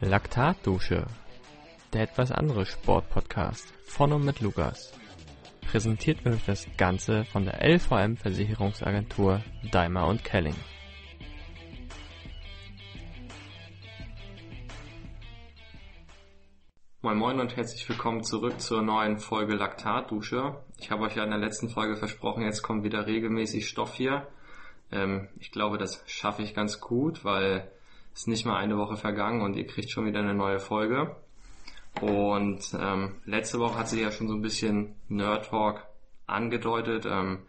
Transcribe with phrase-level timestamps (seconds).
[0.00, 1.06] Laktatdusche,
[1.94, 4.92] der etwas andere Sportpodcast von und mit Lukas.
[5.62, 9.42] Präsentiert wird das Ganze von der LVM Versicherungsagentur
[9.72, 10.54] Daimler und Kelling.
[17.00, 20.62] Moin Moin und herzlich willkommen zurück zur neuen Folge Laktatdusche.
[20.76, 24.26] Ich habe euch ja in der letzten Folge versprochen, jetzt kommt wieder regelmäßig Stoff hier.
[24.92, 27.72] Ähm, ich glaube, das schaffe ich ganz gut, weil
[28.16, 31.14] ist nicht mal eine Woche vergangen und ihr kriegt schon wieder eine neue Folge.
[32.00, 35.86] Und ähm, letzte Woche hat sich ja schon so ein bisschen Nerd Talk
[36.26, 37.06] angedeutet.
[37.06, 37.40] Ähm,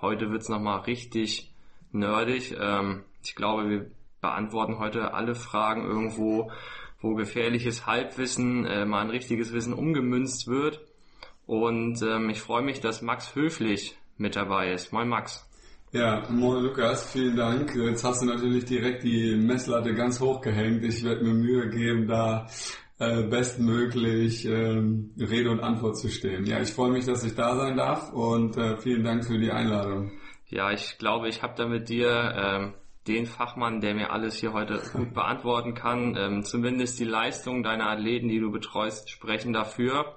[0.00, 1.52] heute wird's es nochmal richtig
[1.92, 2.56] nerdig.
[2.58, 3.90] Ähm, ich glaube, wir
[4.22, 6.50] beantworten heute alle Fragen irgendwo,
[7.00, 10.80] wo gefährliches Halbwissen äh, mal ein richtiges Wissen umgemünzt wird.
[11.46, 14.90] Und ähm, ich freue mich, dass Max Höflich mit dabei ist.
[14.90, 15.46] Moin Max.
[15.94, 17.72] Ja, moin Lukas, vielen Dank.
[17.76, 20.82] Jetzt hast du natürlich direkt die Messlatte ganz hoch gehängt.
[20.82, 22.48] Ich werde mir Mühe geben, da
[22.98, 26.46] äh, bestmöglich ähm, Rede und Antwort zu stehen.
[26.46, 29.52] Ja, ich freue mich, dass ich da sein darf und äh, vielen Dank für die
[29.52, 30.10] Einladung.
[30.48, 32.74] Ja, ich glaube, ich habe da mit dir ähm,
[33.06, 36.16] den Fachmann, der mir alles hier heute gut beantworten kann.
[36.18, 40.16] Ähm, zumindest die Leistung deiner Athleten, die du betreust, sprechen dafür.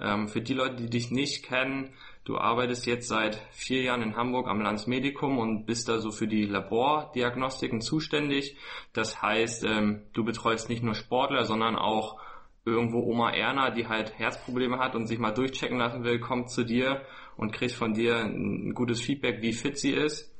[0.00, 1.90] Ähm, für die Leute, die dich nicht kennen,
[2.24, 6.26] Du arbeitest jetzt seit vier Jahren in Hamburg am Landsmedikum und bist da so für
[6.26, 8.56] die Labordiagnostiken zuständig.
[8.94, 12.18] Das heißt, ähm, du betreust nicht nur Sportler, sondern auch
[12.64, 16.64] irgendwo Oma Erna, die halt Herzprobleme hat und sich mal durchchecken lassen will, kommt zu
[16.64, 17.02] dir
[17.36, 20.34] und kriegt von dir ein gutes Feedback, wie fit sie ist.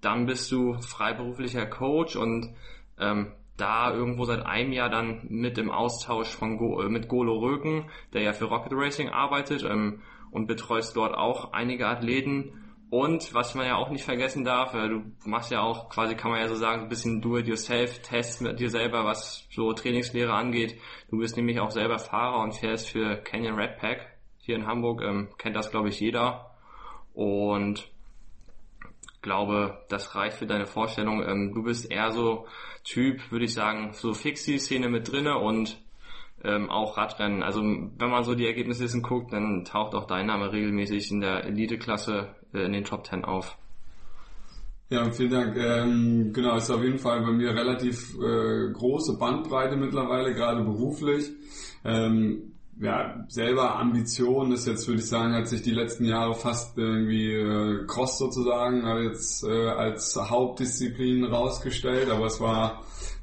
[0.00, 2.52] Dann bist du freiberuflicher Coach und
[2.98, 7.38] ähm, da irgendwo seit einem Jahr dann mit im Austausch von Go, äh, mit Golo
[7.38, 9.62] Röken, der ja für Rocket Racing arbeitet.
[9.62, 10.00] Ähm,
[10.32, 12.52] und betreust dort auch einige Athleten.
[12.90, 16.30] Und was man ja auch nicht vergessen darf, äh, du machst ja auch quasi, kann
[16.30, 20.78] man ja so sagen, ein bisschen Do-it-yourself-Tests mit dir selber, was so Trainingslehre angeht.
[21.10, 25.00] Du bist nämlich auch selber Fahrer und fährst für Canyon Red Pack hier in Hamburg,
[25.02, 26.50] ähm, kennt das glaube ich jeder.
[27.14, 27.88] Und
[29.22, 31.22] glaube, das reicht für deine Vorstellung.
[31.22, 32.46] Ähm, du bist eher so
[32.84, 35.80] Typ, würde ich sagen, so fix die Szene mit drinne und
[36.44, 37.42] ähm, auch Radrennen.
[37.42, 41.44] Also wenn man so die Ergebnislisten guckt, dann taucht auch dein Name regelmäßig in der
[41.44, 43.58] Elite-Klasse äh, in den Top 10 auf.
[44.90, 45.56] Ja, vielen Dank.
[45.56, 51.30] Ähm, genau, ist auf jeden Fall bei mir relativ äh, große Bandbreite mittlerweile, gerade beruflich.
[51.82, 56.76] Ähm, ja, selber Ambition ist jetzt, würde ich sagen, hat sich die letzten Jahre fast
[56.76, 62.82] irgendwie äh, Cross sozusagen jetzt äh, als Hauptdisziplin rausgestellt, aber es war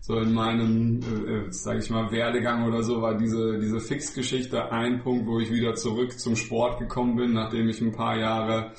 [0.09, 4.71] so in meinem, äh, äh sage ich mal, Werdegang oder so war diese, diese Fixgeschichte
[4.71, 8.71] ein Punkt, wo ich wieder zurück zum Sport gekommen bin, nachdem ich ein paar Jahre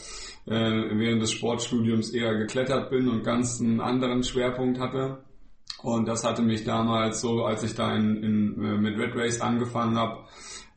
[0.46, 5.22] äh, während des Sportstudiums eher geklettert bin und ganz einen anderen Schwerpunkt hatte.
[5.84, 9.40] Und das hatte mich damals so, als ich da in, in, äh, mit Red Race
[9.40, 10.24] angefangen habe,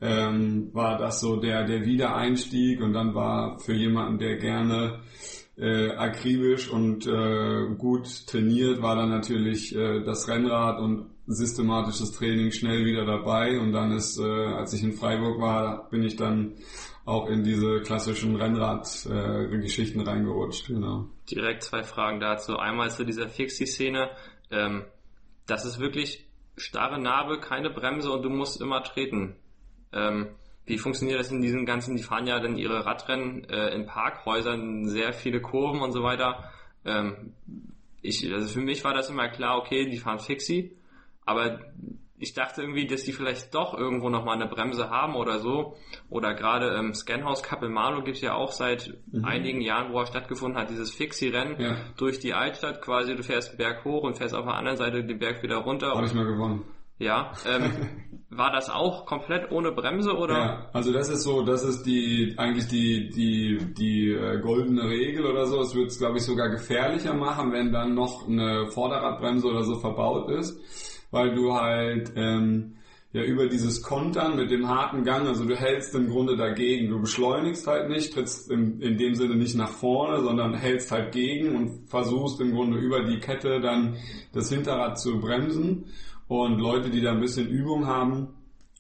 [0.02, 5.00] ähm, war das so der, der Wiedereinstieg und dann war für jemanden, der gerne
[5.58, 12.52] äh, akribisch und äh, gut trainiert, war dann natürlich äh, das Rennrad und systematisches Training
[12.52, 16.56] schnell wieder dabei und dann ist, äh, als ich in Freiburg war, bin ich dann
[17.06, 20.68] auch in diese klassischen Rennrad-Geschichten äh, reingerutscht.
[20.68, 21.06] Genau.
[21.30, 22.58] Direkt zwei Fragen dazu.
[22.58, 24.10] Einmal zu dieser Fixie-Szene.
[24.52, 24.86] Ähm,
[25.46, 26.26] das ist wirklich
[26.56, 29.36] starre Narbe, keine Bremse und du musst immer treten.
[29.92, 30.30] Ähm,
[30.66, 34.88] wie funktioniert das in diesen ganzen, die fahren ja dann ihre Radrennen äh, in Parkhäusern,
[34.88, 36.52] sehr viele Kurven und so weiter.
[36.86, 37.34] Ähm,
[38.02, 40.78] ich, also für mich war das immer klar, okay, die fahren Fixie,
[41.26, 41.60] aber
[42.24, 45.76] ich dachte irgendwie, dass die vielleicht doch irgendwo nochmal eine Bremse haben oder so.
[46.10, 49.26] Oder gerade ähm, Scanhouse Cup in Marlow gibt es ja auch seit mhm.
[49.26, 51.76] einigen Jahren, wo er stattgefunden hat, dieses Fixie-Rennen ja.
[51.98, 53.16] durch die Altstadt quasi.
[53.16, 55.96] Du fährst den Berg hoch und fährst auf der anderen Seite den Berg wieder runter.
[55.96, 56.64] Habe ich mal gewonnen.
[56.98, 57.72] Ja, ähm,
[58.38, 60.34] war das auch komplett ohne Bremse oder?
[60.34, 65.26] Ja, also das ist so, das ist die eigentlich die die die äh, goldene Regel
[65.26, 65.62] oder so.
[65.62, 69.76] Es wird es glaube ich sogar gefährlicher machen, wenn dann noch eine Vorderradbremse oder so
[69.80, 70.60] verbaut ist,
[71.12, 72.76] weil du halt ähm,
[73.14, 76.90] ja über dieses Kontern mit dem harten Gang, also du hältst im Grunde dagegen.
[76.90, 81.12] Du beschleunigst halt nicht, trittst in, in dem Sinne nicht nach vorne, sondern hältst halt
[81.12, 83.98] gegen und versuchst im Grunde über die Kette dann
[84.34, 85.86] das Hinterrad zu bremsen.
[86.28, 88.30] Und Leute, die da ein bisschen Übung haben,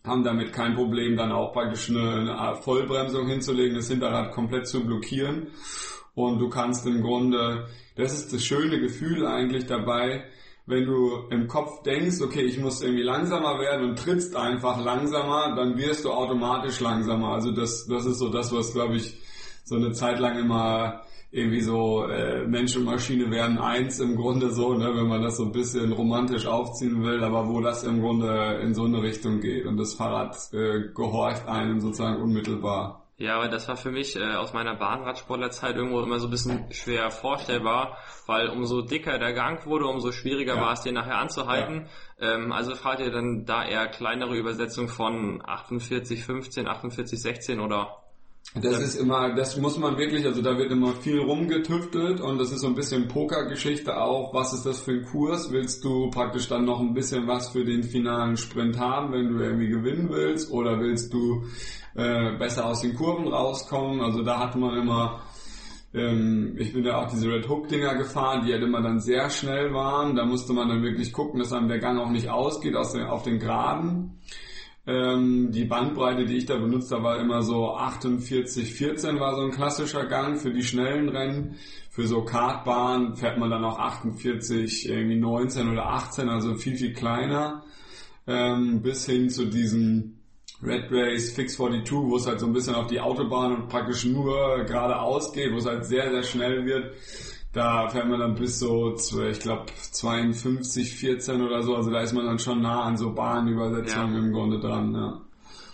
[0.03, 4.85] haben damit kein Problem, dann auch praktisch eine, eine Vollbremsung hinzulegen, das Hinterrad komplett zu
[4.85, 5.47] blockieren.
[6.15, 10.25] Und du kannst im Grunde, das ist das schöne Gefühl eigentlich dabei,
[10.65, 15.55] wenn du im Kopf denkst, okay, ich muss irgendwie langsamer werden und trittst einfach langsamer,
[15.55, 17.33] dann wirst du automatisch langsamer.
[17.33, 19.17] Also das, das ist so das, was, glaube ich,
[19.65, 21.01] so eine Zeit lang immer
[21.33, 25.37] irgendwie so äh, Mensch und Maschine werden eins im Grunde so, ne, wenn man das
[25.37, 29.39] so ein bisschen romantisch aufziehen will, aber wo das im Grunde in so eine Richtung
[29.39, 33.03] geht und das Fahrrad äh, gehorcht einem sozusagen unmittelbar.
[33.17, 36.71] Ja, aber das war für mich äh, aus meiner Bahnradsportlerzeit irgendwo immer so ein bisschen
[36.71, 37.97] schwer vorstellbar,
[38.27, 40.61] weil umso dicker der Gang wurde, umso schwieriger ja.
[40.61, 41.87] war es, den nachher anzuhalten.
[42.19, 42.33] Ja.
[42.35, 48.02] Ähm, also fahrt ihr dann da eher kleinere Übersetzung von 48, 15, 48, 16 oder
[48.55, 52.51] das ist immer, das muss man wirklich, also da wird immer viel rumgetüftelt und das
[52.51, 54.31] ist so ein bisschen Pokergeschichte auch.
[54.33, 55.51] Was ist das für ein Kurs?
[55.51, 59.43] Willst du praktisch dann noch ein bisschen was für den finalen Sprint haben, wenn du
[59.43, 60.51] irgendwie gewinnen willst?
[60.51, 61.45] Oder willst du
[61.95, 64.01] äh, besser aus den Kurven rauskommen?
[64.01, 65.23] Also da hat man immer,
[65.95, 69.31] ähm, ich bin ja auch diese Red Hook Dinger gefahren, die halt immer dann sehr
[69.31, 70.15] schnell waren.
[70.15, 73.01] Da musste man dann wirklich gucken, dass einem der Gang auch nicht ausgeht aus den,
[73.01, 74.19] auf den Geraden.
[74.85, 79.43] Ähm, die Bandbreite, die ich da benutzt habe, war immer so 48, 14 war so
[79.43, 81.55] ein klassischer Gang für die schnellen Rennen.
[81.89, 86.93] Für so Kartbahn fährt man dann auch 48, irgendwie 19 oder 18, also viel, viel
[86.93, 87.63] kleiner.
[88.27, 90.17] Ähm, bis hin zu diesem
[90.61, 94.05] Red Race Fix 42, wo es halt so ein bisschen auf die Autobahn und praktisch
[94.05, 96.95] nur geradeaus geht, wo es halt sehr, sehr schnell wird.
[97.53, 101.75] Da fährt man dann bis so, ich glaube, 52, 14 oder so.
[101.75, 104.19] Also da ist man dann schon nah an so Bahnübersetzungen ja.
[104.19, 104.93] im Grunde dran.
[104.93, 105.21] Ja.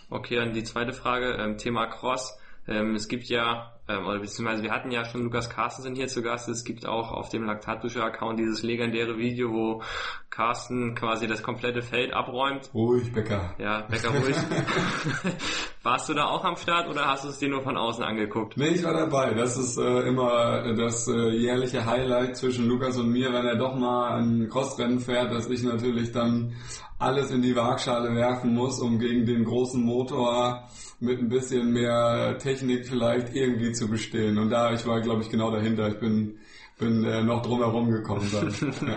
[0.09, 2.37] Okay, und die zweite Frage, ähm, Thema Cross.
[2.67, 6.21] Ähm, es gibt ja, ähm, oder beziehungsweise wir hatten ja schon Lukas Carstensen hier zu
[6.21, 6.47] Gast.
[6.47, 9.81] Es gibt auch auf dem Laktatbücher-Account dieses legendäre Video, wo
[10.29, 12.69] Carsten quasi das komplette Feld abräumt.
[12.73, 13.55] Ruhig, Becker.
[13.57, 14.35] Ja, Becker ruhig.
[15.83, 18.55] Warst du da auch am Start oder hast du es dir nur von außen angeguckt?
[18.57, 19.33] Nee, ich war dabei.
[19.33, 23.75] Das ist äh, immer das äh, jährliche Highlight zwischen Lukas und mir, wenn er doch
[23.75, 26.53] mal ein Crossrennen fährt, dass ich natürlich dann
[26.99, 30.67] alles in die Waagschale werfen muss, um gegen den großen Motor
[30.99, 34.37] mit ein bisschen mehr Technik vielleicht irgendwie zu bestehen.
[34.37, 35.87] Und da, ich war, glaube ich, genau dahinter.
[35.87, 36.39] Ich bin,
[36.77, 38.53] bin äh, noch drumherum gekommen dann.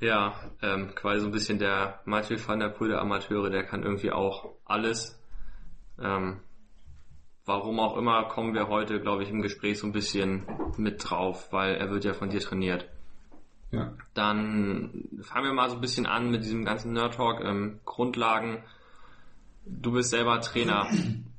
[0.00, 3.82] ja, ähm, quasi so ein bisschen der Mathieu van der Poel der Amateure, der kann
[3.82, 5.18] irgendwie auch alles.
[6.00, 6.40] Ähm,
[7.44, 11.52] warum auch immer kommen wir heute, glaube ich, im Gespräch so ein bisschen mit drauf,
[11.52, 12.88] weil er wird ja von dir trainiert.
[13.72, 13.94] Ja.
[14.14, 18.62] Dann fangen wir mal so ein bisschen an mit diesem ganzen Nerd Talk, ähm, Grundlagen.
[19.64, 20.88] Du bist selber Trainer.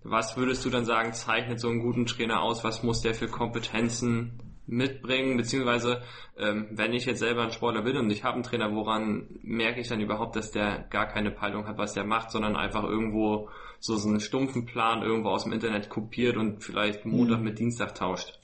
[0.03, 2.63] Was würdest du dann sagen, zeichnet so einen guten Trainer aus?
[2.63, 5.37] Was muss der für Kompetenzen mitbringen?
[5.37, 6.01] Beziehungsweise,
[6.37, 9.79] ähm, wenn ich jetzt selber ein Sportler bin und ich habe einen Trainer, woran merke
[9.79, 13.49] ich dann überhaupt, dass der gar keine Peilung hat, was der macht, sondern einfach irgendwo
[13.79, 17.45] so einen stumpfen Plan irgendwo aus dem Internet kopiert und vielleicht Montag mhm.
[17.45, 18.39] mit Dienstag tauscht?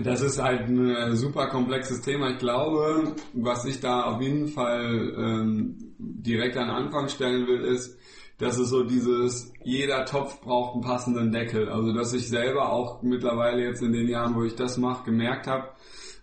[0.00, 2.30] Das ist halt ein äh, super komplexes Thema.
[2.30, 7.98] Ich glaube, was ich da auf jeden Fall ähm, direkt an Anfang stellen will, ist,
[8.38, 11.68] dass es so dieses, jeder Topf braucht einen passenden Deckel.
[11.68, 15.46] Also dass ich selber auch mittlerweile jetzt in den Jahren, wo ich das mache, gemerkt
[15.46, 15.68] habe,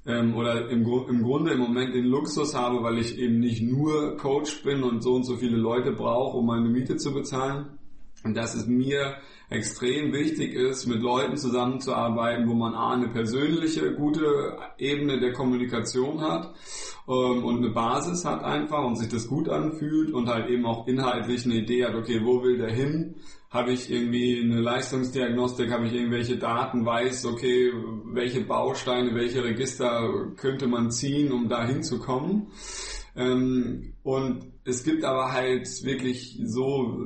[0.05, 4.17] ähm, oder im, im Grunde im Moment den Luxus habe, weil ich eben nicht nur
[4.17, 7.79] Coach bin und so und so viele Leute brauche, um meine Miete zu bezahlen.
[8.23, 9.15] Und dass es mir
[9.49, 16.21] extrem wichtig ist, mit Leuten zusammenzuarbeiten, wo man A, eine persönliche, gute Ebene der Kommunikation
[16.21, 16.53] hat
[17.07, 20.87] ähm, und eine Basis hat einfach und sich das gut anfühlt und halt eben auch
[20.87, 23.15] inhaltlich eine Idee hat, okay, wo will der hin?
[23.49, 27.71] Habe ich irgendwie eine Leistungsdiagnostik, habe ich irgendwelche Daten, weiß, okay,
[28.05, 32.47] welche Bausteine, welche Register könnte man ziehen, um da hinzukommen.
[33.15, 36.97] Ähm, und es gibt aber halt wirklich so,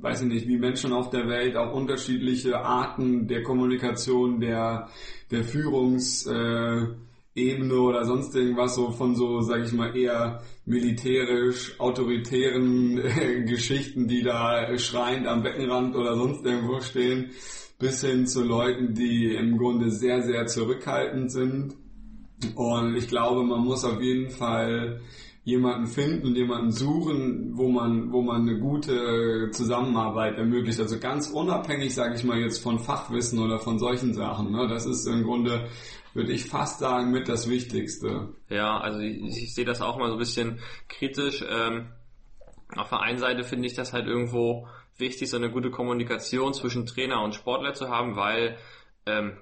[0.00, 4.88] weiß ich nicht, wie Menschen auf der Welt auch unterschiedliche Arten der Kommunikation, der,
[5.30, 6.96] der Führungsebene
[7.72, 14.22] oder sonst irgendwas, so von so, sag ich mal, eher militärisch autoritären äh, Geschichten, die
[14.22, 17.30] da schreiend am Beckenrand oder sonst irgendwo stehen,
[17.78, 21.76] bis hin zu Leuten, die im Grunde sehr, sehr zurückhaltend sind.
[22.56, 25.00] Und ich glaube, man muss auf jeden Fall
[25.44, 30.80] jemanden finden jemanden suchen, wo man, wo man eine gute Zusammenarbeit ermöglicht.
[30.80, 34.52] Also ganz unabhängig, sage ich mal jetzt von Fachwissen oder von solchen Sachen.
[34.52, 34.66] Ne?
[34.68, 35.68] Das ist im Grunde,
[36.14, 38.34] würde ich fast sagen, mit das Wichtigste.
[38.48, 41.44] Ja, also ich, ich sehe das auch mal so ein bisschen kritisch.
[41.46, 41.88] Ähm,
[42.74, 46.86] auf der einen Seite finde ich das halt irgendwo wichtig, so eine gute Kommunikation zwischen
[46.86, 48.56] Trainer und Sportler zu haben, weil
[49.04, 49.36] ähm,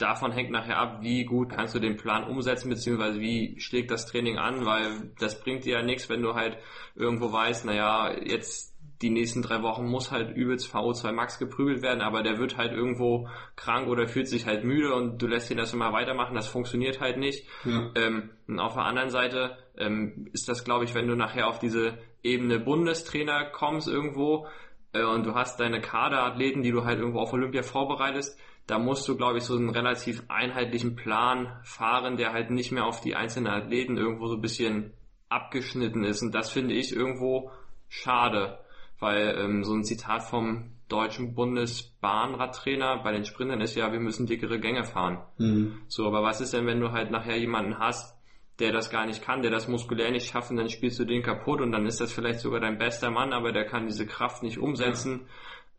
[0.00, 4.06] davon hängt nachher ab, wie gut kannst du den Plan umsetzen, beziehungsweise wie schlägt das
[4.06, 6.58] Training an, weil das bringt dir ja nichts, wenn du halt
[6.94, 8.70] irgendwo weißt, naja, jetzt
[9.02, 12.72] die nächsten drei Wochen muss halt übelst VO2 Max geprügelt werden, aber der wird halt
[12.72, 16.48] irgendwo krank oder fühlt sich halt müde und du lässt ihn das immer weitermachen, das
[16.48, 17.46] funktioniert halt nicht.
[17.64, 17.90] Ja.
[17.94, 21.58] Ähm, und auf der anderen Seite ähm, ist das, glaube ich, wenn du nachher auf
[21.58, 24.46] diese Ebene Bundestrainer kommst irgendwo
[24.92, 28.38] äh, und du hast deine Kaderathleten, die du halt irgendwo auf Olympia vorbereitest,
[28.70, 32.86] da musst du, glaube ich, so einen relativ einheitlichen Plan fahren, der halt nicht mehr
[32.86, 34.92] auf die einzelnen Athleten irgendwo so ein bisschen
[35.28, 36.22] abgeschnitten ist.
[36.22, 37.50] Und das finde ich irgendwo
[37.88, 38.60] schade,
[39.00, 44.26] weil ähm, so ein Zitat vom deutschen Bundesbahnradtrainer bei den Sprintern ist ja, wir müssen
[44.26, 45.18] dickere Gänge fahren.
[45.38, 45.82] Mhm.
[45.88, 48.16] So, aber was ist denn, wenn du halt nachher jemanden hast,
[48.60, 51.22] der das gar nicht kann, der das muskulär nicht schafft, und dann spielst du den
[51.22, 54.42] kaputt und dann ist das vielleicht sogar dein bester Mann, aber der kann diese Kraft
[54.42, 55.26] nicht umsetzen.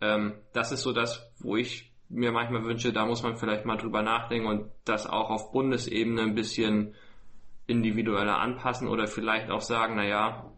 [0.01, 0.15] Ja.
[0.15, 3.77] Ähm, das ist so das, wo ich mir manchmal wünsche, da muss man vielleicht mal
[3.77, 6.93] drüber nachdenken und das auch auf Bundesebene ein bisschen
[7.67, 10.51] individueller anpassen oder vielleicht auch sagen, naja,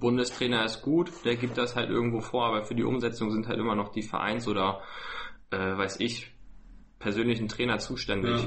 [0.00, 3.58] Bundestrainer ist gut, der gibt das halt irgendwo vor, aber für die Umsetzung sind halt
[3.58, 4.80] immer noch die Vereins- oder,
[5.50, 6.32] äh, weiß ich,
[6.98, 8.42] persönlichen Trainer zuständig.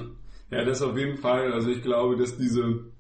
[0.52, 0.60] Ja.
[0.60, 1.54] ja, das auf jeden Fall.
[1.54, 2.92] Also ich glaube, dass diese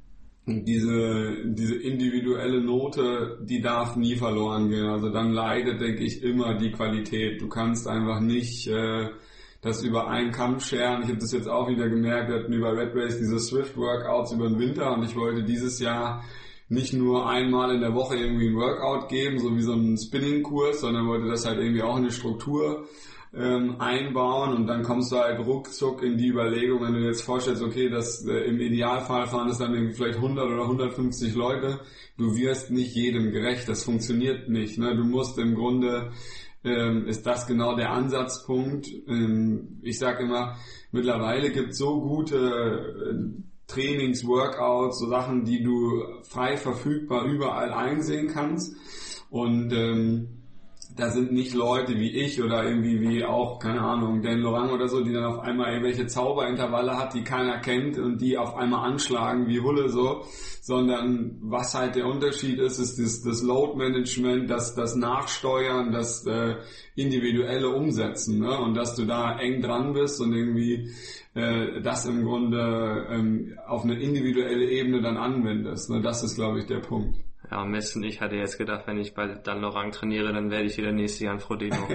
[0.46, 4.88] diese, diese individuelle Note, die darf nie verloren gehen.
[4.88, 7.41] Also dann leidet, denke ich, immer die Qualität.
[7.41, 9.10] Du kannst einfach nicht äh,
[9.62, 11.01] das über einen Kamm scheren.
[11.04, 14.32] Ich habe das jetzt auch wieder gemerkt, wir hatten über Red Race diese Swift Workouts
[14.32, 16.24] über den Winter und ich wollte dieses Jahr
[16.70, 20.82] nicht nur einmal in der Woche irgendwie ein Workout geben, so wie so ein Spinning-Kurs,
[20.82, 22.88] sondern wollte das halt irgendwie auch in eine Struktur
[23.34, 27.22] ähm, einbauen und dann kommst du halt ruckzuck in die Überlegung, wenn du dir jetzt
[27.22, 31.80] vorstellst, okay, das äh, im Idealfall fahren das dann irgendwie vielleicht 100 oder 150 Leute,
[32.18, 34.78] du wirst nicht jedem gerecht, das funktioniert nicht.
[34.80, 34.96] Ne?
[34.96, 36.12] Du musst im Grunde
[36.63, 38.88] ähm, ist das genau der Ansatzpunkt.
[39.08, 40.58] Ähm, ich sage immer,
[40.92, 47.72] mittlerweile gibt es so gute äh, Trainings, Workouts, so Sachen, die du frei verfügbar überall
[47.72, 48.75] einsehen kannst.
[49.30, 50.38] Und ähm,
[51.00, 54.88] da sind nicht Leute wie ich oder irgendwie wie auch, keine Ahnung, Dan Lorang oder
[54.88, 58.89] so, die dann auf einmal irgendwelche Zauberintervalle hat, die keiner kennt und die auf einmal
[58.89, 60.24] anschlagen wie Hulle so,
[60.62, 66.25] sondern was halt der Unterschied ist, ist das, das Load Management, das, das Nachsteuern, das
[66.25, 66.56] äh,
[66.96, 68.58] individuelle Umsetzen ne?
[68.60, 70.91] und dass du da eng dran bist und irgendwie
[71.34, 75.89] äh, das im Grunde ähm, auf eine individuelle Ebene dann anwendest.
[75.89, 76.01] Ne?
[76.01, 77.28] Das ist, glaube ich, der Punkt.
[77.51, 80.77] Ja, Messen, ich hatte jetzt gedacht, wenn ich bei Dan Lorang trainiere, dann werde ich
[80.77, 81.88] wieder nächstes Jahr ein Frodeno.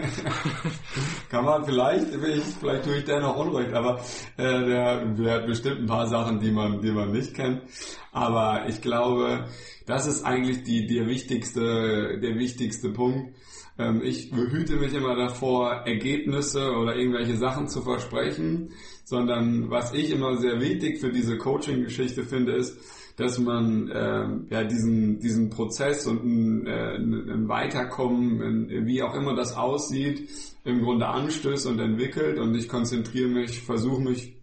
[1.31, 4.01] Kann man vielleicht, vielleicht tue ich der noch unrecht, aber
[4.37, 7.63] äh, der, der hat bestimmt ein paar Sachen, die man, die man nicht kennt.
[8.11, 9.45] Aber ich glaube,
[9.87, 13.37] das ist eigentlich die, der wichtigste, der wichtigste Punkt.
[13.79, 18.73] Ähm, ich hüte mich immer davor, Ergebnisse oder irgendwelche Sachen zu versprechen,
[19.05, 22.79] sondern was ich immer sehr wichtig für diese Coaching-Geschichte finde, ist,
[23.17, 29.15] dass man äh, ja diesen diesen Prozess und ein, äh, ein Weiterkommen, ein, wie auch
[29.15, 30.29] immer das aussieht,
[30.65, 34.35] im Grunde anstößt und entwickelt und ich konzentriere mich, versuche mich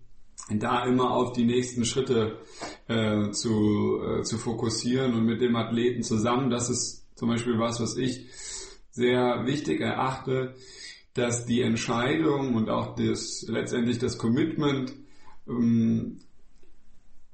[0.50, 2.40] da immer auf die nächsten Schritte
[2.88, 6.50] äh, zu, äh, zu fokussieren und mit dem Athleten zusammen.
[6.50, 8.26] Das ist zum Beispiel was, was ich
[8.92, 10.56] sehr wichtig erachte,
[11.14, 14.94] dass die Entscheidung und auch das letztendlich das Commitment
[15.48, 16.20] ähm,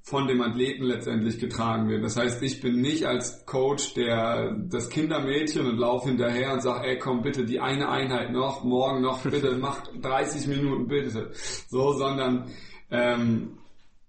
[0.07, 2.01] von dem Athleten letztendlich getragen wird.
[2.01, 6.87] Das heißt, ich bin nicht als Coach der das Kindermädchen und laufe hinterher und sage,
[6.87, 11.31] ey komm bitte die eine Einheit noch, morgen noch, bitte mach 30 Minuten bitte.
[11.67, 12.49] So, sondern
[12.89, 13.57] ähm,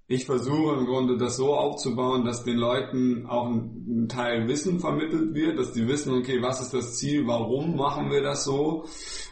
[0.06, 4.78] ich versuche im Grunde das so aufzubauen, dass den Leuten auch ein, ein, Teil Wissen
[4.78, 8.84] vermittelt wird, dass die wissen, okay, was ist das Ziel, warum machen wir das so?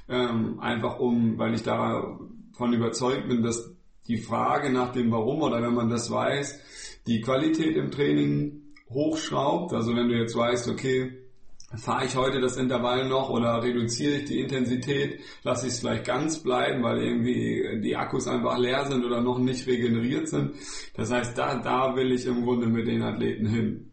[0.08, 3.75] Ähm, einfach um, weil ich davon überzeugt bin, dass
[4.08, 9.72] die Frage nach dem Warum oder wenn man das weiß, die Qualität im Training hochschraubt.
[9.72, 11.26] Also wenn du jetzt weißt, okay,
[11.74, 16.04] fahre ich heute das Intervall noch oder reduziere ich die Intensität, lasse ich es vielleicht
[16.04, 20.52] ganz bleiben, weil irgendwie die Akkus einfach leer sind oder noch nicht regeneriert sind.
[20.94, 23.90] Das heißt, da, da will ich im Grunde mit den Athleten hin.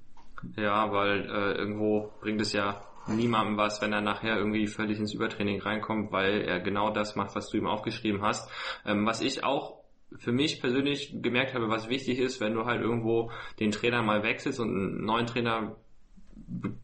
[0.57, 5.13] Ja, weil äh, irgendwo bringt es ja niemandem was, wenn er nachher irgendwie völlig ins
[5.13, 8.49] Übertraining reinkommt, weil er genau das macht, was du ihm aufgeschrieben hast.
[8.85, 9.82] Ähm, was ich auch
[10.17, 14.23] für mich persönlich gemerkt habe, was wichtig ist, wenn du halt irgendwo den Trainer mal
[14.23, 15.75] wechselst und einen neuen Trainer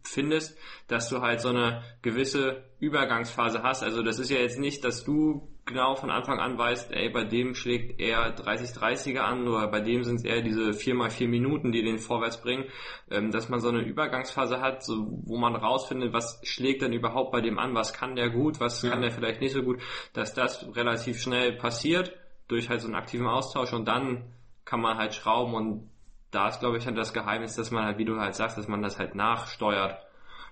[0.04, 0.58] findest,
[0.88, 3.84] dass du halt so eine gewisse Übergangsphase hast.
[3.84, 7.24] Also das ist ja jetzt nicht, dass du genau von Anfang an weißt, ey, bei
[7.24, 11.84] dem schlägt er 30-30er an oder bei dem sind es eher diese 4x4 Minuten, die
[11.84, 12.66] den vorwärts bringen,
[13.12, 17.32] ähm, dass man so eine Übergangsphase hat, so, wo man rausfindet, was schlägt denn überhaupt
[17.32, 18.90] bei dem an, was kann der gut, was ja.
[18.90, 19.80] kann der vielleicht nicht so gut,
[20.14, 22.14] dass das relativ schnell passiert
[22.50, 24.26] durch halt so einen aktiven Austausch und dann
[24.66, 25.90] kann man halt schrauben und
[26.32, 28.68] da ist glaube ich halt das Geheimnis, dass man halt, wie du halt sagst, dass
[28.68, 29.98] man das halt nachsteuert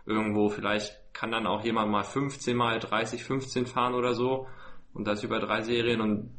[0.05, 0.47] irgendwo.
[0.49, 4.47] Vielleicht kann dann auch jemand mal 15 mal 30, 15 fahren oder so
[4.93, 6.31] und das über drei Serien und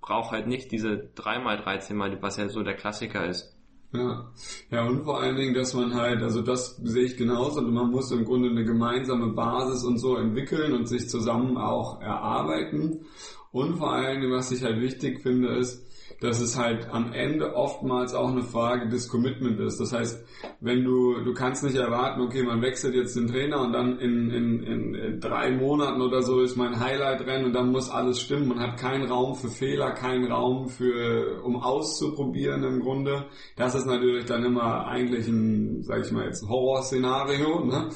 [0.00, 3.54] braucht halt nicht diese 3 mal 13 mal, was ja so der Klassiker ist.
[3.92, 4.28] Ja.
[4.70, 7.90] ja, und vor allen Dingen, dass man halt, also das sehe ich genauso, und man
[7.90, 13.06] muss im Grunde eine gemeinsame Basis und so entwickeln und sich zusammen auch erarbeiten.
[13.54, 15.86] Und vor allem, was ich halt wichtig finde, ist,
[16.20, 19.78] dass es halt am Ende oftmals auch eine Frage des Commitment ist.
[19.78, 20.24] Das heißt,
[20.58, 24.28] wenn du, du kannst nicht erwarten, okay, man wechselt jetzt den Trainer und dann in,
[24.30, 28.48] in, in, in drei Monaten oder so ist mein Highlight-Rennen und dann muss alles stimmen.
[28.48, 33.26] Man hat keinen Raum für Fehler, keinen Raum für, um auszuprobieren im Grunde.
[33.54, 37.88] Das ist natürlich dann immer eigentlich ein, sag ich mal jetzt, Horrorszenario, ne?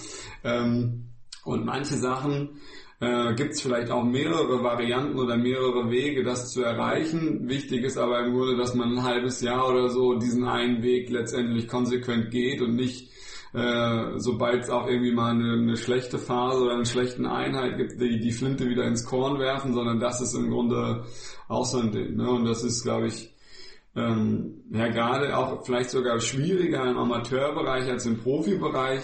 [0.45, 1.09] Ähm,
[1.45, 2.61] und manche Sachen,
[3.01, 7.49] äh, gibt es vielleicht auch mehrere Varianten oder mehrere Wege, das zu erreichen.
[7.49, 11.11] Wichtig ist aber im Grunde, dass man ein halbes Jahr oder so diesen einen Weg
[11.11, 13.09] letztendlich konsequent geht und nicht
[13.55, 18.01] äh, sobald es auch irgendwie mal eine, eine, schlechte Phase oder eine schlechten Einheit gibt,
[18.01, 21.05] die, die Flinte wieder ins Korn werfen, sondern das ist im Grunde
[21.49, 22.17] auch so ein Ding.
[22.17, 22.29] Ne?
[22.29, 23.33] Und das ist, glaube ich,
[23.99, 29.03] ähm, ja gerade auch vielleicht sogar schwieriger im Amateurbereich als im Profibereich,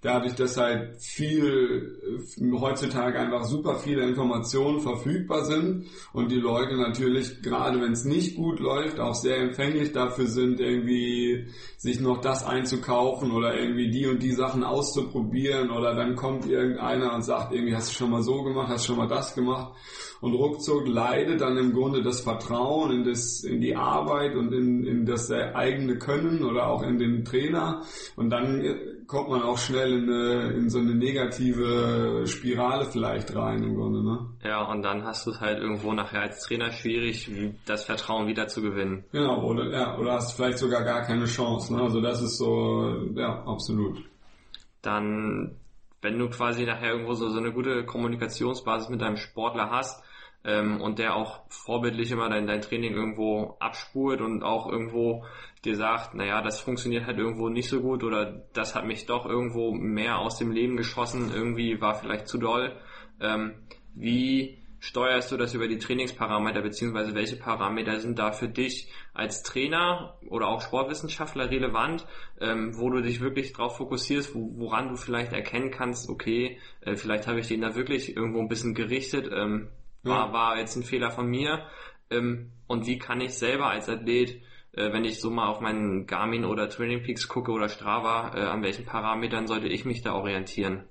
[0.00, 1.98] dadurch, dass halt viel
[2.38, 8.04] äh, heutzutage einfach super viele Informationen verfügbar sind und die Leute natürlich, gerade wenn es
[8.04, 13.90] nicht gut läuft, auch sehr empfänglich dafür sind, irgendwie sich noch das einzukaufen oder irgendwie
[13.90, 15.70] die und die Sachen auszuprobieren.
[15.70, 18.92] Oder dann kommt irgendeiner und sagt, irgendwie hast du schon mal so gemacht, hast du
[18.92, 19.72] schon mal das gemacht
[20.20, 24.84] und ruckzuck leidet dann im Grunde das Vertrauen in, das, in die Arbeit und in,
[24.84, 27.82] in das eigene Können oder auch in den Trainer
[28.16, 28.62] und dann
[29.08, 34.04] kommt man auch schnell in, eine, in so eine negative Spirale vielleicht rein im Grunde.
[34.04, 34.28] Ne?
[34.44, 37.28] Ja, und dann hast du es halt irgendwo nachher als Trainer schwierig,
[37.64, 39.04] das Vertrauen wieder zu gewinnen.
[39.10, 41.74] Genau, oder, ja, oder hast vielleicht sogar gar keine Chance.
[41.74, 41.82] Ne?
[41.82, 44.04] Also das ist so, ja, absolut.
[44.82, 45.56] Dann,
[46.02, 50.04] wenn du quasi nachher irgendwo so, so eine gute Kommunikationsbasis mit deinem Sportler hast,
[50.44, 55.24] ähm, und der auch vorbildlich immer dein, dein Training irgendwo abspurt und auch irgendwo
[55.64, 59.26] dir sagt, naja, das funktioniert halt irgendwo nicht so gut oder das hat mich doch
[59.26, 62.76] irgendwo mehr aus dem Leben geschossen, irgendwie war vielleicht zu doll.
[63.20, 63.54] Ähm,
[63.94, 69.42] wie steuerst du das über die Trainingsparameter, beziehungsweise welche Parameter sind da für dich als
[69.42, 72.06] Trainer oder auch Sportwissenschaftler relevant,
[72.40, 76.94] ähm, wo du dich wirklich drauf fokussierst, wo, woran du vielleicht erkennen kannst, okay, äh,
[76.94, 79.68] vielleicht habe ich den da wirklich irgendwo ein bisschen gerichtet, ähm,
[80.02, 81.66] war, war jetzt ein Fehler von mir.
[82.10, 86.06] Ähm, und wie kann ich selber als Athlet, äh, wenn ich so mal auf meinen
[86.06, 90.14] Garmin oder Training Peaks gucke oder Strava, äh, an welchen Parametern sollte ich mich da
[90.14, 90.84] orientieren?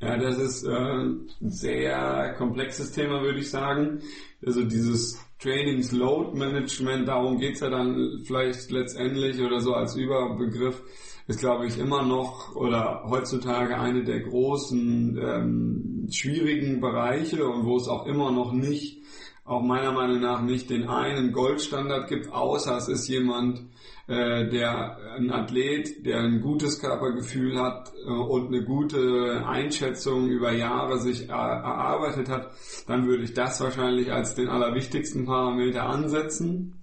[0.00, 4.00] Ja, das ist äh, ein sehr komplexes Thema, würde ich sagen.
[4.44, 10.82] Also dieses Trainings Load Management, darum geht's ja dann vielleicht letztendlich oder so als Überbegriff,
[11.26, 17.76] ist glaube ich immer noch oder heutzutage eine der großen ähm, schwierigen Bereiche und wo
[17.76, 19.02] es auch immer noch nicht,
[19.44, 23.60] auch meiner Meinung nach nicht den einen Goldstandard gibt, außer es ist jemand,
[24.06, 30.52] äh, der ein Athlet, der ein gutes Körpergefühl hat äh, und eine gute Einschätzung über
[30.52, 32.50] Jahre sich erarbeitet hat,
[32.86, 36.74] dann würde ich das wahrscheinlich als den allerwichtigsten Parameter ansetzen.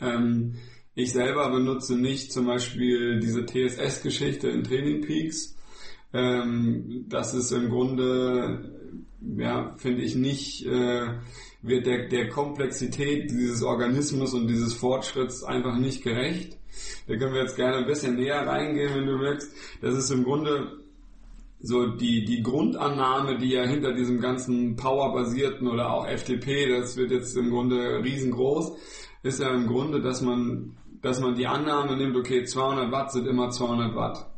[0.00, 0.54] Ähm,
[0.94, 5.56] ich selber benutze nicht zum Beispiel diese TSS-Geschichte in Training Peaks.
[6.12, 8.70] Ähm, das ist im Grunde,
[9.36, 11.06] ja, finde ich nicht, äh,
[11.62, 16.58] wird der, der Komplexität dieses Organismus und dieses Fortschritts einfach nicht gerecht.
[17.06, 19.54] Da können wir jetzt gerne ein bisschen näher reingehen, wenn du willst.
[19.80, 20.78] Das ist im Grunde
[21.60, 27.12] so die, die Grundannahme, die ja hinter diesem ganzen Power-basierten oder auch FTP, das wird
[27.12, 28.72] jetzt im Grunde riesengroß,
[29.22, 33.26] ist ja im Grunde, dass man dass man die Annahme nimmt, okay, 200 Watt sind
[33.26, 34.32] immer 200 Watt.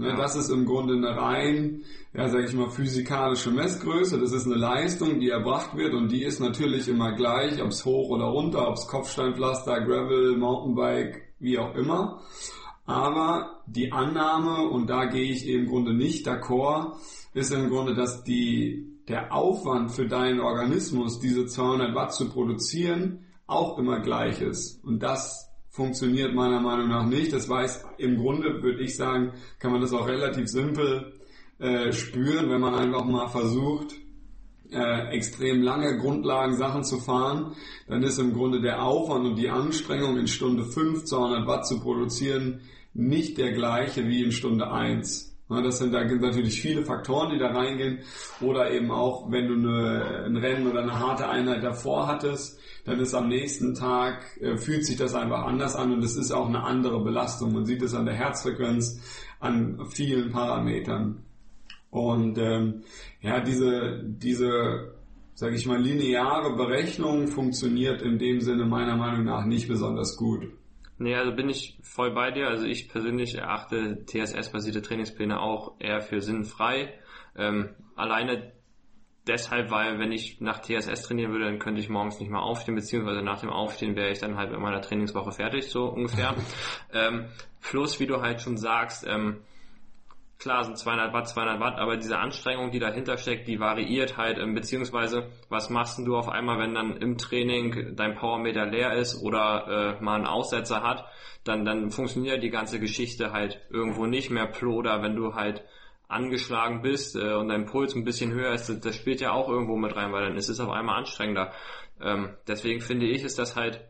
[0.00, 0.16] Ne, ja.
[0.16, 1.82] Das ist im Grunde eine rein,
[2.14, 4.18] ja, sag ich mal, physikalische Messgröße.
[4.18, 7.84] Das ist eine Leistung, die erbracht wird und die ist natürlich immer gleich, ob es
[7.84, 12.22] hoch oder runter, ob es Kopfsteinpflaster, Gravel, Mountainbike, wie auch immer.
[12.86, 16.96] Aber die Annahme, und da gehe ich im Grunde nicht d'accord,
[17.34, 23.26] ist im Grunde, dass die, der Aufwand für deinen Organismus, diese 200 Watt zu produzieren,
[23.46, 24.82] auch immer gleich ist.
[24.82, 27.32] Und das funktioniert meiner Meinung nach nicht.
[27.32, 31.14] Das weiß im Grunde, würde ich sagen, kann man das auch relativ simpel
[31.58, 33.94] äh, spüren, wenn man einfach mal versucht,
[34.72, 37.56] äh, extrem lange Grundlagensachen zu fahren,
[37.88, 41.80] dann ist im Grunde der Aufwand und die Anstrengung in Stunde 5 200 Watt zu
[41.80, 42.60] produzieren
[42.92, 45.29] nicht der gleiche wie in Stunde 1.
[45.50, 47.98] Das sind, da gibt natürlich viele Faktoren, die da reingehen.
[48.40, 53.00] Oder eben auch, wenn du eine, ein Rennen oder eine harte Einheit davor hattest, dann
[53.00, 56.48] ist am nächsten Tag, äh, fühlt sich das einfach anders an und es ist auch
[56.48, 57.52] eine andere Belastung.
[57.52, 59.00] Man sieht es an der Herzfrequenz,
[59.40, 61.24] an vielen Parametern.
[61.90, 62.84] Und ähm,
[63.20, 64.94] ja, diese, diese,
[65.34, 70.48] sage ich mal, lineare Berechnung funktioniert in dem Sinne meiner Meinung nach nicht besonders gut.
[71.00, 72.48] Nee, also bin ich voll bei dir.
[72.48, 76.92] Also ich persönlich erachte TSS-basierte Trainingspläne auch eher für sinnfrei.
[77.34, 78.52] Ähm, alleine
[79.26, 82.74] deshalb, weil wenn ich nach TSS trainieren würde, dann könnte ich morgens nicht mehr aufstehen,
[82.74, 86.34] beziehungsweise nach dem Aufstehen wäre ich dann halt in meiner Trainingswoche fertig, so ungefähr.
[86.92, 87.30] ähm,
[87.62, 89.38] plus, wie du halt schon sagst, ähm,
[90.40, 94.38] klar sind 200 Watt 200 Watt, aber diese Anstrengung, die dahinter steckt, die variiert halt,
[94.38, 99.22] ähm, beziehungsweise was machst du auf einmal, wenn dann im Training dein Powermeter leer ist
[99.22, 101.04] oder äh, mal einen Aussetzer hat,
[101.44, 105.62] dann, dann funktioniert die ganze Geschichte halt irgendwo nicht mehr ploder, wenn du halt
[106.08, 109.48] angeschlagen bist äh, und dein Puls ein bisschen höher ist, das, das, spielt ja auch
[109.48, 111.52] irgendwo mit rein, weil dann ist es auf einmal anstrengender.
[112.00, 113.84] Ähm, deswegen finde ich, ist das halt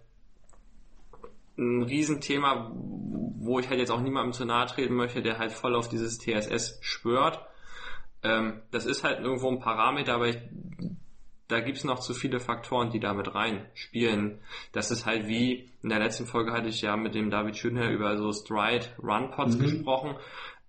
[1.60, 5.74] ein Riesenthema, wo ich halt jetzt auch niemandem zu nahe treten möchte, der halt voll
[5.74, 7.40] auf dieses TSS schwört.
[8.22, 10.38] Ähm, das ist halt irgendwo ein Parameter, aber ich,
[11.48, 14.40] da gibt's noch zu viele Faktoren, die da mit rein spielen.
[14.72, 17.90] Das ist halt wie, in der letzten Folge hatte ich ja mit dem David Schönherr
[17.90, 19.60] über so Stride Run Pods mhm.
[19.60, 20.16] gesprochen.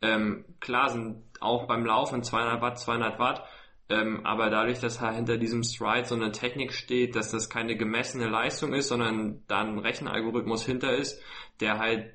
[0.02, 3.44] Ähm, klar sind auch beim Laufen 200 Watt, 200 Watt,
[3.92, 7.76] ähm, aber dadurch, dass halt hinter diesem Stride so eine Technik steht, dass das keine
[7.76, 11.22] gemessene Leistung ist, sondern da ein Rechenalgorithmus hinter ist,
[11.60, 12.12] der halt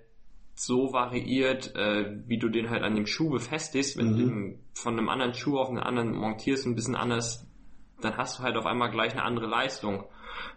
[0.55, 4.19] so variiert, äh, wie du den halt an dem Schuh befestigst, wenn mhm.
[4.19, 7.47] du von einem anderen Schuh auf einen anderen montierst, ein bisschen anders,
[8.01, 10.05] dann hast du halt auf einmal gleich eine andere Leistung.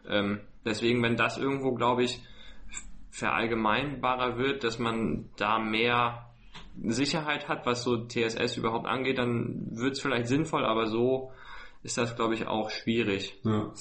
[0.07, 2.21] Ähm, deswegen, wenn das irgendwo, glaube ich,
[3.11, 6.28] verallgemeinbarer wird, dass man da mehr
[6.87, 11.31] Sicherheit hat, was so TSS überhaupt angeht, dann wird es vielleicht sinnvoll, aber so
[11.83, 13.39] ist das, glaube ich, auch schwierig.
[13.43, 13.71] Ja.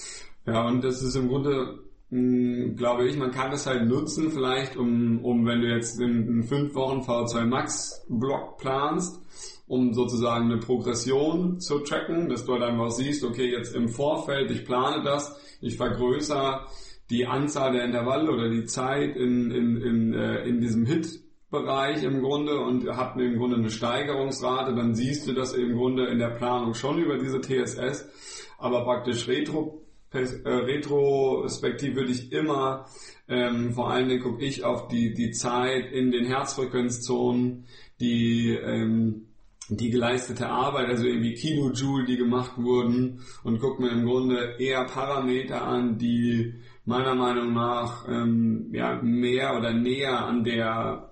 [0.46, 4.77] ja, und das ist im Grunde, hm, glaube ich, man kann es halt nutzen, vielleicht,
[4.77, 9.20] um, um wenn du jetzt in, in fünf Wochen V2 Max Block planst,
[9.66, 14.51] um sozusagen eine Progression zu tracken, dass du halt einfach siehst, okay, jetzt im Vorfeld,
[14.51, 16.66] ich plane das, ich vergrößere
[17.11, 22.02] die Anzahl der Intervalle oder die Zeit in, in, in, äh, in diesem Hit Bereich
[22.02, 26.18] im Grunde und hat im Grunde eine Steigerungsrate, dann siehst du das im Grunde in
[26.18, 28.06] der Planung schon über diese TSS,
[28.58, 29.82] aber praktisch retro,
[30.12, 32.87] äh, retrospektiv würde ich immer,
[33.28, 37.64] ähm, vor allen Dingen gucke ich auf die, die Zeit in den Herzfrequenzzonen,
[38.00, 39.28] die, ähm,
[39.70, 44.84] die geleistete Arbeit, also irgendwie Kilojoule, die gemacht wurden und gucke mir im Grunde eher
[44.84, 51.08] Parameter an, die meiner Meinung nach ähm, ja, mehr oder näher an der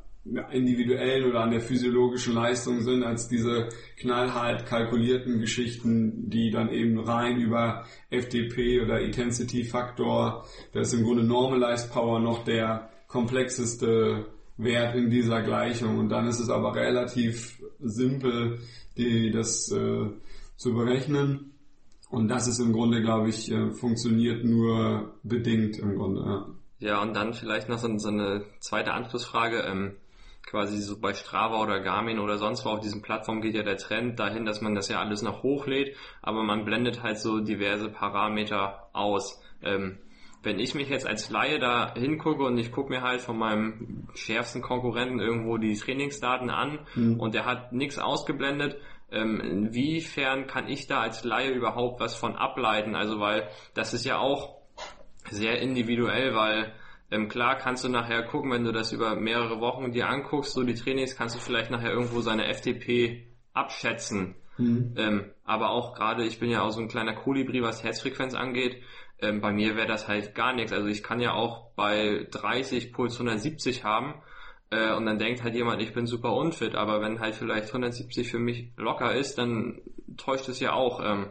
[0.51, 6.99] individuellen oder an der physiologischen Leistung sind, als diese knallhart kalkulierten Geschichten, die dann eben
[6.99, 14.27] rein über FDP oder Intensity Faktor, das ist im Grunde Normalized Power noch der komplexeste
[14.57, 15.99] Wert in dieser Gleichung.
[15.99, 18.59] Und dann ist es aber relativ simpel,
[18.97, 20.11] die, das äh,
[20.57, 21.53] zu berechnen.
[22.11, 26.23] Und das ist im Grunde, glaube ich, äh, funktioniert nur bedingt im Grunde.
[26.23, 26.47] Ja.
[26.79, 29.61] Ja, und dann vielleicht noch so, eine zweite Anschlussfrage.
[29.61, 29.97] Ähm,
[30.47, 33.77] quasi so bei Strava oder Garmin oder sonst wo auf diesen Plattformen geht ja der
[33.77, 37.89] Trend dahin, dass man das ja alles noch hochlädt, aber man blendet halt so diverse
[37.91, 39.43] Parameter aus.
[39.63, 39.99] Ähm,
[40.43, 44.07] wenn ich mich jetzt als Laie da hingucke und ich gucke mir halt von meinem
[44.15, 47.19] schärfsten Konkurrenten irgendwo die Trainingsdaten an mhm.
[47.19, 48.77] und der hat nichts ausgeblendet,
[49.11, 52.95] ähm, inwiefern kann ich da als Laie überhaupt was von ableiten?
[52.95, 54.57] Also weil das ist ja auch
[55.31, 56.73] sehr individuell, weil
[57.11, 60.63] ähm, klar kannst du nachher gucken, wenn du das über mehrere Wochen dir anguckst, so
[60.65, 64.35] die Trainings, kannst du vielleicht nachher irgendwo seine FTP abschätzen.
[64.59, 64.95] Mhm.
[64.97, 68.83] Ähm, aber auch gerade, ich bin ja auch so ein kleiner Kolibri, was Herzfrequenz angeht.
[69.21, 70.73] Ähm, bei mir wäre das halt gar nichts.
[70.73, 74.15] Also ich kann ja auch bei 30 Puls 170 haben
[74.71, 76.75] äh, und dann denkt halt jemand, ich bin super unfit.
[76.75, 79.81] Aber wenn halt vielleicht 170 für mich locker ist, dann
[80.17, 81.01] täuscht es ja auch.
[81.03, 81.31] Ähm,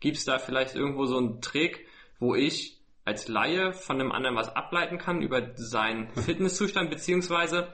[0.00, 1.86] Gibt es da vielleicht irgendwo so einen Trick,
[2.18, 7.68] wo ich als Laie von einem anderen was ableiten kann über seinen Fitnesszustand, beziehungsweise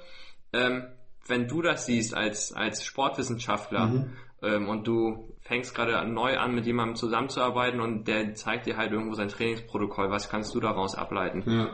[0.53, 0.87] ähm,
[1.27, 4.17] wenn du das siehst als, als Sportwissenschaftler mhm.
[4.43, 8.93] ähm, und du fängst gerade neu an, mit jemandem zusammenzuarbeiten und der zeigt dir halt
[8.93, 10.11] irgendwo sein Trainingsprotokoll.
[10.11, 11.43] Was kannst du daraus ableiten?
[11.47, 11.71] Ja.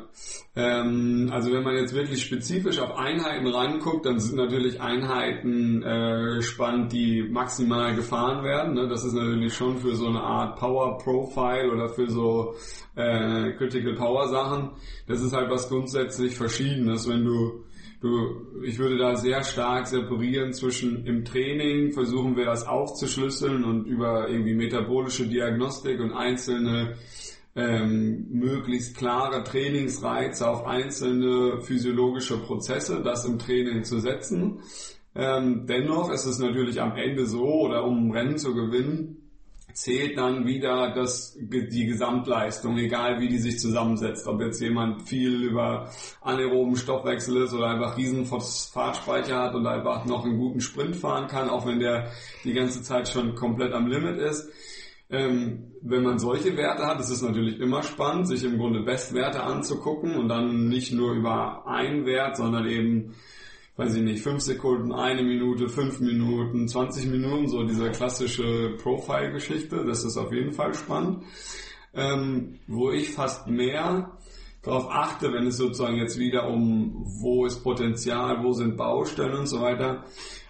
[0.55, 6.41] Ähm, also wenn man jetzt wirklich spezifisch auf Einheiten ranguckt, dann sind natürlich Einheiten äh,
[6.41, 8.75] spannend, die maximal gefahren werden.
[8.75, 8.87] Ne?
[8.87, 12.55] Das ist natürlich schon für so eine Art Power Profile oder für so
[12.95, 14.71] äh, Critical Power Sachen.
[15.09, 17.64] Das ist halt was grundsätzlich Verschiedenes, wenn du
[18.63, 24.29] ich würde da sehr stark separieren zwischen im Training versuchen wir das aufzuschlüsseln und über
[24.29, 26.97] irgendwie metabolische Diagnostik und einzelne
[27.57, 34.61] ähm, möglichst klare Trainingsreize auf einzelne physiologische Prozesse, das im Training zu setzen.
[35.15, 39.24] Ähm, dennoch ist es natürlich am Ende so, oder um ein Rennen zu gewinnen,
[39.75, 44.27] zählt dann wieder das, die Gesamtleistung, egal wie die sich zusammensetzt.
[44.27, 50.05] Ob jetzt jemand viel über anaeroben Stoffwechsel ist oder einfach riesen Phosphatspeicher hat und einfach
[50.07, 52.11] noch einen guten Sprint fahren kann, auch wenn der
[52.45, 54.49] die ganze Zeit schon komplett am Limit ist.
[55.11, 59.43] ähm, wenn man solche Werte hat, ist es natürlich immer spannend, sich im Grunde Bestwerte
[59.43, 63.15] anzugucken und dann nicht nur über einen Wert, sondern eben,
[63.77, 69.85] weiß ich nicht, fünf Sekunden, eine Minute, fünf Minuten, 20 Minuten, so diese klassische Profile-Geschichte.
[69.85, 71.25] Das ist auf jeden Fall spannend.
[71.93, 74.19] Ähm, wo ich fast mehr
[74.63, 79.47] darauf achte, wenn es sozusagen jetzt wieder um, wo ist Potenzial, wo sind Baustellen und
[79.47, 80.05] so weiter,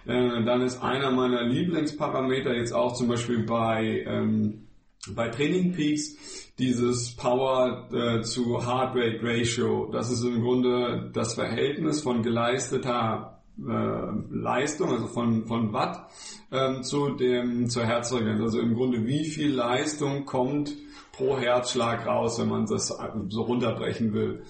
[0.05, 4.67] äh, dann ist einer meiner Lieblingsparameter jetzt auch zum Beispiel bei, ähm,
[5.13, 9.89] bei Training Peaks dieses Power äh, zu Heart Rate Ratio.
[9.91, 16.07] Das ist im Grunde das Verhältnis von geleisteter äh, Leistung, also von, von Watt
[16.51, 18.41] ähm, zu dem zur Herzfrequenz.
[18.41, 20.73] Also im Grunde wie viel Leistung kommt
[21.11, 22.93] pro Herzschlag raus, wenn man das
[23.29, 24.43] so runterbrechen will.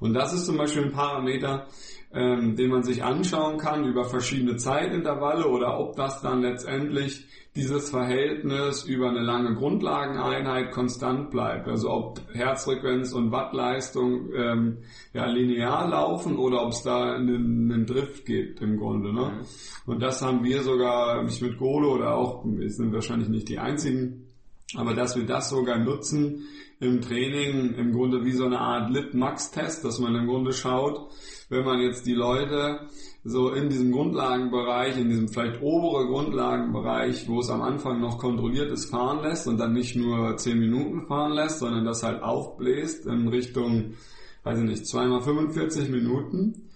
[0.00, 1.66] Und das ist zum Beispiel ein Parameter,
[2.12, 7.90] ähm, den man sich anschauen kann über verschiedene Zeitintervalle oder ob das dann letztendlich dieses
[7.90, 11.68] Verhältnis über eine lange Grundlageneinheit konstant bleibt.
[11.68, 14.78] Also ob Herzfrequenz und Wattleistung ähm,
[15.12, 19.12] ja, linear laufen oder ob es da einen, einen, Drift gibt im Grunde.
[19.12, 19.42] Ne?
[19.84, 23.58] Und das haben wir sogar, ich mit Golo oder auch, wir sind wahrscheinlich nicht die
[23.58, 24.28] einzigen,
[24.74, 26.44] aber dass wir das sogar nutzen
[26.80, 31.10] im Training, im Grunde wie so eine Art Lit-Max-Test, dass man im Grunde schaut,
[31.50, 32.88] wenn man jetzt die Leute
[33.24, 38.70] so in diesem Grundlagenbereich, in diesem vielleicht obere Grundlagenbereich, wo es am Anfang noch kontrolliert
[38.72, 43.06] ist, fahren lässt und dann nicht nur 10 Minuten fahren lässt, sondern das halt aufbläst
[43.06, 43.94] in Richtung,
[44.42, 46.68] weiß ich nicht, zweimal 45 Minuten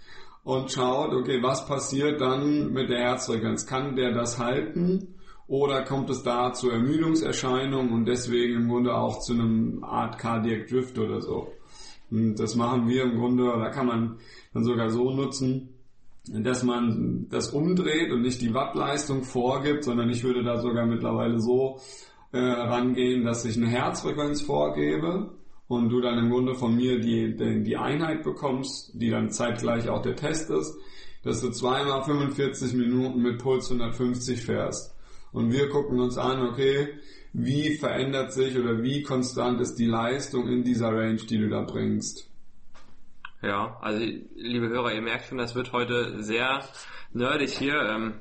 [0.44, 3.66] und schaut, okay, was passiert dann mit der Herzfrequenz?
[3.66, 5.16] Kann der das halten?
[5.48, 10.68] Oder kommt es da zu Ermüdungserscheinungen und deswegen im Grunde auch zu einem Art Cardiac
[10.68, 11.52] Drift oder so?
[12.10, 14.18] Und das machen wir im Grunde, da kann man
[14.54, 15.75] dann sogar so nutzen,
[16.28, 21.38] dass man das umdreht und nicht die Wattleistung vorgibt, sondern ich würde da sogar mittlerweile
[21.38, 21.78] so
[22.32, 25.30] äh, rangehen, dass ich eine Herzfrequenz vorgebe
[25.68, 29.88] und du dann im Grunde von mir die, die, die Einheit bekommst, die dann zeitgleich
[29.88, 30.76] auch der Test ist,
[31.22, 34.94] dass du zweimal 45 Minuten mit Puls 150 fährst.
[35.32, 36.88] Und wir gucken uns an, okay,
[37.32, 41.62] wie verändert sich oder wie konstant ist die Leistung in dieser Range, die du da
[41.62, 42.25] bringst.
[43.42, 43.98] Ja, also
[44.34, 46.64] liebe Hörer, ihr merkt schon, das wird heute sehr
[47.12, 47.82] nerdig hier.
[47.82, 48.14] Ähm,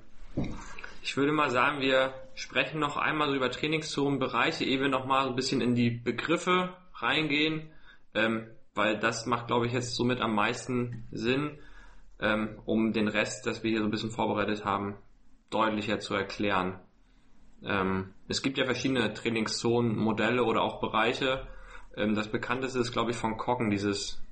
[1.01, 5.27] ich würde mal sagen, wir sprechen noch einmal so über Trainingszonen-Bereiche, ehe wir noch mal
[5.27, 7.69] ein bisschen in die Begriffe reingehen,
[8.13, 11.59] ähm, weil das macht, glaube ich, jetzt somit am meisten Sinn,
[12.19, 14.97] ähm, um den Rest, das wir hier so ein bisschen vorbereitet haben,
[15.49, 16.79] deutlicher zu erklären.
[18.27, 21.47] Es gibt ja verschiedene Trainingszonen, Modelle oder auch Bereiche.
[21.95, 24.24] Das bekannteste ist, glaube ich, von Kocken, dieses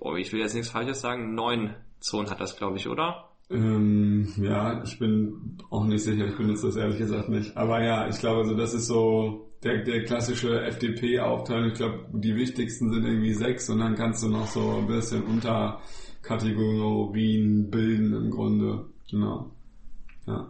[0.00, 3.28] oh, ich will jetzt nichts Falsches sagen, neun Zonen hat das, glaube ich, oder?
[3.50, 7.56] Ähm, ja, ich bin auch nicht sicher, ich benutze das ehrlich gesagt nicht.
[7.56, 11.68] Aber ja, ich glaube, also das ist so der, der klassische FDP-Aufteilung.
[11.68, 15.24] Ich glaube, die wichtigsten sind irgendwie sechs und dann kannst du noch so ein bisschen
[15.24, 18.86] Unterkategorien bilden im Grunde.
[19.10, 19.50] Genau.
[20.26, 20.48] Ja.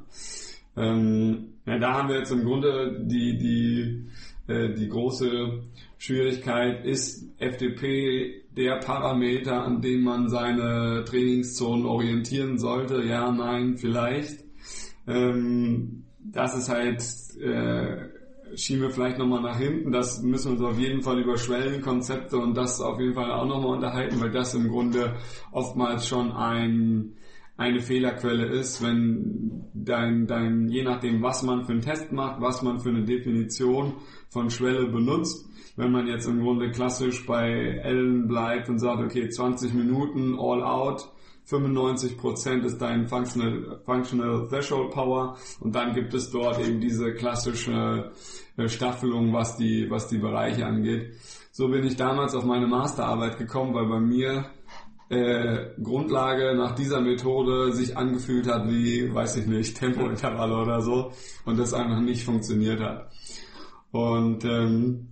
[0.77, 4.05] Ähm, ja, da haben wir jetzt im Grunde die, die,
[4.53, 5.63] äh, die große
[5.99, 13.03] Schwierigkeit, ist FDP der Parameter, an dem man seine Trainingszonen orientieren sollte?
[13.05, 14.45] Ja, nein, vielleicht.
[15.07, 17.03] Ähm, das ist halt,
[17.41, 18.09] äh,
[18.57, 19.93] schieben wir vielleicht nochmal nach hinten.
[19.93, 23.47] Das müssen wir uns auf jeden Fall über Schwellenkonzepte und das auf jeden Fall auch
[23.47, 25.17] nochmal unterhalten, weil das im Grunde
[25.53, 27.17] oftmals schon ein
[27.61, 32.63] eine Fehlerquelle ist, wenn dein, dein, je nachdem, was man für einen Test macht, was
[32.63, 33.97] man für eine Definition
[34.31, 37.49] von Schwelle benutzt, wenn man jetzt im Grunde klassisch bei
[37.83, 41.11] Ellen bleibt und sagt, okay, 20 Minuten all out,
[41.49, 48.13] 95% ist dein Functional, Functional Threshold Power und dann gibt es dort eben diese klassische
[48.57, 51.15] äh, Staffelung, was die, was die Bereiche angeht.
[51.51, 54.47] So bin ich damals auf meine Masterarbeit gekommen, weil bei mir
[55.09, 61.13] äh, Grundlage nach dieser Methode sich angefühlt hat wie, weiß ich nicht, Tempointervalle oder so
[61.45, 63.11] und das einfach nicht funktioniert hat.
[63.91, 65.09] Und ähm,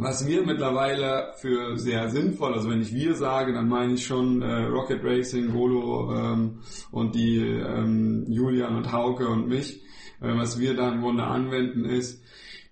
[0.00, 4.40] was wir mittlerweile für sehr sinnvoll, also wenn ich wir sage, dann meine ich schon
[4.40, 6.60] äh, Rocket Racing, Golo ähm,
[6.90, 9.82] und die ähm, Julian und Hauke und mich,
[10.20, 12.24] äh, was wir da im Grunde anwenden ist,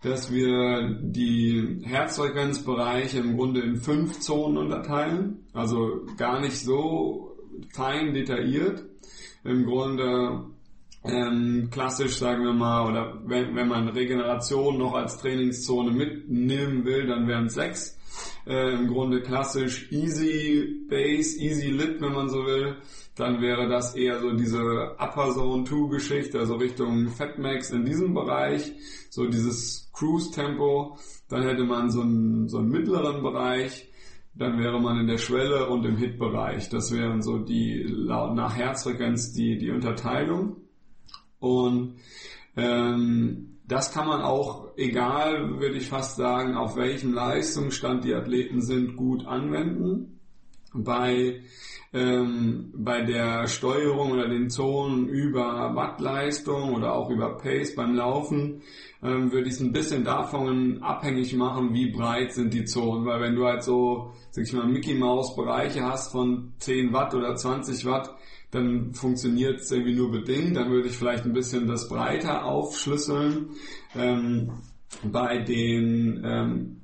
[0.02, 5.46] dass wir die Herzfrequenzbereiche im Grunde in fünf Zonen unterteilen.
[5.52, 7.36] Also gar nicht so
[7.72, 8.84] fein detailliert.
[9.44, 10.46] Im Grunde
[11.04, 17.06] ähm, klassisch, sagen wir mal, oder wenn, wenn man Regeneration noch als Trainingszone mitnehmen will,
[17.06, 17.98] dann wären es sechs.
[18.46, 22.76] äh, im Grunde klassisch Easy Base, Easy Lit, wenn man so will.
[23.16, 28.14] Dann wäre das eher so diese Upper Zone 2 Geschichte, also Richtung Fatmax in diesem
[28.14, 28.72] Bereich,
[29.10, 30.96] so dieses Cruise Tempo.
[31.28, 33.90] Dann hätte man so einen, so einen mittleren Bereich,
[34.34, 36.68] dann wäre man in der Schwelle und im Hit-Bereich.
[36.68, 40.56] Das wären so die nach Herzfrequenz die, die Unterteilung.
[41.40, 41.96] Und
[42.56, 48.62] ähm, das kann man auch, egal würde ich fast sagen, auf welchem Leistungsstand die Athleten
[48.62, 50.20] sind, gut anwenden.
[50.72, 51.42] Bei,
[51.92, 58.62] ähm, bei der Steuerung oder den Zonen über Wattleistung oder auch über Pace beim Laufen
[59.02, 63.06] ähm, würde ich es ein bisschen davon abhängig machen, wie breit sind die Zonen.
[63.06, 67.14] Weil wenn du halt so, sag ich mal, Mickey Maus Bereiche hast von 10 Watt
[67.14, 68.14] oder 20 Watt,
[68.50, 70.56] dann funktioniert es irgendwie nur bedingt.
[70.56, 73.50] Dann würde ich vielleicht ein bisschen das breiter aufschlüsseln.
[73.94, 74.52] Ähm,
[75.04, 76.80] bei den ähm,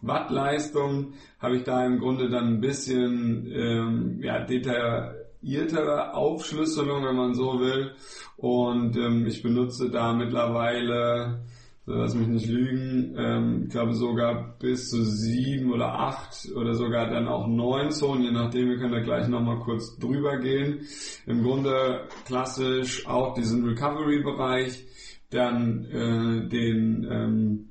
[0.00, 7.34] Wattleistungen habe ich da im Grunde dann ein bisschen ähm, ja, detailliertere Aufschlüsselung, wenn man
[7.34, 7.92] so will.
[8.36, 11.44] Und ähm, ich benutze da mittlerweile
[11.88, 17.08] lass mich nicht lügen, ähm, ich glaube sogar bis zu sieben oder acht oder sogar
[17.10, 20.82] dann auch neun Zonen, je nachdem, wir können da gleich nochmal kurz drüber gehen.
[21.26, 24.84] Im Grunde klassisch auch diesen Recovery-Bereich,
[25.30, 27.68] dann äh, den, ähm,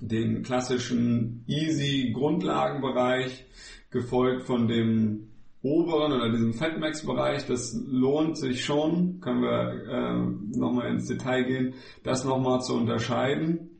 [0.00, 3.46] den klassischen Easy Grundlagenbereich,
[3.90, 5.28] gefolgt von dem
[5.62, 11.74] oberen oder diesem Fatmax-Bereich, das lohnt sich schon, können wir äh, nochmal ins Detail gehen,
[12.04, 13.70] das nochmal zu unterscheiden.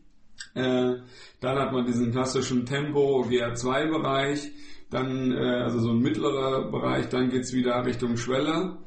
[0.55, 0.95] Äh,
[1.41, 4.51] dann hat man diesen klassischen Tempo GR2-Bereich,
[4.91, 8.79] dann äh, also so ein mittlerer Bereich, dann geht's wieder Richtung Schwelle.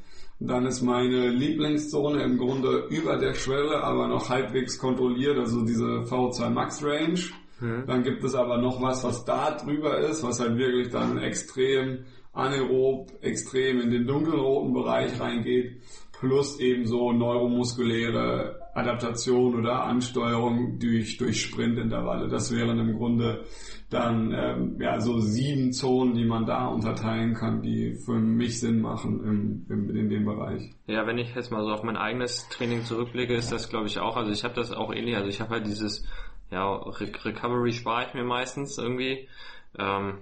[0.44, 5.86] Dann ist meine Lieblingszone im Grunde über der Schwelle, aber noch halbwegs kontrolliert, also diese
[5.86, 7.20] V2 Max Range.
[7.60, 7.84] Mhm.
[7.86, 12.06] Dann gibt es aber noch was, was da drüber ist, was halt wirklich dann extrem
[12.34, 15.82] anaerob extrem in den dunkelroten Bereich reingeht,
[16.14, 22.30] plus eben so neuromuskuläre Adaptation oder Ansteuerung durch, durch Sprintintervalle.
[22.30, 23.44] Das wären im Grunde
[23.90, 28.80] dann ähm, ja, so sieben Zonen, die man da unterteilen kann, die für mich Sinn
[28.80, 30.72] machen im, im, in dem Bereich.
[30.88, 34.00] Ja, wenn ich jetzt mal so auf mein eigenes Training zurückblicke, ist das glaube ich
[34.00, 36.08] auch, also ich habe das auch ähnlich, also ich habe halt dieses,
[36.50, 39.28] ja, Re Recovery spare ich mir meistens irgendwie.
[39.78, 40.20] Ähm,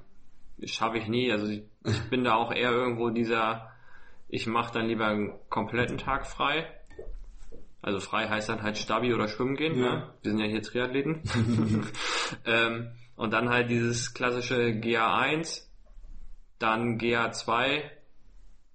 [0.65, 1.32] schaffe ich nie.
[1.32, 3.72] Also ich, ich bin da auch eher irgendwo dieser,
[4.28, 6.68] ich mache dann lieber einen kompletten Tag frei.
[7.82, 9.80] Also frei heißt dann halt Stabi oder Schwimmen gehen.
[9.80, 9.96] Ja.
[9.96, 10.13] Ne?
[10.22, 11.22] Wir sind ja hier Triathleten.
[12.46, 15.63] ähm, und dann halt dieses klassische GA1,
[16.58, 17.84] dann GA2,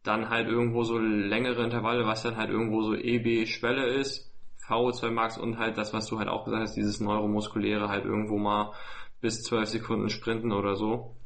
[0.02, 4.30] dann halt irgendwo so längere Intervalle, was dann halt irgendwo so EB-Schwelle ist,
[4.68, 8.38] VO2 Max und halt das, was du halt auch gesagt hast, dieses neuromuskuläre halt irgendwo
[8.38, 8.72] mal
[9.20, 11.16] bis 12 Sekunden sprinten oder so.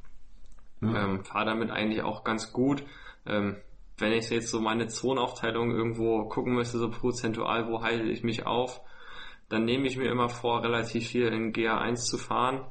[0.80, 0.96] Mhm.
[0.96, 2.84] Ähm, Fahre damit eigentlich auch ganz gut.
[3.26, 3.56] Ähm,
[3.98, 8.46] wenn ich jetzt so meine Zonenaufteilung irgendwo gucken müsste, so prozentual, wo halte ich mich
[8.46, 8.80] auf,
[9.48, 12.64] dann nehme ich mir immer vor, relativ viel in GA1 zu fahren,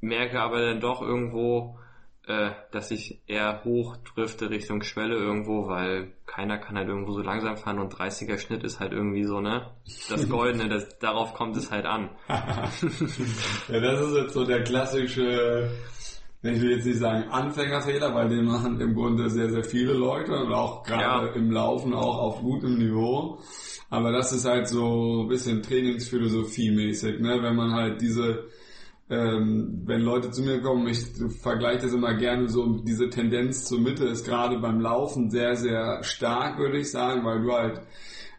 [0.00, 1.78] merke aber dann doch irgendwo,
[2.26, 7.22] äh, dass ich eher hoch drifte Richtung Schwelle irgendwo, weil keiner kann halt irgendwo so
[7.22, 9.70] langsam fahren und 30er Schnitt ist halt irgendwie so, ne?
[10.08, 12.10] Das Goldene, das, darauf kommt es halt an.
[12.28, 15.70] ja, das ist jetzt so der klassische
[16.42, 20.32] ich will jetzt nicht sagen Anfängerfehler, weil den machen im Grunde sehr, sehr viele Leute
[20.32, 21.34] und auch gerade ja.
[21.34, 23.38] im Laufen auch auf gutem Niveau.
[23.90, 27.42] Aber das ist halt so ein bisschen Trainingsphilosophie-mäßig, ne?
[27.42, 28.46] wenn man halt diese,
[29.10, 31.04] ähm, wenn Leute zu mir kommen, ich
[31.42, 36.02] vergleiche das immer gerne so, diese Tendenz zur Mitte ist gerade beim Laufen sehr, sehr
[36.04, 37.82] stark, würde ich sagen, weil du halt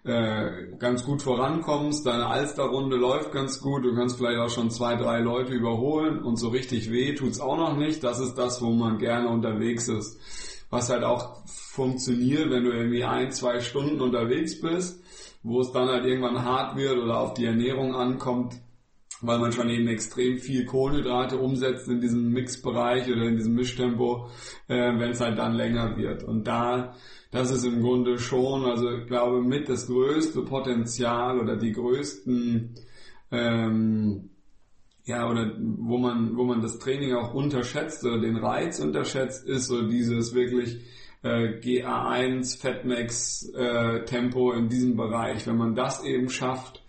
[0.04, 4.96] äh, ganz gut vorankommst, deine Alsterrunde läuft ganz gut, du kannst vielleicht auch schon zwei,
[4.96, 8.04] drei Leute überholen und so richtig weh tut's auch noch nicht.
[8.04, 10.20] Das ist das, wo man gerne unterwegs ist.
[10.72, 15.04] Was halt auch funktioniert, wenn du irgendwie ein, zwei Stunden unterwegs bist,
[15.44, 18.56] wo es dann halt irgendwann hart wird oder auf die Ernährung ankommt,
[19.22, 24.30] weil man schon eben extrem viel Kohlenhydrate umsetzt in diesem Mixbereich oder in diesem Mischtempo,
[24.68, 26.24] äh, wenn es halt dann länger wird.
[26.24, 26.96] Und da
[27.32, 32.76] das ist im Grunde schon, also ich glaube, mit das größte Potenzial oder die größten,
[33.32, 34.30] ähm,
[35.06, 39.68] ja, oder wo man, wo man das Training auch unterschätzt oder den Reiz unterschätzt, ist
[39.68, 40.82] so dieses wirklich
[41.24, 45.48] äh, GA1 Fatmax äh, Tempo in diesem Bereich.
[45.48, 46.84] Wenn man das eben schafft,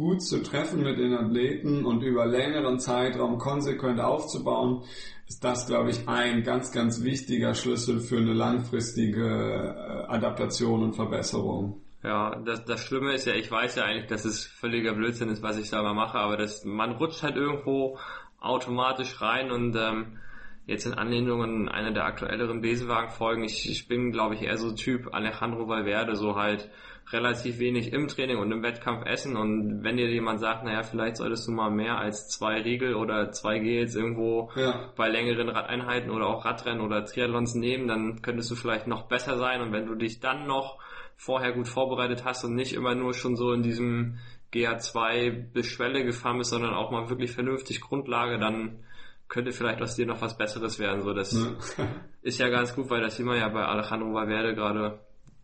[0.00, 4.82] gut zu treffen mit den Athleten und über längeren Zeitraum konsequent aufzubauen,
[5.28, 10.94] ist das, glaube ich, ein ganz, ganz wichtiger Schlüssel für eine langfristige äh, Adaptation und
[10.94, 11.82] Verbesserung.
[12.02, 15.42] Ja, das, das Schlimme ist ja, ich weiß ja eigentlich, dass es völliger Blödsinn ist,
[15.42, 17.98] was ich da mal mache, aber das, man rutscht halt irgendwo
[18.40, 20.18] automatisch rein und ähm,
[20.64, 24.72] jetzt in Anlehnung an eine der aktuelleren Besenwagen-Folgen, ich, ich bin, glaube ich, eher so
[24.72, 26.70] Typ Alejandro Valverde, so halt
[27.12, 31.16] relativ wenig im Training und im Wettkampf essen und wenn dir jemand sagt, naja, vielleicht
[31.16, 34.92] solltest du mal mehr als zwei Riegel oder zwei Gels irgendwo ja.
[34.96, 39.38] bei längeren Radeinheiten oder auch Radrennen oder Triathlons nehmen, dann könntest du vielleicht noch besser
[39.38, 40.78] sein und wenn du dich dann noch
[41.16, 44.18] vorher gut vorbereitet hast und nicht immer nur schon so in diesem
[44.52, 48.84] GA2 bis Schwelle gefahren bist, sondern auch mal wirklich vernünftig Grundlage, dann
[49.28, 51.02] könnte vielleicht aus dir noch was Besseres werden.
[51.02, 51.86] So, das ja.
[52.22, 54.98] ist ja ganz gut, weil das sieht man ja bei Alejandro Valverde gerade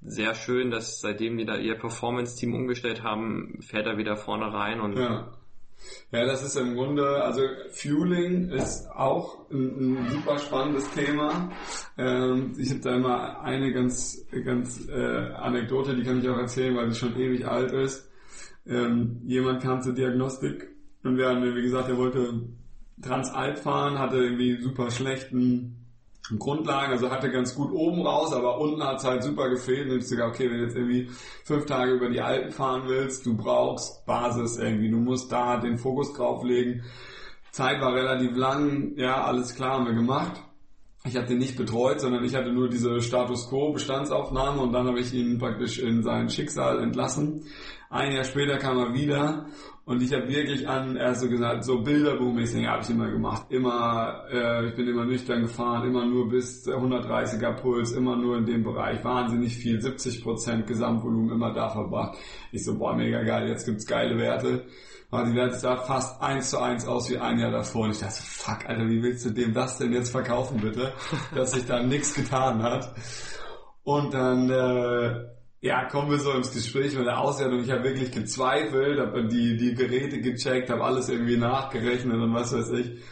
[0.06, 4.80] sehr schön, dass seitdem die da ihr Performance-Team umgestellt haben, fährt er wieder vorne rein
[4.80, 5.32] und ja.
[6.10, 11.50] Ja, das ist im Grunde, also Fueling ist auch ein, ein super spannendes Thema.
[11.98, 16.76] Ähm, ich habe da immer eine ganz, ganz äh, Anekdote, die kann ich auch erzählen,
[16.76, 18.10] weil sie schon ewig alt ist.
[18.66, 20.68] Ähm, jemand kam zur Diagnostik
[21.04, 22.48] und wir haben, wie gesagt, er wollte
[23.02, 25.75] Transalp fahren, hatte irgendwie super schlechten
[26.38, 29.90] Grundlagen, also hatte ganz gut oben raus, aber unten hat es halt super gefehlt.
[29.90, 31.08] Und ich sogar, okay, wenn du jetzt irgendwie
[31.44, 35.78] fünf Tage über die Alpen fahren willst, du brauchst Basis irgendwie, du musst da den
[35.78, 36.82] Fokus drauflegen.
[37.52, 40.42] Zeit war relativ lang, ja, alles klar, haben wir gemacht.
[41.06, 44.88] Ich habe den nicht betreut, sondern ich hatte nur diese Status Quo Bestandsaufnahme und dann
[44.88, 47.44] habe ich ihn praktisch in sein Schicksal entlassen.
[47.90, 49.46] Ein Jahr später kam er wieder
[49.84, 53.46] und ich habe wirklich an, er hat so gesagt, so Bilderbuchmäßig habe ich immer gemacht.
[53.50, 58.46] Immer, äh, ich bin immer nüchtern gefahren, immer nur bis 130er Puls, immer nur in
[58.46, 62.18] dem Bereich, wahnsinnig viel, 70% Gesamtvolumen immer da verbracht.
[62.50, 64.66] Ich so, boah, mega geil, jetzt gibt's geile Werte.
[65.10, 67.84] Aber die Werte sah fast eins zu eins aus wie ein Jahr davor.
[67.84, 70.92] Und ich dachte, fuck, Alter, wie willst du dem das denn jetzt verkaufen, bitte?
[71.34, 72.92] Dass sich da nichts getan hat.
[73.84, 75.26] Und dann äh,
[75.60, 77.60] ja, kommen wir so ins Gespräch mit der Auswertung.
[77.60, 82.52] Ich habe wirklich gezweifelt, habe die, die Geräte gecheckt, habe alles irgendwie nachgerechnet und was
[82.52, 83.02] weiß ich.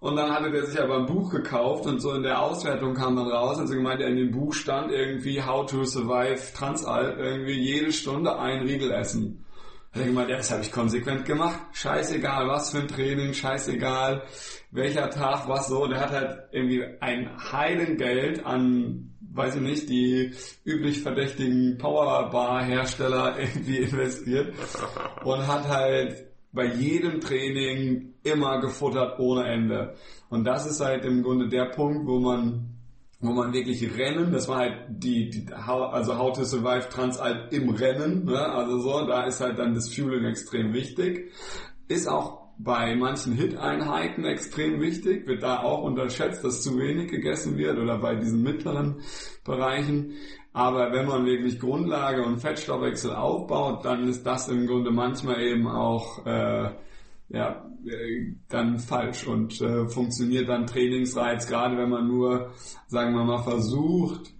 [0.00, 3.14] Und dann hatte der sich aber ein Buch gekauft und so in der Auswertung kam
[3.14, 7.92] dann raus, also gemeint, in dem Buch stand irgendwie How to Survive Transalp, irgendwie jede
[7.92, 9.44] Stunde ein Riegel essen.
[9.92, 11.60] Hat er gemeint, ja, das habe ich konsequent gemacht.
[11.72, 14.22] Scheißegal, was für ein Training, scheißegal,
[14.70, 15.86] welcher Tag, was so.
[15.86, 20.32] Der hat halt irgendwie ein Heidengeld an weiß ich nicht, die
[20.64, 24.54] üblich verdächtigen Powerbar-Hersteller irgendwie investiert
[25.24, 29.94] und hat halt bei jedem Training immer gefuttert ohne Ende.
[30.28, 32.71] Und das ist halt im Grunde der Punkt, wo man
[33.22, 37.70] wo man wirklich Rennen, das war halt die, die also How to Survive Transalp im
[37.70, 38.38] Rennen, ne?
[38.38, 41.32] also so, da ist halt dann das Fueling extrem wichtig.
[41.86, 47.56] Ist auch bei manchen Hit-Einheiten extrem wichtig, wird da auch unterschätzt, dass zu wenig gegessen
[47.56, 49.00] wird oder bei diesen mittleren
[49.44, 50.14] Bereichen.
[50.52, 55.68] Aber wenn man wirklich Grundlage und Fettstoffwechsel aufbaut, dann ist das im Grunde manchmal eben
[55.68, 56.70] auch äh,
[57.28, 57.64] ja,
[58.48, 62.52] dann falsch und äh, funktioniert dann Trainingsreiz, gerade wenn man nur,
[62.86, 64.32] sagen wir mal, versucht,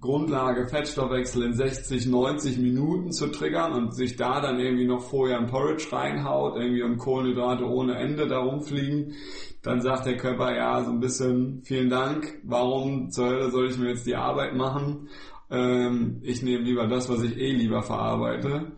[0.00, 5.38] Grundlage Fettstoffwechsel in 60, 90 Minuten zu triggern und sich da dann irgendwie noch vorher
[5.38, 9.14] ein Porridge reinhaut, irgendwie um Kohlenhydrate ohne Ende da rumfliegen,
[9.62, 13.78] dann sagt der Körper, ja, so ein bisschen, vielen Dank, warum zur Hölle soll ich
[13.78, 15.08] mir jetzt die Arbeit machen?
[15.50, 18.72] Ähm, ich nehme lieber das, was ich eh lieber verarbeite.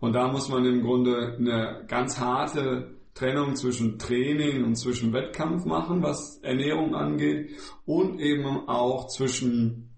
[0.00, 5.64] Und da muss man im Grunde eine ganz harte Trennung zwischen Training und zwischen Wettkampf
[5.64, 7.50] machen, was Ernährung angeht,
[7.84, 9.92] und eben auch zwischen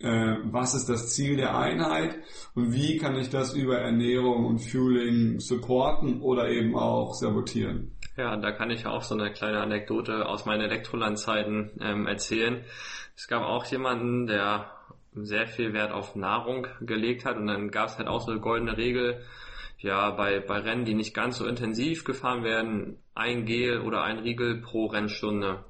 [0.00, 2.16] äh, was ist das Ziel der Einheit
[2.54, 7.92] und wie kann ich das über Ernährung und Fueling supporten oder eben auch sabotieren.
[8.16, 12.64] Ja, da kann ich auch so eine kleine Anekdote aus meinen Elektrolandzeiten ähm, erzählen.
[13.16, 14.70] Es gab auch jemanden, der
[15.14, 18.40] sehr viel Wert auf Nahrung gelegt hat und dann gab es halt auch so eine
[18.40, 19.22] goldene Regel,
[19.84, 24.18] ja, bei, bei Rennen, die nicht ganz so intensiv gefahren werden, ein Gel oder ein
[24.18, 25.66] Riegel pro Rennstunde.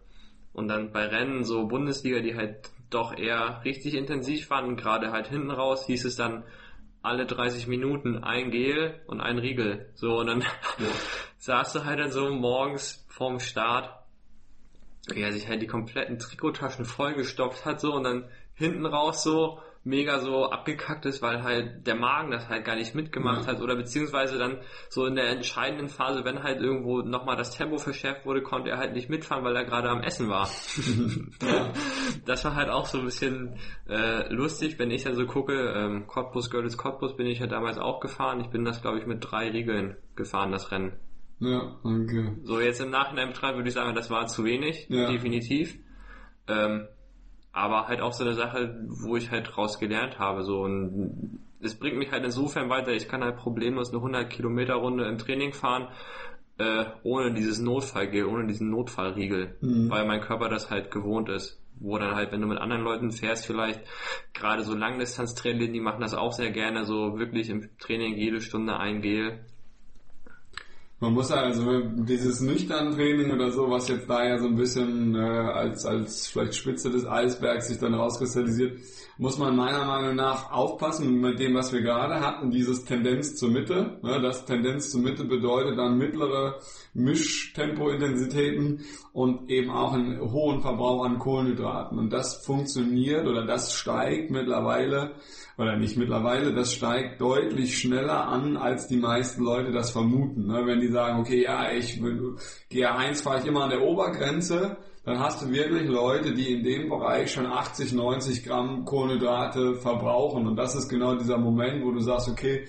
[0.53, 4.77] Und dann bei Rennen so Bundesliga, die halt doch eher richtig intensiv waren.
[4.77, 6.45] Gerade halt hinten raus hieß es dann
[7.03, 9.91] alle 30 Minuten ein Gel und ein Riegel.
[9.95, 10.47] So, und dann ja.
[11.39, 13.91] saß du halt dann so morgens vorm Start,
[15.13, 19.59] wie er sich halt die kompletten Trikottaschen vollgestopft hat, so, und dann hinten raus so,
[19.85, 23.53] mega so abgekackt ist, weil halt der Magen das halt gar nicht mitgemacht ja.
[23.53, 24.59] hat oder beziehungsweise dann
[24.89, 28.79] so in der entscheidenden Phase, wenn halt irgendwo nochmal das Tempo verschärft wurde, konnte er
[28.79, 30.49] halt nicht mitfahren, weil er gerade am Essen war.
[31.43, 31.73] ja.
[32.25, 36.07] Das war halt auch so ein bisschen äh, lustig, wenn ich dann so gucke, ähm,
[36.07, 38.41] Cottbus, Görlitz, Cottbus bin ich ja damals auch gefahren.
[38.41, 40.93] Ich bin das, glaube ich, mit drei Riegeln gefahren, das Rennen.
[41.41, 42.39] Ja, danke.
[42.45, 45.11] So, jetzt im Nachhinein betrachtet würde ich sagen, das war zu wenig, ja.
[45.11, 45.77] definitiv.
[46.47, 46.87] Ähm,
[47.55, 51.77] aber halt auch so eine Sache, wo ich halt draus gelernt habe, so und es
[51.77, 55.53] bringt mich halt insofern weiter, ich kann halt problemlos eine 100 Kilometer Runde im Training
[55.53, 55.89] fahren,
[56.59, 59.89] äh, ohne dieses Notfallgel, ohne diesen Notfallriegel, mhm.
[59.89, 61.61] weil mein Körper das halt gewohnt ist.
[61.81, 63.81] Wo dann halt, wenn du mit anderen Leuten fährst, vielleicht
[64.33, 68.79] gerade so Langdistanztraining, die machen das auch sehr gerne, so wirklich im Training jede Stunde
[68.79, 69.45] ein Gel.
[71.05, 75.15] Man muss also dieses nüchtern Training oder so, was jetzt da ja so ein bisschen
[75.15, 78.79] äh, als, als vielleicht Spitze des Eisbergs sich dann rauskristallisiert,
[79.19, 83.51] muss man meiner Meinung nach aufpassen mit dem, was wir gerade hatten, dieses Tendenz zur
[83.51, 83.99] Mitte.
[84.03, 86.59] Ne, das Tendenz zur Mitte bedeutet dann mittlere
[86.95, 88.81] Mischtempointensitäten
[89.13, 91.99] und eben auch einen hohen Verbrauch an Kohlenhydraten.
[91.99, 95.17] Und das funktioniert oder das steigt mittlerweile,
[95.57, 100.47] oder nicht mittlerweile, das steigt deutlich schneller an, als die meisten Leute das vermuten.
[100.47, 102.01] Ne, wenn die sagen, okay, ja, ich
[102.73, 106.89] GR1 fahre ich immer an der Obergrenze, dann hast du wirklich Leute, die in dem
[106.89, 110.47] Bereich schon 80, 90 Gramm Kohlenhydrate verbrauchen.
[110.47, 112.67] Und das ist genau dieser Moment, wo du sagst, okay,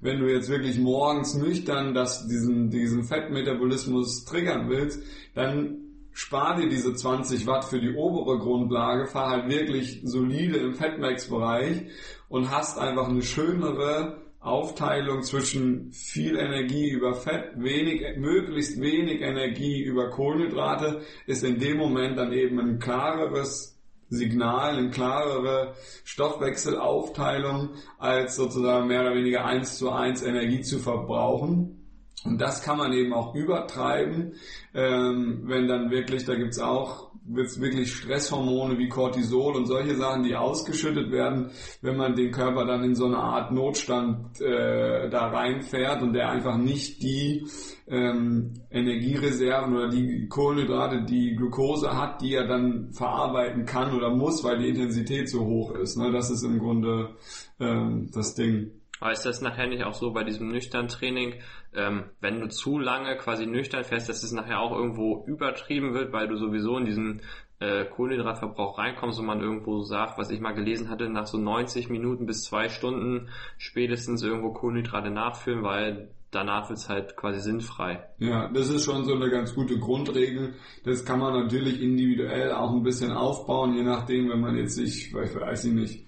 [0.00, 5.02] wenn du jetzt wirklich morgens nüchtern das, diesen, diesen Fettmetabolismus triggern willst,
[5.34, 5.83] dann
[6.14, 11.88] spar dir diese 20 Watt für die obere Grundlage, fahr halt wirklich solide im Fettmax-Bereich
[12.28, 19.82] und hast einfach eine schönere Aufteilung zwischen viel Energie über Fett, wenig, möglichst wenig Energie
[19.82, 28.36] über Kohlenhydrate, ist in dem Moment dann eben ein klareres Signal, eine klarere Stoffwechselaufteilung, als
[28.36, 31.83] sozusagen mehr oder weniger eins zu eins Energie zu verbrauchen.
[32.24, 34.34] Und das kann man eben auch übertreiben,
[34.72, 40.34] ähm, wenn dann wirklich, da gibt's auch wirklich Stresshormone wie Cortisol und solche Sachen, die
[40.34, 41.50] ausgeschüttet werden,
[41.80, 46.30] wenn man den Körper dann in so eine Art Notstand äh, da reinfährt und der
[46.30, 47.46] einfach nicht die
[47.86, 54.44] ähm, Energiereserven oder die Kohlenhydrate, die Glucose hat, die er dann verarbeiten kann oder muss,
[54.44, 55.96] weil die Intensität so hoch ist.
[55.96, 56.10] Ne?
[56.10, 57.16] Das ist im Grunde
[57.60, 58.70] ähm, das Ding.
[59.00, 61.40] Aber ist das nachher nicht auch so bei diesem nüchtern Training,
[61.74, 66.12] ähm, wenn du zu lange quasi nüchtern fährst, dass es nachher auch irgendwo übertrieben wird,
[66.12, 67.22] weil du sowieso in diesen
[67.60, 71.88] äh, Kohlenhydratverbrauch reinkommst und man irgendwo sagt, was ich mal gelesen hatte, nach so 90
[71.88, 73.28] Minuten bis zwei Stunden
[73.58, 78.04] spätestens irgendwo Kohlenhydrate nachfüllen, weil danach wird es halt quasi sinnfrei.
[78.18, 80.54] Ja, das ist schon so eine ganz gute Grundregel.
[80.84, 85.08] Das kann man natürlich individuell auch ein bisschen aufbauen, je nachdem, wenn man jetzt sich,
[85.08, 86.06] ich weiß ich nicht,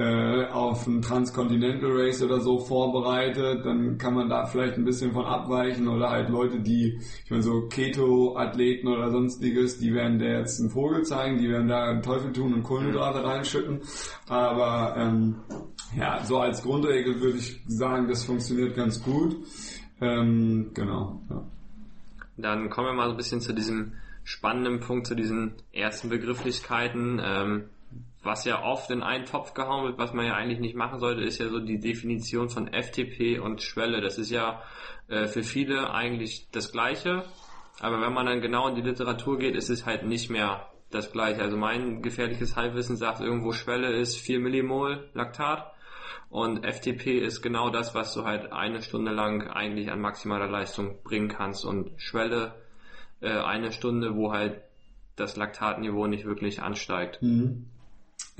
[0.00, 5.12] äh, auf ein Transcontinental Race oder so vorbereitet, dann kann man da vielleicht ein bisschen
[5.12, 10.38] von abweichen oder halt Leute, die, ich meine so Keto-Athleten oder sonstiges, die werden der
[10.38, 13.80] jetzt einen Vogel zeigen, die werden da einen Teufel tun und Kohlenhydrate reinschütten,
[14.28, 15.36] aber ähm,
[15.96, 19.36] ja, so als Grundregel würde ich sagen, das funktioniert ganz gut.
[20.00, 21.20] Ähm, genau.
[21.28, 21.44] Ja.
[22.38, 23.92] Dann kommen wir mal so ein bisschen zu diesem
[24.24, 27.20] spannenden Punkt, zu diesen ersten Begrifflichkeiten.
[27.22, 27.64] Ähm,
[28.22, 31.22] was ja oft in einen Topf gehauen wird, was man ja eigentlich nicht machen sollte,
[31.22, 34.00] ist ja so die Definition von FTP und Schwelle.
[34.00, 34.62] Das ist ja
[35.08, 37.24] äh, für viele eigentlich das Gleiche,
[37.80, 41.12] aber wenn man dann genau in die Literatur geht, ist es halt nicht mehr das
[41.12, 41.40] Gleiche.
[41.40, 45.72] Also mein gefährliches Halbwissen sagt irgendwo Schwelle ist 4 Millimol Laktat
[46.28, 51.02] und FTP ist genau das, was du halt eine Stunde lang eigentlich an maximaler Leistung
[51.02, 52.54] bringen kannst und Schwelle
[53.20, 54.60] äh, eine Stunde, wo halt
[55.16, 57.22] das Laktatniveau nicht wirklich ansteigt.
[57.22, 57.66] Mhm.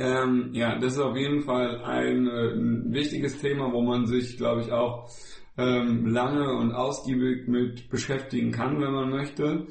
[0.00, 4.38] Ähm, ja, das ist auf jeden Fall ein, äh, ein wichtiges Thema, wo man sich,
[4.38, 5.10] glaube ich, auch
[5.58, 9.66] ähm, lange und ausgiebig mit beschäftigen kann, wenn man möchte.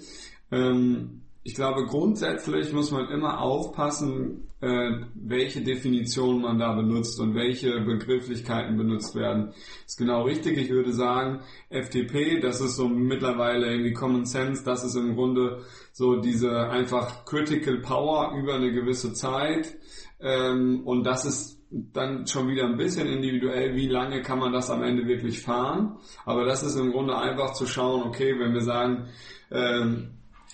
[0.52, 7.34] Ähm, ich glaube, grundsätzlich muss man immer aufpassen, äh, welche Definition man da benutzt und
[7.34, 9.54] welche Begrifflichkeiten benutzt werden.
[9.88, 10.60] Ist genau richtig.
[10.60, 11.40] Ich würde sagen,
[11.72, 17.26] FTP, das ist so mittlerweile irgendwie Common Sense, das ist im Grunde so diese einfach
[17.26, 19.76] Critical Power über eine gewisse Zeit.
[20.22, 24.70] Ähm, und das ist dann schon wieder ein bisschen individuell, wie lange kann man das
[24.70, 25.98] am Ende wirklich fahren.
[26.26, 29.08] Aber das ist im Grunde einfach zu schauen, okay, wenn wir sagen,
[29.52, 30.12] ähm,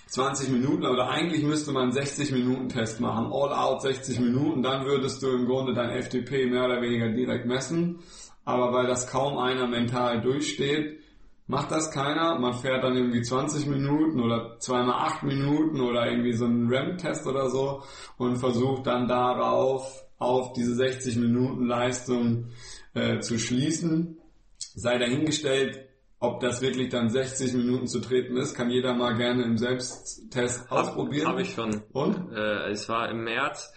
[0.08, 4.86] 20 Minuten oder eigentlich müsste man 60 Minuten Test machen, all out 60 Minuten, dann
[4.86, 8.00] würdest du im Grunde dein FTP mehr oder weniger direkt messen.
[8.44, 11.00] Aber weil das kaum einer mental durchsteht,
[11.48, 12.40] macht das keiner.
[12.40, 17.28] Man fährt dann irgendwie 20 Minuten oder zweimal 8 Minuten oder irgendwie so einen RAM-Test
[17.28, 17.84] oder so
[18.18, 22.48] und versucht dann darauf auf diese 60 Minuten Leistung
[22.94, 24.18] äh, zu schließen.
[24.58, 25.88] Sei dahingestellt,
[26.20, 30.70] ob das wirklich dann 60 Minuten zu treten ist, kann jeder mal gerne im Selbsttest
[30.70, 31.28] hab, ausprobieren.
[31.28, 31.84] Habe ich schon.
[31.92, 32.32] Und?
[32.32, 33.74] Äh, es war im März,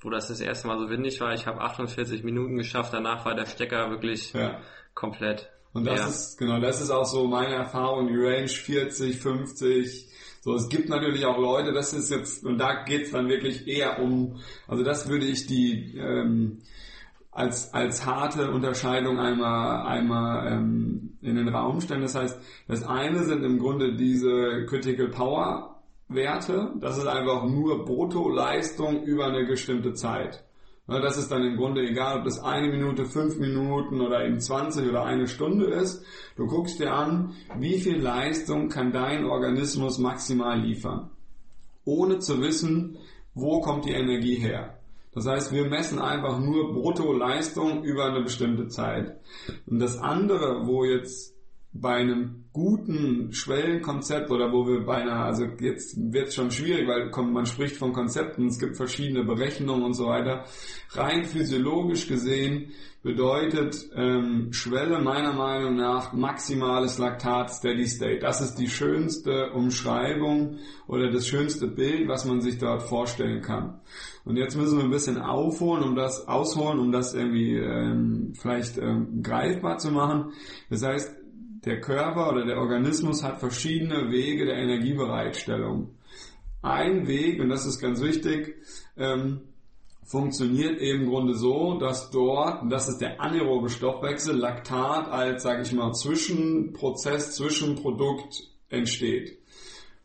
[0.00, 1.32] wo das das erste Mal so windig war.
[1.32, 2.92] Ich habe 48 Minuten geschafft.
[2.92, 4.60] Danach war der Stecker wirklich ja.
[4.94, 5.50] komplett.
[5.74, 6.06] Und das ja.
[6.06, 10.08] ist, genau, das ist auch so meine Erfahrung, die Range 40, 50.
[10.40, 14.00] So, es gibt natürlich auch Leute, das ist jetzt, und da geht's dann wirklich eher
[14.00, 16.60] um, also das würde ich die, ähm,
[17.32, 22.02] als, als harte Unterscheidung einmal, einmal ähm, in den Raum stellen.
[22.02, 26.72] Das heißt, das eine sind im Grunde diese Critical Power Werte.
[26.76, 30.44] Das ist einfach nur Bruttoleistung über eine bestimmte Zeit.
[30.86, 34.88] Das ist dann im Grunde egal, ob das eine Minute, fünf Minuten oder eben 20
[34.88, 36.04] oder eine Stunde ist.
[36.36, 41.10] Du guckst dir an, wie viel Leistung kann dein Organismus maximal liefern.
[41.86, 42.98] Ohne zu wissen,
[43.32, 44.78] wo kommt die Energie her.
[45.12, 49.18] Das heißt, wir messen einfach nur Bruttoleistung über eine bestimmte Zeit.
[49.66, 51.34] Und das andere, wo jetzt
[51.72, 56.86] bei einem guten Schwellenkonzept oder wo wir bei einer, also jetzt wird es schon schwierig,
[56.86, 60.44] weil man spricht von Konzepten, es gibt verschiedene Berechnungen und so weiter.
[60.90, 62.70] Rein physiologisch gesehen
[63.02, 68.20] bedeutet ähm, Schwelle meiner Meinung nach maximales Laktat Steady State.
[68.20, 73.80] Das ist die schönste Umschreibung oder das schönste Bild, was man sich dort vorstellen kann.
[74.24, 78.78] Und jetzt müssen wir ein bisschen aufholen, um das ausholen, um das irgendwie ähm, vielleicht
[78.78, 80.32] ähm, greifbar zu machen.
[80.70, 81.23] Das heißt,
[81.66, 85.96] der Körper oder der Organismus hat verschiedene Wege der Energiebereitstellung.
[86.62, 88.56] Ein Weg, und das ist ganz wichtig,
[88.96, 89.42] ähm,
[90.04, 95.62] funktioniert eben im Grunde so, dass dort, das ist der anaerobe Stoffwechsel, Laktat als, sage
[95.62, 99.38] ich mal, Zwischenprozess, Zwischenprodukt entsteht.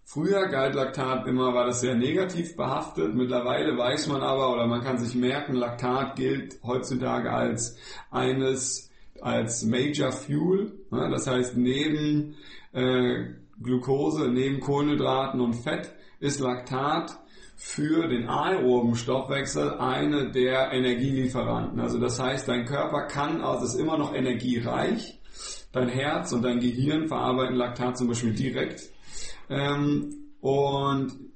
[0.04, 3.14] Früher galt Laktat immer, war das sehr negativ behaftet.
[3.14, 7.78] Mittlerweile weiß man aber, oder man kann sich merken, Laktat gilt heutzutage als
[8.10, 8.89] eines
[9.22, 10.74] als Major Fuel.
[10.92, 11.10] Ne?
[11.12, 12.36] Das heißt, neben
[12.74, 13.26] äh,
[13.62, 17.18] Glucose, neben Kohlenhydraten und Fett ist Laktat
[17.56, 21.80] für den aeroben Stoffwechsel eine der Energielieferanten.
[21.80, 25.20] Also das heißt, dein Körper kann, also ist immer noch energiereich.
[25.72, 28.90] Dein Herz und dein Gehirn verarbeiten Laktat zum Beispiel direkt.
[29.50, 31.29] Ähm, und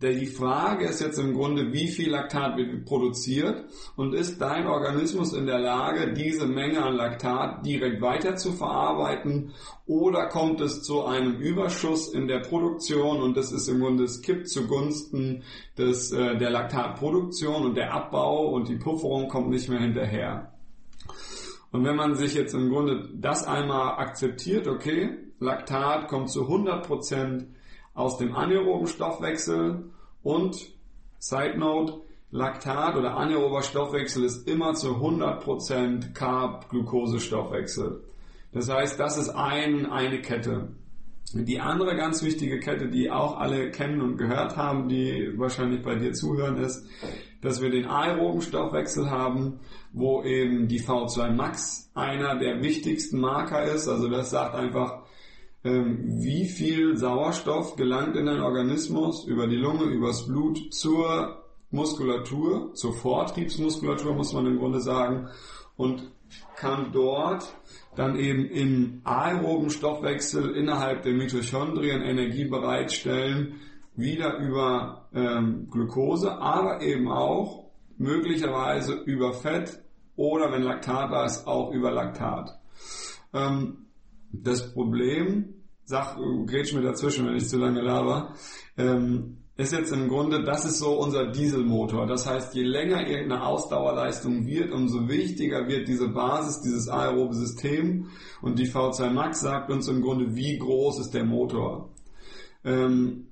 [0.00, 3.64] die Frage ist jetzt im Grunde, wie viel Laktat wird produziert
[3.96, 9.54] und ist dein Organismus in der Lage, diese Menge an Laktat direkt weiter zu verarbeiten
[9.86, 14.22] oder kommt es zu einem Überschuss in der Produktion und das ist im Grunde, es
[14.22, 15.42] kippt zugunsten
[15.76, 20.52] des, äh, der Laktatproduktion und der Abbau und die Pufferung kommt nicht mehr hinterher.
[21.72, 26.86] Und wenn man sich jetzt im Grunde das einmal akzeptiert, okay, Laktat kommt zu 100
[26.86, 27.48] Prozent
[27.98, 29.90] aus dem anaeroben Stoffwechsel
[30.22, 30.70] und
[31.18, 31.94] Side Note,
[32.30, 38.04] Laktat oder anaerober Stoffwechsel ist immer zu 100% Carb-Glucose-Stoffwechsel.
[38.52, 40.68] Das heißt, das ist ein, eine Kette.
[41.34, 45.96] Die andere ganz wichtige Kette, die auch alle kennen und gehört haben, die wahrscheinlich bei
[45.96, 46.86] dir zuhören, ist,
[47.42, 49.58] dass wir den aeroben Stoffwechsel haben,
[49.92, 53.88] wo eben die V2 Max einer der wichtigsten Marker ist.
[53.88, 55.02] Also das sagt einfach,
[55.62, 59.24] wie viel Sauerstoff gelangt in den Organismus?
[59.24, 65.28] Über die Lunge, übers Blut zur Muskulatur, zur Vortriebsmuskulatur muss man im Grunde sagen.
[65.76, 66.10] Und
[66.56, 67.54] kann dort
[67.96, 73.60] dann eben im aeroben Stoffwechsel innerhalb der Mitochondrien Energie bereitstellen,
[73.96, 77.64] wieder über ähm, Glucose, aber eben auch
[77.96, 79.82] möglicherweise über Fett
[80.16, 82.58] oder wenn Laktat da ist, auch über Laktat.
[83.32, 83.87] Ähm,
[84.32, 85.54] das Problem,
[85.84, 86.16] sag,
[86.46, 88.34] grätsch mir dazwischen, wenn ich zu lange laber,
[88.76, 92.06] ähm, ist jetzt im Grunde, das ist so unser Dieselmotor.
[92.06, 98.06] Das heißt, je länger irgendeine Ausdauerleistung wird, umso wichtiger wird diese Basis, dieses aerobe System.
[98.40, 101.90] Und die V2 Max sagt uns im Grunde, wie groß ist der Motor.
[102.64, 103.26] Ähm,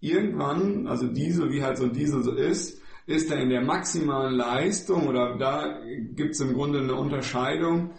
[0.00, 4.34] irgendwann, also Diesel, wie halt so ein Diesel so ist, ist er in der maximalen
[4.34, 5.80] Leistung oder da
[6.14, 7.90] gibt es im Grunde eine Unterscheidung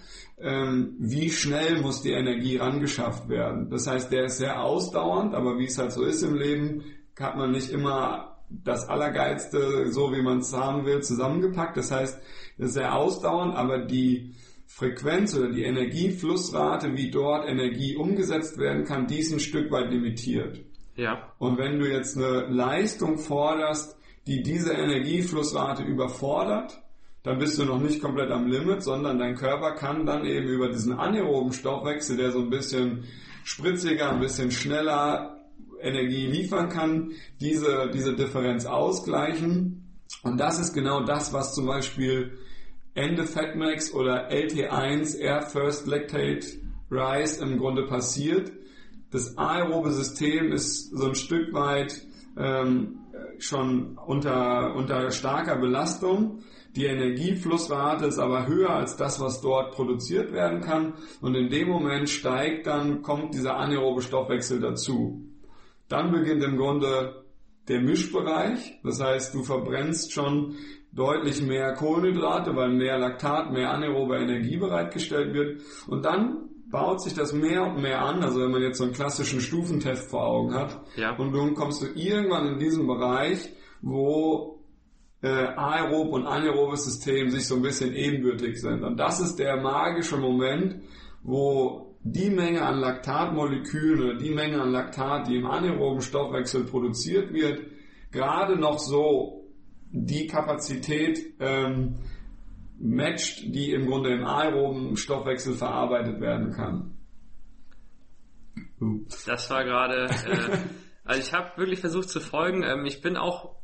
[0.44, 3.70] ähm, wie schnell muss die Energie rangeschafft werden.
[3.70, 6.84] Das heißt, der ist sehr ausdauernd, aber wie es halt so ist im Leben,
[7.20, 11.78] hat man nicht immer das Allergeilste, so wie man es haben will, zusammengepackt.
[11.78, 12.20] Das heißt,
[12.58, 14.36] es ist sehr ausdauernd, aber die
[14.66, 19.92] Frequenz oder die Energieflussrate, wie dort Energie umgesetzt werden kann, die ist ein Stück weit
[19.92, 20.62] limitiert.
[20.96, 21.34] Ja.
[21.40, 26.82] Und wenn du jetzt eine Leistung forderst, die diese Energieflussrate überfordert,
[27.24, 30.70] dann bist du noch nicht komplett am Limit, sondern dein Körper kann dann eben über
[30.70, 33.04] diesen anaeroben Stoffwechsel, der so ein bisschen
[33.44, 35.38] spritziger, ein bisschen schneller
[35.80, 40.00] Energie liefern kann, diese, diese Differenz ausgleichen.
[40.24, 42.38] Und das ist genau das, was zum Beispiel
[42.94, 46.46] Ende Fatmax oder LT1, Air First Lactate
[46.90, 48.52] Rise im Grunde passiert.
[49.12, 52.02] Das aerobe System ist so ein Stück weit
[52.38, 53.00] ähm,
[53.40, 56.44] schon unter, unter starker Belastung
[56.76, 60.94] die Energieflussrate ist aber höher als das, was dort produziert werden kann.
[61.22, 65.22] Und in dem Moment steigt dann, kommt dieser anaerobe Stoffwechsel dazu.
[65.90, 67.24] Dann beginnt im Grunde
[67.68, 68.80] der Mischbereich.
[68.84, 70.56] Das heißt, du verbrennst schon
[70.94, 75.62] deutlich mehr Kohlenhydrate, weil mehr Laktat, mehr anaerobe Energie bereitgestellt wird.
[75.88, 78.94] Und dann baut sich das mehr und mehr an, also wenn man jetzt so einen
[78.94, 81.16] klassischen Stufentest vor Augen hat, Ja.
[81.18, 83.50] und nun kommst du irgendwann in diesen Bereich,
[83.82, 84.61] wo
[85.22, 88.84] äh, aerob und anaerobes System sich so ein bisschen ebenbürtig sind.
[88.84, 90.82] Und das ist der magische Moment,
[91.24, 97.32] wo die Menge an Laktatmolekülen oder die Menge an Laktat, die im anaeroben Stoffwechsel produziert
[97.32, 97.62] wird,
[98.12, 99.42] gerade noch so
[99.92, 102.00] die Kapazität ähm,
[102.80, 106.98] matcht, die im Grunde im aeroben Stoffwechsel verarbeitet werden kann.
[109.28, 110.58] Das war gerade, äh,
[111.04, 112.64] also ich habe wirklich versucht zu folgen.
[112.64, 113.56] Ähm, ich bin auch,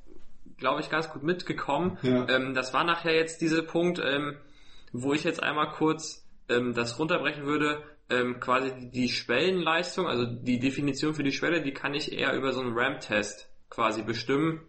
[0.57, 1.97] glaube ich, ganz gut mitgekommen.
[2.01, 2.27] Ja.
[2.29, 4.37] Ähm, das war nachher jetzt dieser Punkt, ähm,
[4.91, 7.83] wo ich jetzt einmal kurz ähm, das runterbrechen würde.
[8.09, 12.53] Ähm, quasi die- Schwellenleistung, also die Definition für die Schwelle, die kann ich eher über
[12.53, 14.61] so einen RAM-Test quasi bestimmen.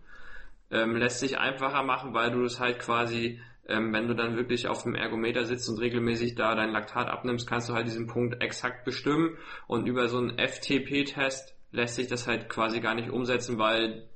[0.71, 4.67] Ähm, lässt sich einfacher machen, weil du das halt quasi, ähm, wenn du dann wirklich
[4.67, 8.43] auf dem Ergometer sitzt und regelmäßig da dein Laktat abnimmst, kannst du halt diesen Punkt
[8.43, 13.59] exakt bestimmen und über so einen FTP-Test lässt sich das halt quasi gar nicht umsetzen,
[13.59, 14.08] weil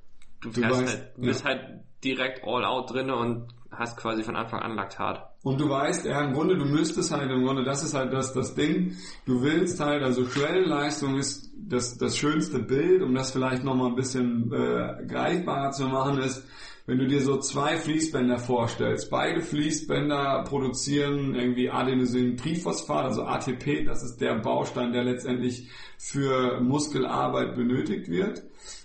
[0.43, 1.51] du, Du weißt, halt, du bist ja.
[1.51, 5.31] halt direkt all out drinne und hast quasi von Anfang an Laktat.
[5.43, 8.33] Und du weißt, ja, im Grunde, du müsstest halt, im Grunde, das ist halt das,
[8.33, 13.65] das Ding, du willst halt, also Schwellenleistung ist das, das schönste Bild, um das vielleicht
[13.65, 16.47] nochmal ein bisschen äh, greifbarer zu machen, ist,
[16.87, 19.11] wenn du dir so zwei Fließbänder vorstellst.
[19.11, 27.55] Beide Fließbänder produzieren irgendwie Adenosintriphosphat, also ATP, das ist der Baustein, der letztendlich für Muskelarbeit
[27.55, 28.43] benötigt wird.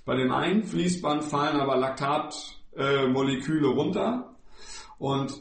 [0.08, 4.38] Bei dem einen Fließband fallen aber Laktatmoleküle äh, runter
[4.98, 5.34] und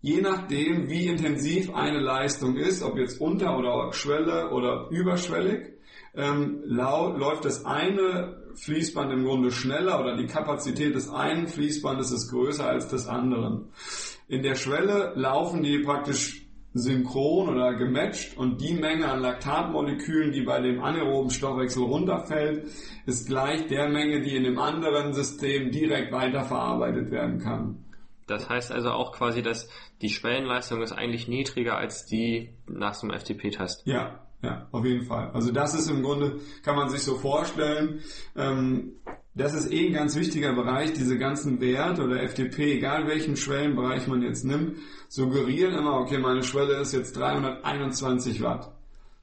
[0.00, 5.74] je nachdem, wie intensiv eine Leistung ist, ob jetzt unter oder Schwelle oder überschwellig,
[6.16, 12.32] ähm, läuft das eine Fließband im Grunde schneller oder die Kapazität des einen Fließbandes ist
[12.32, 13.68] größer als des anderen.
[14.26, 16.39] In der Schwelle laufen die praktisch
[16.72, 22.68] synchron oder gematcht und die Menge an Laktatmolekülen, die bei dem anaeroben Stoffwechsel runterfällt,
[23.06, 27.84] ist gleich der Menge, die in dem anderen System direkt weiterverarbeitet werden kann.
[28.26, 29.68] Das heißt also auch quasi, dass
[30.02, 33.82] die Schwellenleistung ist eigentlich niedriger als die nach so einem FTP-Test.
[33.86, 35.30] Ja, ja, auf jeden Fall.
[35.32, 38.00] Also das ist im Grunde, kann man sich so vorstellen,
[38.36, 38.92] ähm,
[39.34, 44.06] das ist eh ein ganz wichtiger Bereich, diese ganzen Werte oder FTP, egal welchen Schwellenbereich
[44.06, 44.78] man jetzt nimmt,
[45.08, 48.72] suggerieren immer, okay, meine Schwelle ist jetzt 321 Watt.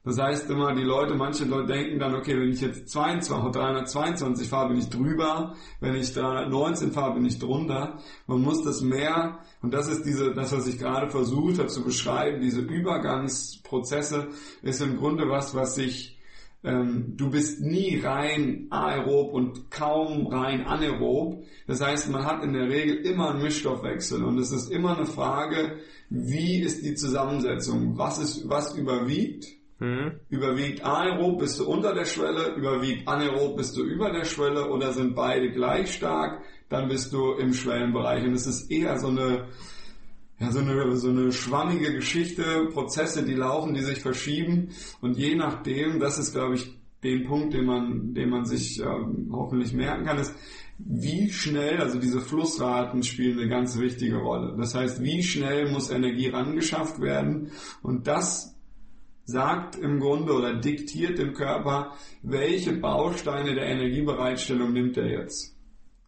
[0.04, 4.48] Das heißt immer, die Leute, manche Leute denken dann, okay, wenn ich jetzt 22, 322
[4.48, 7.98] fahre, bin ich drüber, wenn ich 319 fahre, bin ich drunter.
[8.26, 11.84] Man muss das mehr, und das ist diese, das, was ich gerade versucht habe zu
[11.84, 14.28] beschreiben, diese Übergangsprozesse,
[14.62, 16.18] ist im Grunde was, was sich
[16.64, 21.44] ähm, du bist nie rein aerob und kaum rein anaerob.
[21.66, 25.06] Das heißt, man hat in der Regel immer einen Mischstoffwechsel und es ist immer eine
[25.06, 25.78] Frage,
[26.10, 27.96] wie ist die Zusammensetzung?
[27.96, 29.57] Was ist, was überwiegt?
[29.80, 30.20] Mhm.
[30.28, 34.92] Überwiegt aerob, bist du unter der Schwelle, überwiegt anaerob, bist du über der Schwelle oder
[34.92, 38.24] sind beide gleich stark, dann bist du im Schwellenbereich.
[38.24, 39.46] Und es ist eher so eine,
[40.40, 44.70] ja, so eine, so eine schwammige Geschichte, Prozesse, die laufen, die sich verschieben.
[45.00, 49.28] Und je nachdem, das ist, glaube ich, den Punkt, den man, den man sich ähm,
[49.30, 50.34] hoffentlich merken kann, ist,
[50.78, 54.56] wie schnell, also diese Flussraten spielen eine ganz wichtige Rolle.
[54.56, 57.50] Das heißt, wie schnell muss Energie rangeschafft werden?
[57.82, 58.57] Und das
[59.28, 65.54] sagt im Grunde oder diktiert dem Körper, welche Bausteine der Energiebereitstellung nimmt er jetzt.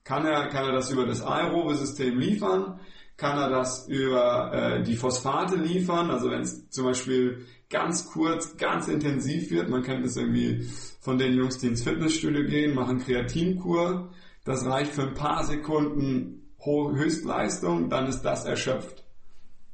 [0.04, 2.80] Kann er, kann er das über das aerobe System liefern?
[3.18, 6.10] Kann er das über äh, die Phosphate liefern?
[6.10, 10.66] Also wenn es zum Beispiel ganz kurz, ganz intensiv wird, man kennt es irgendwie
[11.00, 14.10] von den Jungs, die ins Fitnessstudio gehen, machen Kreatinkur,
[14.46, 19.04] das reicht für ein paar Sekunden hohe Höchstleistung, dann ist das erschöpft.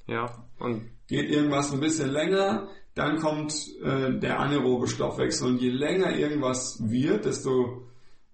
[0.08, 5.48] Ja, und Geht irgendwas ein bisschen länger, dann kommt äh, der anaerobe Stoffwechsel.
[5.48, 7.82] Und je länger irgendwas wird, desto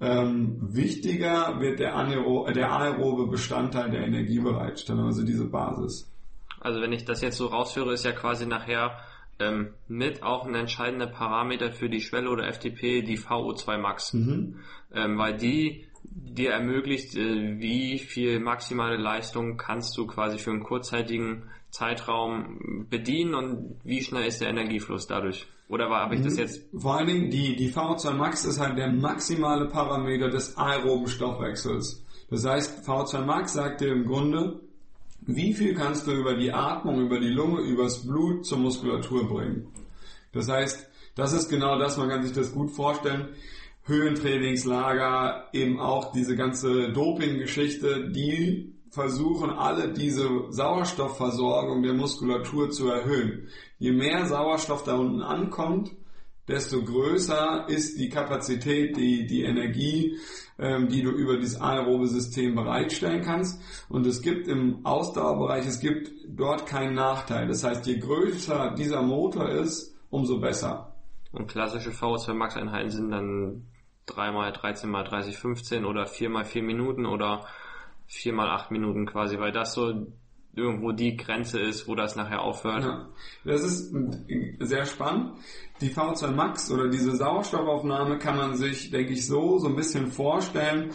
[0.00, 6.10] ähm, wichtiger wird der, anaero äh, der aerobe Bestandteil der Energiebereitstellung, also diese Basis.
[6.60, 9.00] also wenn ich das jetzt so rausführe, ist ja quasi nachher
[9.40, 14.12] ähm, mit auch ein entscheidender Parameter für die Schwelle oder FTP die VO2 Max.
[14.12, 14.60] Mhm.
[14.94, 20.62] ähm, weil die dir ermöglicht, äh, wie viel maximale Leistung kannst du quasi für einen
[20.62, 25.46] kurzzeitigen Zeitraum bedienen und wie schnell ist der Energiefluss dadurch?
[25.68, 26.62] Oder war habe ich das jetzt?
[26.76, 32.04] Vor allen Dingen, die, die VO2 Max ist halt der maximale Parameter des aeroben Stoffwechsels.
[32.28, 34.60] Das heißt, VO2 Max sagt dir im Grunde,
[35.22, 39.66] wie viel kannst du über die Atmung, über die Lunge, übers Blut zur Muskulatur bringen.
[40.32, 43.30] Das heißt, das ist genau das, man kann sich das gut vorstellen.
[43.84, 53.48] Höhentrainingslager, eben auch diese ganze Doping-Geschichte, die versuchen alle diese Sauerstoffversorgung der Muskulatur zu erhöhen.
[53.78, 55.92] Je mehr Sauerstoff da unten ankommt,
[56.46, 60.18] desto größer ist die Kapazität, die, die Energie,
[60.58, 63.62] ähm, die du über dieses aerobe System bereitstellen kannst.
[63.88, 67.48] Und es gibt im Ausdauerbereich, es gibt dort keinen Nachteil.
[67.48, 70.94] Das heißt, je größer dieser Motor ist, umso besser.
[71.32, 73.68] Und klassische VO2 Max Einheiten sind dann
[74.04, 77.46] 3 mal 13 mal 30, 15 oder 4 mal 4 Minuten oder
[78.12, 80.06] 4 mal 8 Minuten quasi, weil das so
[80.54, 82.82] irgendwo die Grenze ist, wo das nachher aufhört.
[82.82, 83.08] Ja,
[83.44, 83.94] das ist
[84.60, 85.38] sehr spannend.
[85.80, 90.08] Die V2 Max oder diese Sauerstoffaufnahme kann man sich, denke ich, so, so ein bisschen
[90.08, 90.90] vorstellen.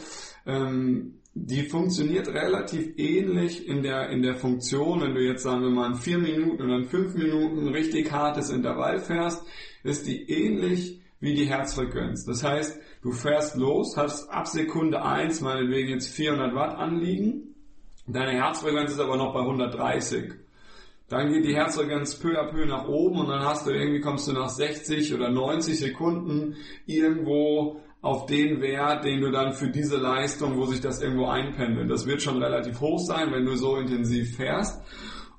[0.46, 5.70] Ähm, die funktioniert relativ ähnlich in der, in der Funktion, wenn du jetzt sagen wir
[5.70, 9.44] mal in vier Minuten oder in fünf Minuten richtig hartes Intervall fährst,
[9.84, 12.26] ist die ähnlich wie die Herzfrequenz.
[12.26, 17.56] Das heißt, du fährst los, hast ab Sekunde eins meinetwegen jetzt 400 Watt anliegen,
[18.06, 20.34] deine Herzfrequenz ist aber noch bei 130.
[21.08, 24.28] Dann geht die Herzfrequenz peu à peu nach oben und dann hast du irgendwie kommst
[24.28, 29.96] du nach 60 oder 90 Sekunden irgendwo auf den Wert, den du dann für diese
[29.96, 31.90] Leistung, wo sich das irgendwo einpendelt.
[31.90, 34.82] Das wird schon relativ hoch sein, wenn du so intensiv fährst.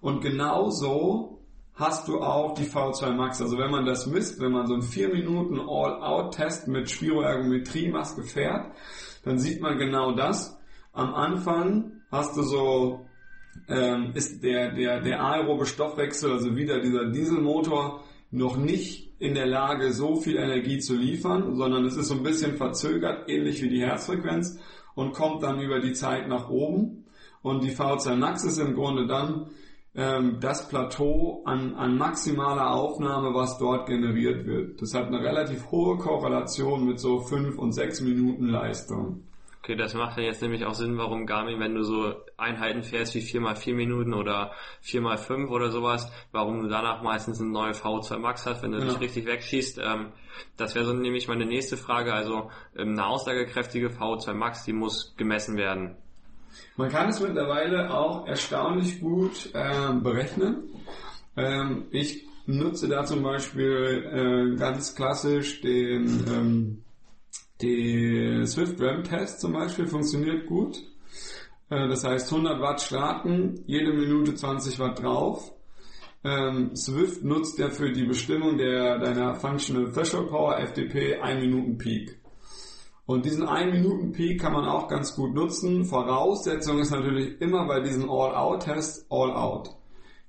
[0.01, 1.38] Und genauso
[1.79, 3.41] hast du auch die V2 Max.
[3.41, 8.73] Also wenn man das misst, wenn man so einen 4 Minuten All-Out-Test mit Spiroergometrie-Maske fährt,
[9.25, 10.59] dann sieht man genau das.
[10.93, 13.07] Am Anfang hast du so
[13.69, 19.47] ähm, ist der, der, der aerobe Stoffwechsel, also wieder dieser Dieselmotor, noch nicht in der
[19.47, 23.69] Lage, so viel Energie zu liefern, sondern es ist so ein bisschen verzögert, ähnlich wie
[23.69, 24.59] die Herzfrequenz
[24.95, 27.05] und kommt dann über die Zeit nach oben.
[27.43, 29.51] Und die V2 Max ist im Grunde dann
[29.95, 34.81] ähm, das Plateau an, an maximaler Aufnahme, was dort generiert wird.
[34.81, 39.25] Das hat eine relativ hohe Korrelation mit so 5 und 6 Minuten Leistung.
[39.69, 43.15] Okay, das macht ja jetzt nämlich auch Sinn, warum Garmin, wenn du so Einheiten fährst
[43.15, 48.47] wie 4x4 Minuten oder 4x5 oder sowas, warum du danach meistens eine neue V2 Max
[48.47, 48.85] hast, wenn du ja.
[48.87, 49.79] dich richtig wegschießt.
[49.85, 50.13] Ähm,
[50.57, 52.15] das wäre so nämlich meine nächste Frage.
[52.15, 55.97] Also ähm, eine aussagekräftige V2 Max, die muss gemessen werden.
[56.77, 60.65] Man kann es mittlerweile auch erstaunlich gut äh, berechnen.
[61.37, 66.85] Ähm, ich nutze da zum Beispiel äh, ganz klassisch den ähm,
[67.61, 70.79] die Swift RAM Test zum Beispiel funktioniert gut.
[71.71, 75.53] Äh, das heißt 100 Watt starten, jede Minute 20 Watt drauf.
[76.25, 81.79] Ähm, Swift nutzt ja für die Bestimmung der, deiner Functional Threshold Power FDP 1 Minuten
[81.79, 82.18] Peak.
[83.09, 85.87] Und diesen 1 Minuten Peak kann man auch ganz gut nutzen.
[85.87, 89.71] Voraussetzung ist natürlich immer bei diesen All-Out-Tests All-Out.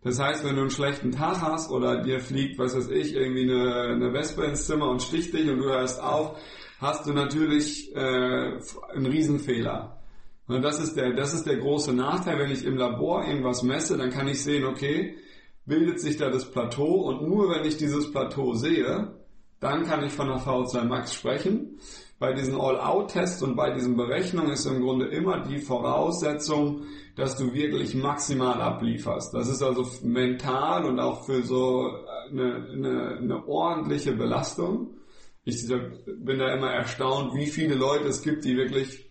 [0.01, 3.51] Das heißt, wenn du einen schlechten Tag hast oder dir fliegt, was weiß ich, irgendwie
[3.51, 6.37] eine, eine Wespe ins Zimmer und sticht dich und du hörst auf,
[6.79, 9.99] hast du natürlich äh, einen Riesenfehler.
[10.47, 13.97] Und das ist der, das ist der große Nachteil, wenn ich im Labor irgendwas messe,
[13.97, 15.17] dann kann ich sehen, okay,
[15.65, 19.15] bildet sich da das Plateau und nur wenn ich dieses Plateau sehe,
[19.59, 21.77] dann kann ich von der V2 Max sprechen.
[22.19, 26.83] Bei diesen All-Out-Tests und bei diesen Berechnungen ist im Grunde immer die Voraussetzung,
[27.15, 29.33] dass du wirklich maximal ablieferst.
[29.33, 31.89] Das ist also mental und auch für so
[32.29, 34.99] eine, eine, eine ordentliche Belastung
[35.49, 39.09] ich bin da immer erstaunt, wie viele Leute es gibt, die wirklich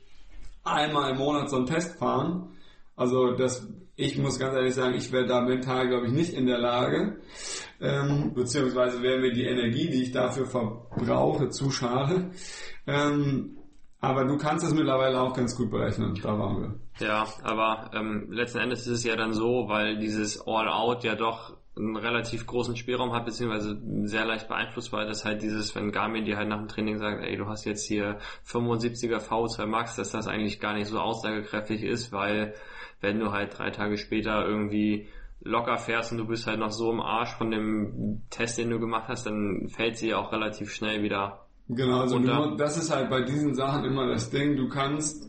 [0.62, 2.56] einmal im Monat so einen Test fahren.
[2.98, 6.46] Also das, ich muss ganz ehrlich sagen, ich wäre da mental, glaube ich, nicht in
[6.46, 7.20] der Lage,
[7.80, 12.32] ähm, beziehungsweise wäre mir die Energie, die ich dafür verbrauche, zu schade.
[12.88, 13.56] Ähm,
[14.00, 17.06] aber du kannst es mittlerweile auch ganz gut berechnen, da waren wir.
[17.06, 21.56] Ja, aber ähm, letzten Endes ist es ja dann so, weil dieses All-Out ja doch
[21.76, 26.36] einen relativ großen Spielraum hat, beziehungsweise sehr leicht beeinflussbar, dass halt dieses, wenn Garmin dir
[26.36, 30.26] halt nach dem Training sagt, ey, du hast jetzt hier 75er V2 Max, dass das
[30.26, 32.54] eigentlich gar nicht so aussagekräftig ist, weil
[33.00, 35.08] wenn du halt drei Tage später irgendwie
[35.40, 38.80] locker fährst und du bist halt noch so im Arsch von dem Test, den du
[38.80, 43.10] gemacht hast, dann fällt sie auch relativ schnell wieder Genau, also du, das ist halt
[43.10, 45.28] bei diesen Sachen immer das Ding, du kannst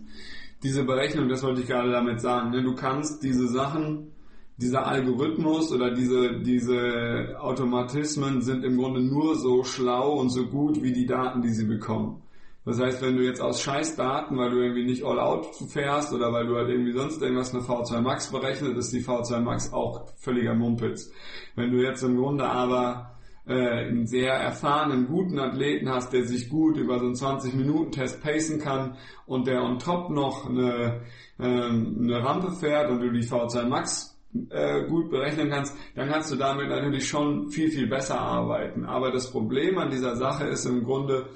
[0.63, 4.11] diese Berechnung, das wollte ich gerade damit sagen, ne, du kannst diese Sachen
[4.57, 10.81] dieser Algorithmus oder diese, diese Automatismen sind im Grunde nur so schlau und so gut
[10.81, 12.21] wie die Daten, die sie bekommen.
[12.69, 16.31] Das heißt, wenn du jetzt aus Scheißdaten, weil du irgendwie nicht all out fährst oder
[16.31, 20.07] weil du halt irgendwie sonst irgendwas eine V2 Max berechnet, ist die V2 Max auch
[20.17, 21.11] völliger Mumpitz.
[21.55, 23.17] Wenn du jetzt im Grunde aber
[23.47, 28.59] äh, einen sehr erfahrenen, guten Athleten hast, der sich gut über so einen 20-Minuten-Test pacen
[28.59, 31.01] kann und der on top noch eine,
[31.39, 34.15] äh, eine Rampe fährt und du die V2 Max
[34.51, 38.85] äh, gut berechnen kannst, dann kannst du damit natürlich schon viel, viel besser arbeiten.
[38.85, 41.29] Aber das Problem an dieser Sache ist im Grunde,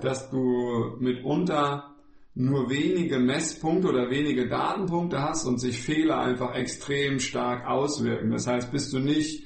[0.00, 1.96] dass du mitunter
[2.34, 8.30] nur wenige Messpunkte oder wenige Datenpunkte hast und sich Fehler einfach extrem stark auswirken.
[8.30, 9.44] Das heißt, bist du nicht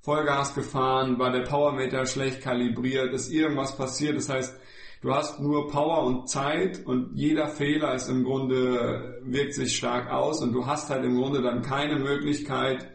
[0.00, 4.16] Vollgas gefahren, war der Powermeter schlecht kalibriert, ist irgendwas passiert.
[4.16, 4.58] Das heißt,
[5.02, 10.10] du hast nur Power und Zeit und jeder Fehler ist im Grunde, wirkt sich stark
[10.10, 12.91] aus und du hast halt im Grunde dann keine Möglichkeit,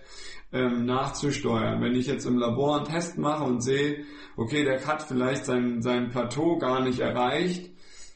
[0.52, 1.82] ähm, nachzusteuern.
[1.82, 5.82] Wenn ich jetzt im Labor einen Test mache und sehe, okay, der hat vielleicht sein,
[5.82, 7.72] sein Plateau gar nicht erreicht,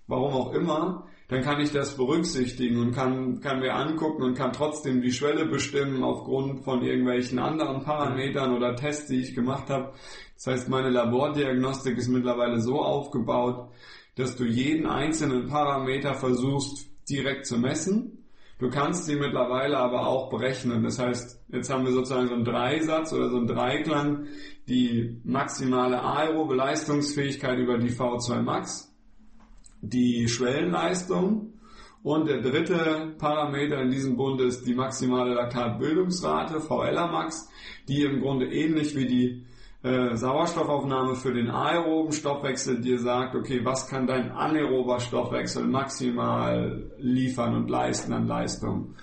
[0.08, 4.52] warum auch immer, dann kann ich das berücksichtigen und kann, kann mir angucken und kann
[4.52, 9.94] trotzdem die Schwelle bestimmen aufgrund von irgendwelchen anderen Parametern oder Tests, die ich gemacht habe.
[10.36, 13.70] Das heißt, meine Labordiagnostik ist mittlerweile so aufgebaut,
[14.16, 18.20] dass du jeden einzelnen Parameter versuchst direkt zu messen.
[18.62, 20.84] Du kannst sie mittlerweile aber auch berechnen.
[20.84, 24.28] Das heißt, jetzt haben wir sozusagen so einen Dreisatz oder so einen Dreiklang,
[24.68, 28.93] die maximale aerobe Leistungsfähigkeit über die V2 Max,
[29.82, 31.53] die Schwellenleistung
[32.03, 37.49] und der dritte Parameter in diesem Bund ist die maximale Laktatbildungsrate, VLA-Max,
[37.88, 39.45] die im Grunde ähnlich wie die
[39.84, 46.92] äh, Sauerstoffaufnahme für den aeroben Stoffwechsel dir sagt, okay, was kann dein anaerober Stoffwechsel maximal
[46.98, 48.96] liefern und leisten an Leistung.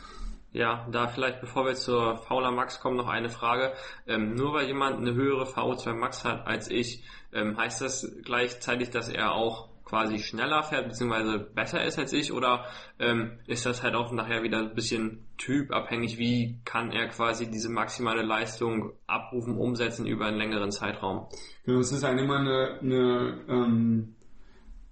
[0.52, 3.74] Ja, da vielleicht bevor wir zur Fauler Max kommen, noch eine Frage.
[4.06, 8.90] Ähm, nur weil jemand eine höhere VO2 Max hat als ich, ähm, heißt das gleichzeitig,
[8.90, 12.66] dass er auch quasi schneller fährt, beziehungsweise besser ist als ich, oder
[12.98, 17.70] ähm, ist das halt auch nachher wieder ein bisschen typabhängig, wie kann er quasi diese
[17.70, 21.26] maximale Leistung abrufen, umsetzen über einen längeren Zeitraum?
[21.64, 24.14] Genau, es ist halt immer eine, eine ähm,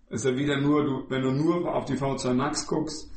[0.09, 3.11] ist ja wieder nur, du, wenn du nur auf die V2 Max guckst,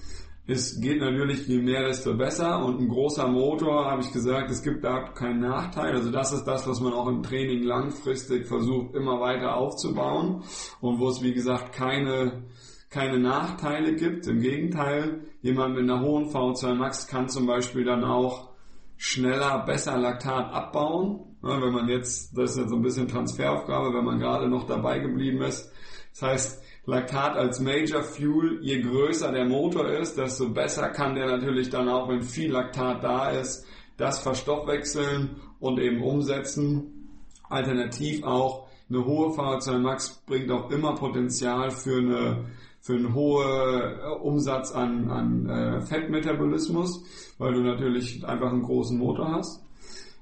[0.50, 2.64] es geht natürlich, je mehr, desto besser.
[2.66, 5.94] Und ein großer Motor, habe ich gesagt, es gibt da keinen Nachteil.
[5.94, 10.44] Also das ist das, was man auch im Training langfristig versucht, immer weiter aufzubauen.
[10.82, 12.46] Und wo es, wie gesagt, keine,
[12.90, 14.26] keine Nachteile gibt.
[14.26, 18.50] Im Gegenteil, jemand mit einer hohen V2 Max kann zum Beispiel dann auch
[18.98, 21.38] schneller, besser Laktat abbauen.
[21.42, 25.00] Wenn man jetzt, das ist jetzt so ein bisschen Transferaufgabe, wenn man gerade noch dabei
[25.00, 25.72] geblieben ist.
[26.12, 31.28] Das heißt, Laktat als Major Fuel, je größer der Motor ist, desto besser kann der
[31.28, 33.66] natürlich dann auch, wenn viel Laktat da ist,
[33.98, 37.10] das verstoffwechseln und eben umsetzen.
[37.50, 42.46] Alternativ auch eine hohe VO2 Max bringt auch immer Potenzial für eine
[42.82, 47.04] für einen hohen äh, Umsatz an, an äh, Fettmetabolismus,
[47.38, 49.66] weil du natürlich einfach einen großen Motor hast.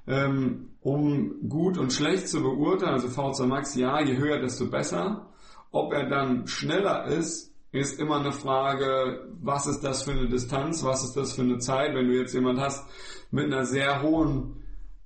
[0.08, 5.27] Ähm, um gut und schlecht zu beurteilen, also VO2 Max, ja, je höher, desto besser.
[5.72, 10.84] Ob er dann schneller ist, ist immer eine Frage, was ist das für eine Distanz,
[10.84, 11.94] was ist das für eine Zeit.
[11.94, 12.88] Wenn du jetzt jemand hast
[13.32, 14.64] mit einer sehr hohen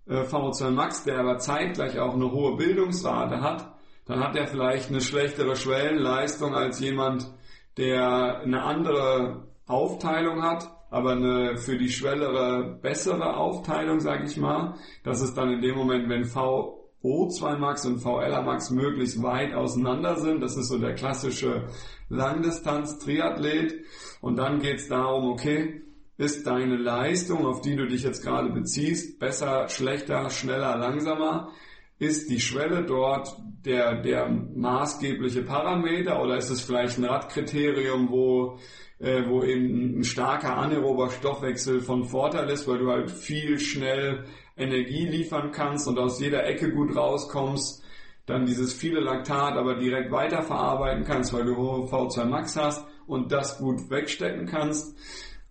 [0.07, 3.74] äh, VO2 Max, der aber zeitgleich auch eine hohe Bildungsrate hat,
[4.05, 7.32] dann hat er vielleicht eine schlechtere Schwellenleistung als jemand,
[7.78, 14.76] der eine andere Aufteilung hat, aber eine für die Schwellere bessere Aufteilung, sage ich mal.
[15.03, 19.54] Das ist dann in dem Moment, wenn V O2 Max und VLA Max möglichst weit
[19.54, 20.41] auseinander sind.
[20.41, 21.68] Das ist so der klassische
[22.10, 23.86] Langdistanz-Triathlet.
[24.22, 25.82] Und dann geht es darum, okay,
[26.18, 31.49] ist deine Leistung, auf die du dich jetzt gerade beziehst, besser, schlechter, schneller, langsamer?
[31.97, 33.36] Ist die Schwelle dort
[33.66, 38.60] der, der maßgebliche Parameter oder ist es vielleicht ein Radkriterium, wo,
[38.99, 44.26] äh, wo eben ein starker anaerober Stoffwechsel von Vorteil ist, weil du halt viel schnell
[44.62, 47.84] Energie liefern kannst und aus jeder Ecke gut rauskommst,
[48.26, 53.32] dann dieses viele Laktat aber direkt weiterverarbeiten kannst, weil du hohe V2 Max hast und
[53.32, 54.95] das gut wegstecken kannst.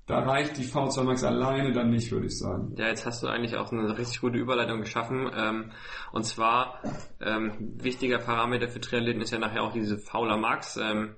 [0.06, 2.74] Da reicht die V2 Max alleine dann nicht, würde ich sagen.
[2.76, 5.30] Ja, jetzt hast du eigentlich auch eine richtig gute Überleitung geschaffen.
[5.36, 5.70] Ähm,
[6.10, 6.80] und zwar,
[7.20, 10.76] ähm, wichtiger Parameter für Triathleten ist ja nachher auch diese Fauler Max.
[10.76, 11.14] Ähm,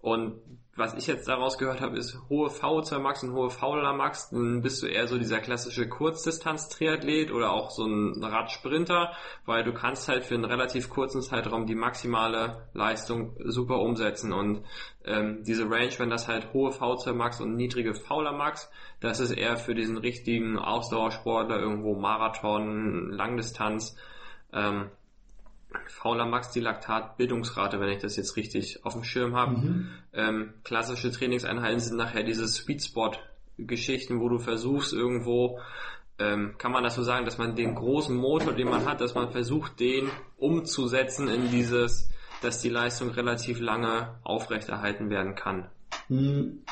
[0.00, 0.40] und
[0.74, 4.30] was ich jetzt daraus gehört habe, ist hohe VO2 Max und hohe VLA Max.
[4.30, 9.12] Dann bist du eher so dieser klassische Kurzdistanz-Triathlet oder auch so ein Radsprinter,
[9.44, 14.32] weil du kannst halt für einen relativ kurzen Zeitraum die maximale Leistung super umsetzen.
[14.32, 14.64] Und
[15.04, 18.70] ähm, diese Range, wenn das halt hohe VO2 Max und niedrige VLA Max,
[19.00, 23.94] das ist eher für diesen richtigen Ausdauersportler irgendwo Marathon, Langdistanz.
[24.54, 24.90] Ähm,
[25.88, 29.56] fauler Max-Dilaktat-Bildungsrate, wenn ich das jetzt richtig auf dem Schirm habe.
[29.56, 29.88] Mhm.
[30.12, 35.58] Ähm, klassische Trainingseinheiten sind nachher diese Sweet Spot-Geschichten, wo du versuchst irgendwo,
[36.18, 39.14] ähm, kann man das so sagen, dass man den großen Motor, den man hat, dass
[39.14, 42.10] man versucht, den umzusetzen in dieses,
[42.42, 45.70] dass die Leistung relativ lange aufrechterhalten werden kann.
[46.08, 46.62] Hm.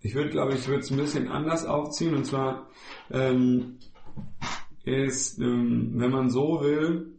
[0.00, 2.68] Ich würde, glaube ich, würde es ein bisschen anders aufziehen und zwar
[3.10, 3.78] ähm,
[4.84, 7.17] ist, ähm, wenn man so will,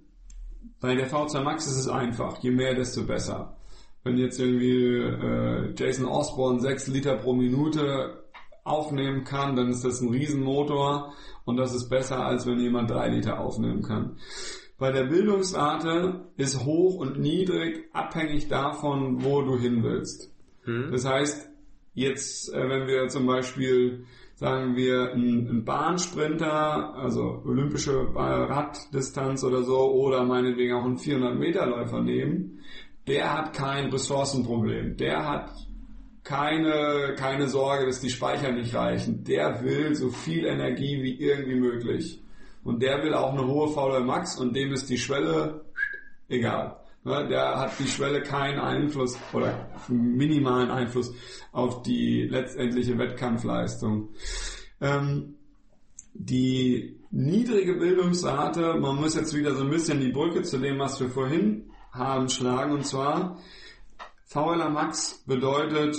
[0.82, 3.56] bei der V2 Max ist es einfach, je mehr, desto besser.
[4.04, 8.24] wenn jetzt irgendwie äh, Jason Osborne 6 Liter pro Minute
[8.64, 11.14] aufnehmen kann, dann ist das ein Riesenmotor
[11.46, 14.18] und das ist besser, als wenn jemand 3 Liter aufnehmen kann.
[14.78, 20.32] Bei der Bildungsrate ist hoch und niedrig abhängig davon, wo du hin willst.
[20.64, 20.90] Hm.
[20.92, 21.50] Das heißt,
[21.94, 24.06] jetzt, äh, wenn wir zum Beispiel
[24.40, 31.66] sagen wir ein, Bahnsprinter, also olympische Raddistanz oder so, oder meinetwegen auch einen 400 Meter
[31.66, 32.62] Läufer nehmen,
[33.06, 34.96] der hat kein Ressourcenproblem.
[34.96, 35.52] Der hat
[36.24, 39.26] keine, keine Sorge, dass die Speicher nicht reichen.
[39.26, 42.24] Der will so viel Energie wie irgendwie möglich.
[42.64, 45.66] Und der will auch eine hohe VL Max und dem ist die Schwelle
[46.30, 46.79] egal.
[47.06, 51.14] Der hat die Schwelle keinen Einfluss oder minimalen Einfluss
[51.52, 54.10] auf die letztendliche Wettkampfleistung.
[54.82, 55.36] Ähm,
[56.14, 61.00] die niedrige Bildungsrate, man muss jetzt wieder so ein bisschen die Brücke zu dem, was
[61.00, 62.74] wir vorhin haben, schlagen.
[62.74, 63.40] Und zwar
[64.26, 65.96] VLA Max bedeutet,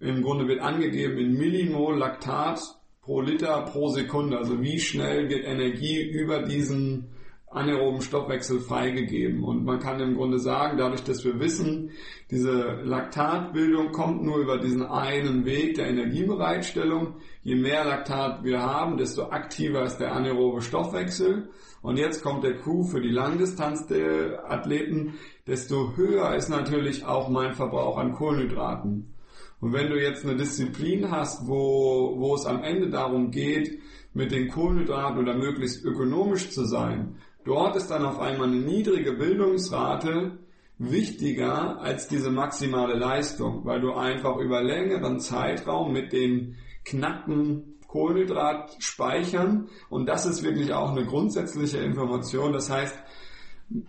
[0.00, 2.60] im Grunde wird angegeben in Millimol Laktat
[3.02, 4.38] pro Liter pro Sekunde.
[4.38, 7.10] Also wie schnell wird Energie über diesen
[7.50, 9.42] anaeroben Stoffwechsel freigegeben.
[9.42, 11.90] Und man kann im Grunde sagen, dadurch, dass wir wissen,
[12.30, 17.14] diese Laktatbildung kommt nur über diesen einen Weg der Energiebereitstellung.
[17.42, 21.50] Je mehr Laktat wir haben, desto aktiver ist der anaerobe Stoffwechsel.
[21.82, 25.14] Und jetzt kommt der Coup für die Langdistanz der Athleten,
[25.46, 29.14] desto höher ist natürlich auch mein Verbrauch an Kohlenhydraten.
[29.60, 33.80] Und wenn du jetzt eine Disziplin hast, wo, wo es am Ende darum geht,
[34.14, 39.12] mit den Kohlenhydraten oder möglichst ökonomisch zu sein, Dort ist dann auf einmal eine niedrige
[39.12, 40.38] Bildungsrate
[40.78, 49.68] wichtiger als diese maximale Leistung, weil du einfach über längeren Zeitraum mit den knappen Kohlenhydratspeichern
[49.88, 52.52] und das ist wirklich auch eine grundsätzliche Information.
[52.52, 52.96] Das heißt,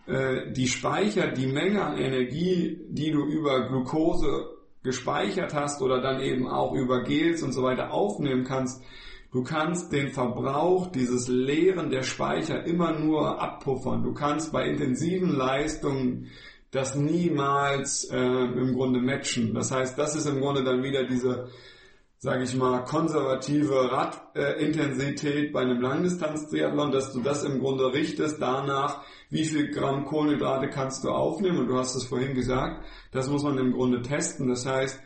[0.08, 4.49] äh, die Speicher, die Menge an Energie, die du über Glucose
[4.84, 8.84] gespeichert hast oder dann eben auch über Gels und so weiter aufnehmen kannst,
[9.32, 14.03] Du kannst den Verbrauch, dieses Leeren der Speicher immer nur abpuffern.
[14.03, 16.27] Du kannst bei intensiven Leistungen
[16.71, 19.53] das niemals äh, im Grunde matchen.
[19.53, 21.47] Das heißt, das ist im Grunde dann wieder diese,
[22.17, 28.41] sage ich mal, konservative Radintensität äh, bei einem Langdistanz-Triathlon, dass du das im Grunde richtest
[28.41, 31.59] danach, wie viel Gramm Kohlenhydrate kannst du aufnehmen.
[31.59, 34.49] Und du hast es vorhin gesagt, das muss man im Grunde testen.
[34.49, 35.01] Das heißt,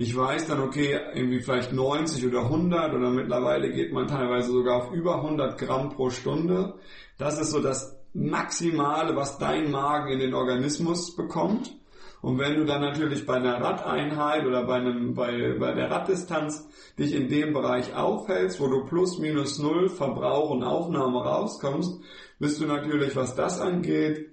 [0.00, 4.78] ich weiß dann, okay, irgendwie vielleicht 90 oder 100 oder mittlerweile geht man teilweise sogar
[4.78, 6.76] auf über 100 Gramm pro Stunde.
[7.18, 11.76] Das ist so das Maximale, was dein Magen in den Organismus bekommt.
[12.22, 16.66] Und wenn du dann natürlich bei einer Radeinheit oder bei, einem, bei, bei der Raddistanz
[16.98, 22.00] dich in dem Bereich aufhältst, wo du plus minus null Verbrauch und Aufnahme rauskommst,
[22.38, 24.29] bist du natürlich, was das angeht,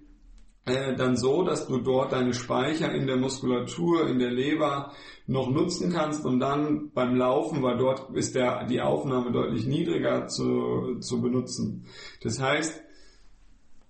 [0.68, 4.93] äh, dann so, dass du dort deine Speicher in der Muskulatur, in der Leber
[5.26, 10.28] noch nutzen kannst und dann beim Laufen, weil dort ist der, die Aufnahme deutlich niedriger
[10.28, 11.86] zu, zu benutzen.
[12.22, 12.82] Das heißt,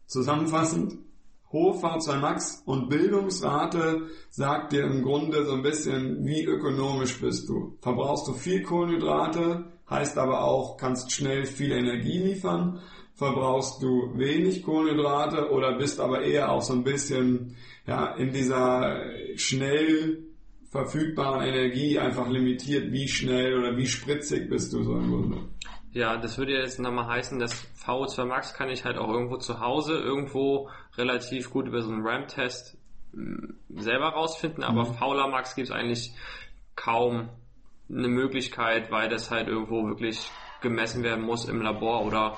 [0.07, 0.97] zusammenfassend,
[1.51, 7.47] hohe V2 Max und Bildungsrate sagt dir im Grunde so ein bisschen, wie ökonomisch bist
[7.49, 7.77] du.
[7.81, 12.81] Verbrauchst du viel Kohlenhydrate, heißt aber auch, kannst schnell viel Energie liefern
[13.17, 17.55] verbrauchst du wenig Kohlenhydrate oder bist aber eher auch so ein bisschen
[17.87, 19.01] ja, in dieser
[19.35, 20.23] schnell
[20.69, 25.37] verfügbaren Energie einfach limitiert, wie schnell oder wie spritzig bist du so im Grunde.
[25.93, 29.59] Ja, das würde jetzt nochmal heißen, dass VO2 Max kann ich halt auch irgendwo zu
[29.59, 32.77] Hause irgendwo relativ gut über so einen RAM-Test
[33.13, 34.93] hm, selber rausfinden, aber mhm.
[34.93, 36.13] Fauler Max gibt es eigentlich
[36.75, 37.29] kaum
[37.89, 40.29] eine Möglichkeit, weil das halt irgendwo wirklich
[40.61, 42.37] gemessen werden muss im Labor oder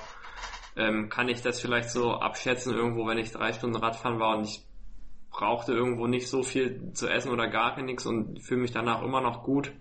[0.75, 4.45] ähm, kann ich das vielleicht so abschätzen irgendwo, wenn ich drei Stunden Radfahren war und
[4.45, 4.63] ich
[5.31, 9.21] brauchte irgendwo nicht so viel zu essen oder gar nichts und fühle mich danach immer
[9.21, 9.71] noch gut.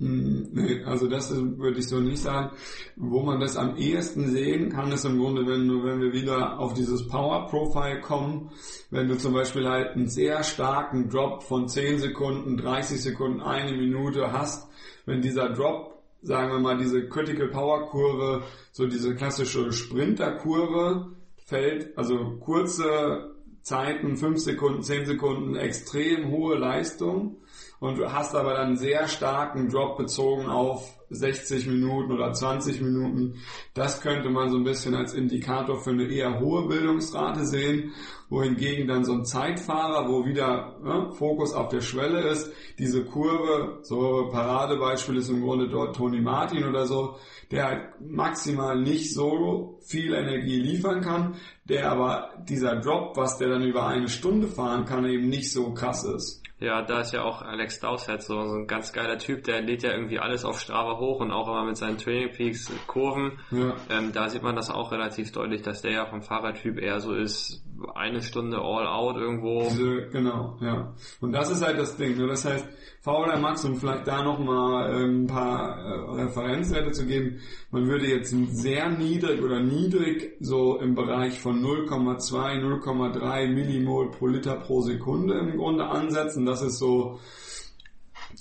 [0.00, 2.56] Hm, nee, also das würde ich so nicht sagen.
[2.96, 6.72] Wo man das am ehesten sehen kann, ist im Grunde, wenn, wenn wir wieder auf
[6.72, 8.50] dieses Power Profile kommen,
[8.90, 13.76] wenn du zum Beispiel halt einen sehr starken Drop von 10 Sekunden, 30 Sekunden, eine
[13.76, 14.70] Minute hast,
[15.04, 15.89] wenn dieser Drop
[16.22, 18.42] sagen wir mal, diese Critical Power Kurve,
[18.72, 21.16] so diese klassische Sprinter-Kurve
[21.46, 27.36] fällt, also kurze Zeiten, 5 Sekunden, 10 Sekunden, extrem hohe Leistung.
[27.80, 33.36] Und du hast aber dann sehr starken Drop bezogen auf 60 Minuten oder 20 Minuten.
[33.74, 37.92] Das könnte man so ein bisschen als Indikator für eine eher hohe Bildungsrate sehen,
[38.28, 43.80] wohingegen dann so ein Zeitfahrer, wo wieder ne, Fokus auf der Schwelle ist, diese Kurve,
[43.82, 47.16] so Paradebeispiel ist im Grunde dort Tony Martin oder so,
[47.50, 53.48] der halt maximal nicht so viel Energie liefern kann, der aber dieser Drop, was der
[53.48, 56.39] dann über eine Stunde fahren kann, eben nicht so krass ist.
[56.60, 59.82] Ja, da ist ja auch Alex Dowsett so, so ein ganz geiler Typ, der lädt
[59.82, 63.38] ja irgendwie alles auf Strava hoch und auch immer mit seinen Training Peaks Kurven.
[63.50, 63.74] Ja.
[63.88, 67.14] Ähm, da sieht man das auch relativ deutlich, dass der ja vom Fahrertyp eher so
[67.14, 69.68] ist, eine Stunde all out irgendwo.
[70.12, 70.94] Genau, ja.
[71.20, 72.16] Und das ist halt das Ding.
[72.16, 72.26] Ne?
[72.26, 72.66] Das heißt,
[73.00, 77.40] Fauler Max, um vielleicht da nochmal ähm, ein paar äh, Referenzwerte zu geben,
[77.70, 84.26] man würde jetzt sehr niedrig oder niedrig so im Bereich von 0,2, 0,3 Millimol pro
[84.26, 86.44] Liter pro Sekunde im Grunde ansetzen.
[86.44, 87.18] Das ist so,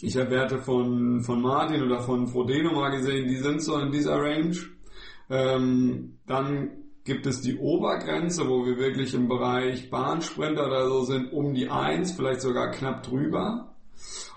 [0.02, 3.92] ich habe Werte von, von Martin oder von Frodeno mal gesehen, die sind so in
[3.92, 4.58] dieser Range.
[5.30, 6.72] Ähm, dann
[7.10, 11.68] gibt es die Obergrenze, wo wir wirklich im Bereich Bahnsprinter oder so sind, um die
[11.68, 13.74] 1, vielleicht sogar knapp drüber.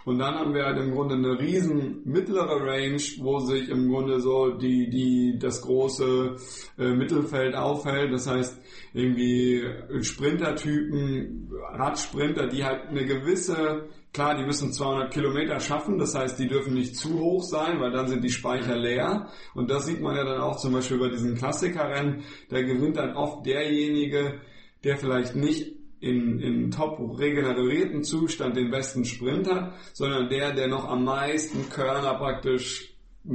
[0.06, 4.20] Und dann haben wir halt im Grunde eine riesen mittlere Range, wo sich im Grunde
[4.20, 6.36] so die, die, das große
[6.78, 8.10] äh, Mittelfeld aufhält.
[8.10, 8.58] Das heißt,
[8.94, 9.62] irgendwie
[10.00, 15.98] Sprintertypen, Radsprinter, die halt eine gewisse, klar, die müssen 200 Kilometer schaffen.
[15.98, 19.28] Das heißt, die dürfen nicht zu hoch sein, weil dann sind die Speicher leer.
[19.54, 22.22] Und das sieht man ja dann auch zum Beispiel bei diesen Klassikerrennen.
[22.48, 24.40] Da gewinnt dann oft derjenige,
[24.84, 30.88] der vielleicht nicht in, in top regenerierten Zustand den besten Sprinter, sondern der, der noch
[30.88, 32.92] am meisten Körner praktisch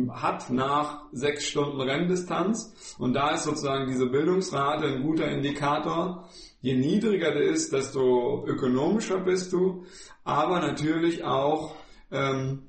[0.10, 2.96] hat nach sechs Stunden Renndistanz.
[3.00, 6.28] Und da ist sozusagen diese Bildungsrate ein guter Indikator.
[6.60, 9.86] Je niedriger der ist, desto ökonomischer bist du,
[10.28, 11.76] aber natürlich auch
[12.12, 12.64] ähm,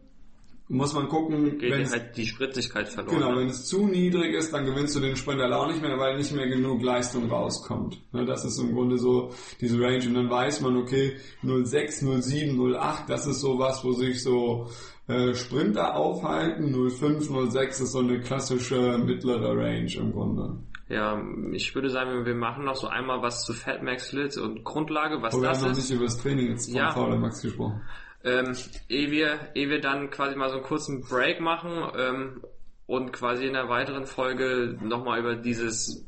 [0.68, 3.18] muss man gucken, Geht wenn halt die Spritzigkeit verloren.
[3.18, 6.16] Genau, wenn es zu niedrig ist, dann gewinnst du den Sprinter auch nicht mehr, weil
[6.18, 8.00] nicht mehr genug Leistung rauskommt.
[8.12, 9.30] Ne, das ist im Grunde so
[9.60, 13.92] diese Range und dann weiß man, okay, 06, 07, 08, das ist so was, wo
[13.92, 14.68] sich so
[15.06, 16.90] äh, Sprinter aufhalten.
[16.90, 20.58] 05, 06 ist so eine klassische mittlere Range im Grunde.
[20.88, 24.64] Ja, ich würde sagen, wir machen noch so einmal was zu Fat Max Lit und
[24.64, 25.62] Grundlage, was oh, das ist.
[25.62, 26.90] Wir haben noch nicht über das Training jetzt von ja.
[26.90, 27.82] Fauler Max gesprochen
[28.24, 28.56] ähm,
[28.88, 32.42] ehe, wir, ehe wir dann quasi mal so einen kurzen Break machen ähm,
[32.86, 36.04] und quasi in der weiteren Folge nochmal über dieses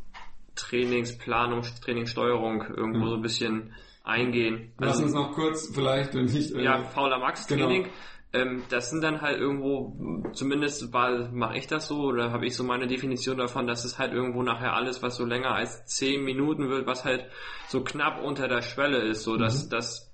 [0.57, 3.09] Trainingsplanung, Trainingssteuerung irgendwo mhm.
[3.09, 4.73] so ein bisschen eingehen.
[4.78, 6.55] Lass also, uns noch kurz vielleicht, wenn ich...
[6.55, 7.85] Äh, ja, fauler Max Training.
[7.85, 7.94] Genau.
[8.32, 12.62] Ähm, das sind dann halt irgendwo, zumindest mache ich das so oder habe ich so
[12.62, 16.69] meine Definition davon, dass es halt irgendwo nachher alles, was so länger als 10 Minuten
[16.69, 17.27] wird, was halt
[17.69, 19.70] so knapp unter der Schwelle ist, so dass, mhm.
[19.70, 20.12] dass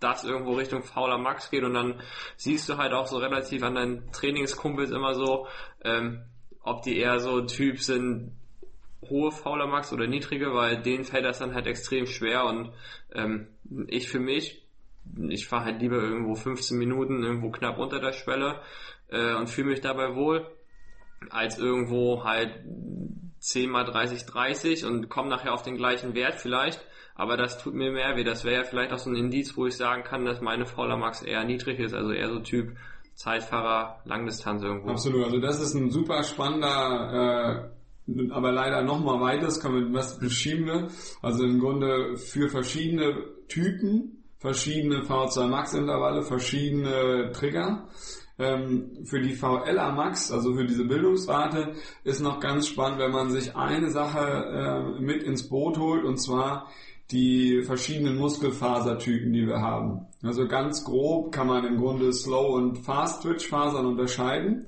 [0.00, 2.00] das irgendwo Richtung fauler Max geht und dann
[2.36, 5.46] siehst du halt auch so relativ an deinen Trainingskumpels immer so,
[5.82, 6.22] ähm,
[6.62, 8.32] ob die eher so Typ sind,
[9.08, 12.72] hohe fauler Max oder niedrige, weil denen fällt das dann halt extrem schwer und
[13.14, 13.48] ähm,
[13.88, 14.63] ich für mich,
[15.28, 18.60] ich fahre halt lieber irgendwo 15 Minuten irgendwo knapp unter der Schwelle
[19.08, 20.46] äh, und fühle mich dabei wohl,
[21.30, 22.64] als irgendwo halt
[23.40, 27.74] 10 mal 30, 30 und komme nachher auf den gleichen Wert vielleicht aber das tut
[27.74, 28.24] mir mehr weh.
[28.24, 30.96] Das wäre ja vielleicht auch so ein Indiz, wo ich sagen kann, dass meine Fauler
[30.96, 32.76] Max eher niedrig ist, also eher so Typ
[33.14, 34.90] Zeitfahrer, Langdistanz irgendwo.
[34.90, 37.70] Absolut, also das ist ein super spannender,
[38.08, 40.88] äh, aber leider nochmal weiteres, kann man was beschieben wir.
[41.22, 43.14] Also im Grunde für verschiedene
[43.46, 47.88] Typen, verschiedene V2 Max Intervalle, verschiedene Trigger.
[48.38, 51.72] Ähm, für die VLA Max, also für diese Bildungsrate,
[52.02, 54.18] ist noch ganz spannend, wenn man sich eine Sache
[54.98, 56.68] äh, mit ins Boot holt, und zwar
[57.10, 60.08] die verschiedenen Muskelfasertypen, die wir haben.
[60.22, 64.66] Also ganz grob kann man im Grunde Slow und Fast Twitch Fasern unterscheiden.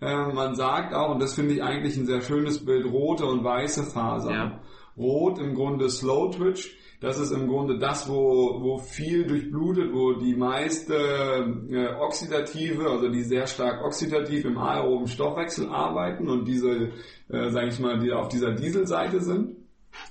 [0.00, 3.44] Äh, man sagt auch, und das finde ich eigentlich ein sehr schönes Bild, rote und
[3.44, 4.34] weiße Fasern.
[4.34, 4.60] Ja.
[4.96, 6.74] Rot im Grunde Slow Twitch.
[7.00, 13.08] Das ist im Grunde das, wo, wo viel durchblutet, wo die meiste äh, oxidative, also
[13.08, 16.90] die sehr stark oxidativ im aeroben Stoffwechsel arbeiten und diese,
[17.30, 19.56] äh, sage ich mal, die auf dieser Dieselseite sind.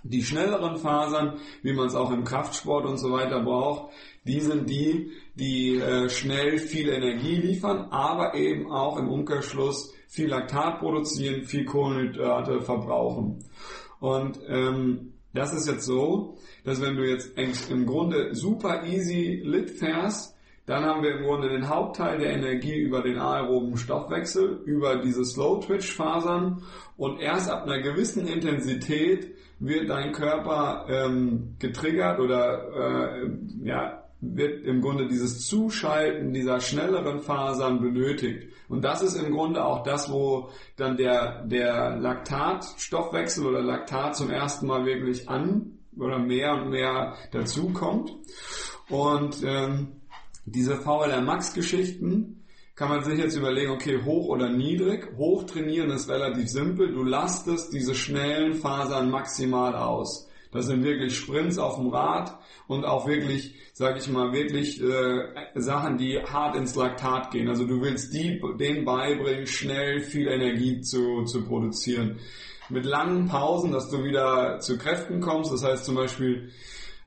[0.03, 3.93] Die schnelleren Fasern, wie man es auch im Kraftsport und so weiter braucht,
[4.25, 10.29] die sind die, die äh, schnell viel Energie liefern, aber eben auch im Umkehrschluss viel
[10.29, 13.45] Laktat produzieren, viel Kohlenhydrate verbrauchen.
[13.99, 16.37] Und ähm, das ist jetzt so,
[16.69, 20.35] dass wenn du jetzt im Grunde super easy lit fährst,
[20.67, 25.25] dann haben wir im Grunde den Hauptteil der Energie über den aeroben Stoffwechsel, über diese
[25.25, 26.61] Slow-Twitch-Fasern
[26.95, 33.31] und erst ab einer gewissen Intensität wird dein Körper ähm, getriggert oder äh,
[33.63, 38.53] ja, wird im Grunde dieses Zuschalten dieser schnelleren Fasern benötigt.
[38.67, 44.29] Und das ist im Grunde auch das, wo dann der, der Laktatstoffwechsel oder Laktat zum
[44.29, 48.15] ersten Mal wirklich an oder mehr und mehr dazukommt.
[48.89, 50.01] Und ähm,
[50.45, 52.43] diese VLR Max Geschichten
[52.75, 55.11] kann man sich jetzt überlegen, okay, hoch oder niedrig.
[55.17, 56.93] Hoch trainieren ist relativ simpel.
[56.93, 60.29] Du lastest diese schnellen Fasern maximal aus.
[60.51, 65.27] Das sind wirklich Sprints auf dem Rad und auch wirklich, sage ich mal, wirklich äh,
[65.55, 67.49] Sachen, die hart ins Laktat gehen.
[67.49, 72.17] Also du willst die, denen beibringen, schnell viel Energie zu, zu produzieren.
[72.69, 75.51] Mit langen Pausen, dass du wieder zu Kräften kommst.
[75.51, 76.51] Das heißt zum Beispiel,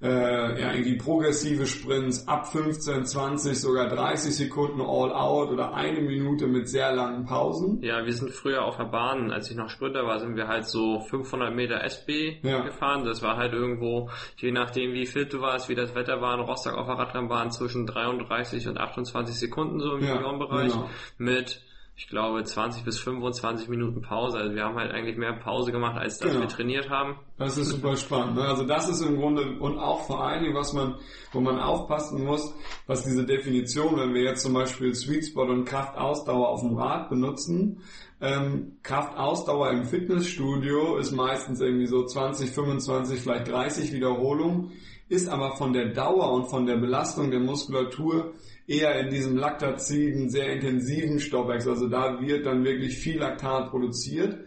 [0.03, 6.01] äh, ja, irgendwie progressive Sprints ab 15, 20, sogar 30 Sekunden all out oder eine
[6.01, 7.81] Minute mit sehr langen Pausen.
[7.83, 10.67] Ja, wir sind früher auf der Bahn, als ich noch Sprinter war, sind wir halt
[10.67, 12.63] so 500 Meter SB ja.
[12.63, 13.05] gefahren.
[13.05, 16.41] Das war halt irgendwo, je nachdem wie fit du warst, wie das Wetter war, in
[16.41, 20.91] Rostock auf der Radrennbahn zwischen 33 und 28 Sekunden so im ja, Millionenbereich genau.
[21.19, 21.63] mit
[22.03, 24.39] ich glaube, 20 bis 25 Minuten Pause.
[24.39, 26.41] Also wir haben halt eigentlich mehr Pause gemacht, als dass genau.
[26.43, 27.15] wir trainiert haben.
[27.39, 28.35] Das ist super spannend.
[28.35, 28.43] Ne?
[28.43, 30.97] Also das ist im Grunde und auch vor allen Dingen, was man,
[31.31, 32.53] wo man aufpassen muss,
[32.89, 37.09] was diese Definition, wenn wir jetzt zum Beispiel Sweet Spot und Kraftausdauer auf dem Rad
[37.09, 37.81] benutzen,
[38.21, 44.73] ähm, Kraftausdauer im Fitnessstudio ist meistens irgendwie so 20, 25, vielleicht 30 Wiederholungen,
[45.09, 48.33] ist aber von der Dauer und von der Belastung der Muskulatur
[48.67, 51.73] eher in diesem laktaziden, sehr intensiven Stoffwechsel.
[51.73, 54.39] Also da wird dann wirklich viel Laktat produziert.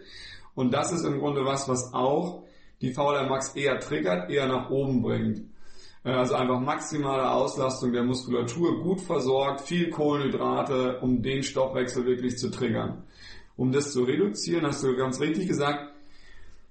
[0.54, 2.44] Und das ist im Grunde was, was auch
[2.80, 5.42] die VLR Max eher triggert, eher nach oben bringt.
[6.04, 12.38] Äh, also einfach maximale Auslastung der Muskulatur, gut versorgt, viel Kohlenhydrate, um den Stoffwechsel wirklich
[12.38, 13.04] zu triggern.
[13.56, 15.92] Um das zu reduzieren, hast du ganz richtig gesagt,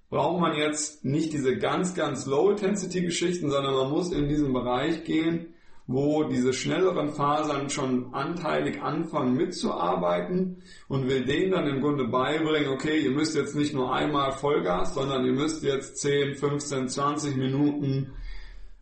[0.09, 5.54] braucht man jetzt nicht diese ganz, ganz Low-Intensity-Geschichten, sondern man muss in diesen Bereich gehen,
[5.87, 12.69] wo diese schnelleren Fasern schon anteilig anfangen mitzuarbeiten und will denen dann im Grunde beibringen,
[12.69, 17.35] okay, ihr müsst jetzt nicht nur einmal Vollgas, sondern ihr müsst jetzt 10, 15, 20
[17.35, 18.13] Minuten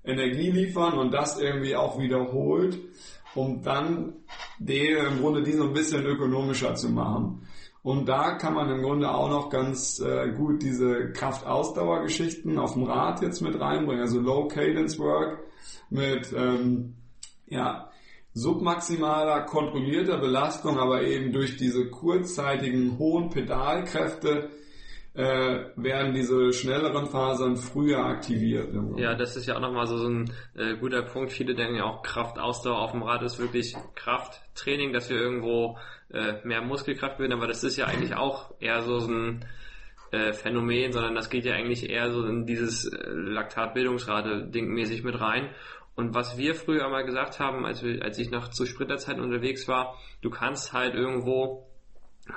[0.06, 2.80] Energie liefern und das irgendwie auch wiederholt,
[3.36, 4.14] um dann
[4.60, 7.48] den im Grunde die so ein bisschen ökonomischer zu machen.
[7.84, 12.84] Und da kann man im Grunde auch noch ganz äh, gut diese Kraftausdauergeschichten auf dem
[12.84, 15.40] Rad jetzt mit reinbringen, also Low Cadence Work
[15.90, 16.96] mit ähm,
[17.48, 17.92] ja,
[18.34, 24.50] submaximaler kontrollierter Belastung, aber eben durch diese kurzzeitigen hohen Pedalkräfte
[25.14, 28.70] äh, werden diese schnelleren Fasern früher aktiviert.
[28.98, 31.32] Ja, das ist ja auch nochmal so, ein äh, guter Punkt.
[31.32, 35.78] Viele denken ja auch, Kraftausdauer auf dem Rad ist wirklich Krafttraining, dass wir irgendwo
[36.12, 39.46] äh, mehr Muskelkraft bilden, aber das ist ja eigentlich auch eher so ein
[40.12, 45.20] äh, Phänomen, sondern das geht ja eigentlich eher so in dieses äh, Laktatbildungsrate-Ding mäßig mit
[45.20, 45.50] rein.
[45.96, 49.68] Und was wir früher mal gesagt haben, als, wir, als ich noch zu Sprinterzeiten unterwegs
[49.68, 51.68] war, du kannst halt irgendwo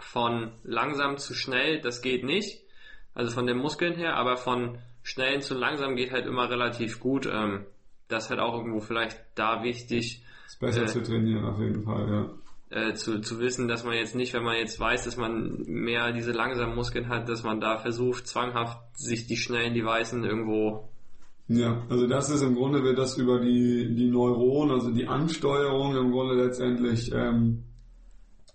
[0.00, 2.65] von langsam zu schnell, das geht nicht.
[3.16, 7.26] Also von den Muskeln her, aber von schnell zu langsam geht halt immer relativ gut.
[7.26, 7.64] Ähm,
[8.08, 10.22] das ist halt auch irgendwo vielleicht da wichtig.
[10.46, 12.30] Ist besser äh, zu trainieren auf jeden Fall, ja.
[12.68, 16.12] Äh, zu, zu wissen, dass man jetzt nicht, wenn man jetzt weiß, dass man mehr
[16.12, 20.88] diese langsamen Muskeln hat, dass man da versucht, zwanghaft sich die schnellen, die weißen irgendwo
[21.48, 25.96] ja, also das ist im Grunde wird das über die, die Neuronen, also die Ansteuerung
[25.96, 27.62] im Grunde letztendlich ähm,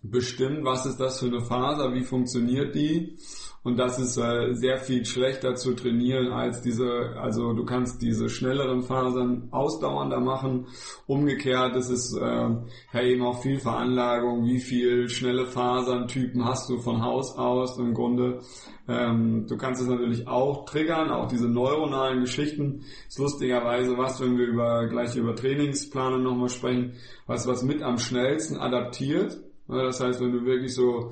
[0.04, 3.16] bestimmt, was ist das für eine Faser, wie funktioniert die
[3.64, 8.28] und das ist äh, sehr viel schlechter zu trainieren als diese, also du kannst diese
[8.28, 10.66] schnelleren Fasern ausdauernder machen.
[11.06, 12.50] Umgekehrt ist es äh,
[12.94, 17.94] ja eben auch viel Veranlagung, wie viel schnelle Faserntypen hast du von Haus aus im
[17.94, 18.40] Grunde.
[18.88, 22.82] Ähm, du kannst es natürlich auch triggern, auch diese neuronalen Geschichten.
[23.08, 26.94] Ist lustigerweise was, wenn wir über gleich über Trainingsplanung nochmal sprechen,
[27.28, 29.38] was was mit am schnellsten adaptiert.
[29.68, 31.12] Das heißt, wenn du wirklich so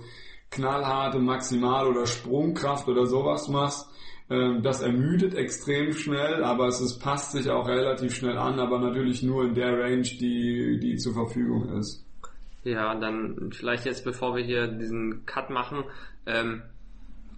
[0.51, 3.87] knallharte Maximal- oder Sprungkraft oder sowas machst,
[4.29, 8.79] ähm, das ermüdet extrem schnell, aber es ist, passt sich auch relativ schnell an, aber
[8.79, 12.05] natürlich nur in der Range, die, die zur Verfügung ist.
[12.63, 15.83] Ja, dann vielleicht jetzt, bevor wir hier diesen Cut machen,
[16.25, 16.61] ähm,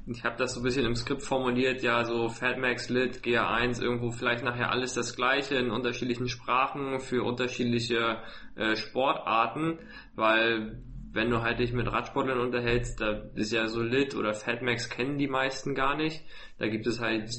[0.07, 4.11] ich habe das so ein bisschen im Skript formuliert, ja, so Fatmax, Lit, GA1, irgendwo
[4.11, 8.17] vielleicht nachher alles das gleiche in unterschiedlichen Sprachen für unterschiedliche
[8.55, 9.77] äh, Sportarten,
[10.15, 10.81] weil
[11.13, 15.17] wenn du halt dich mit Radsportlern unterhältst, da ist ja so Lit oder Fatmax kennen
[15.17, 16.23] die meisten gar nicht.
[16.57, 17.29] Da gibt es halt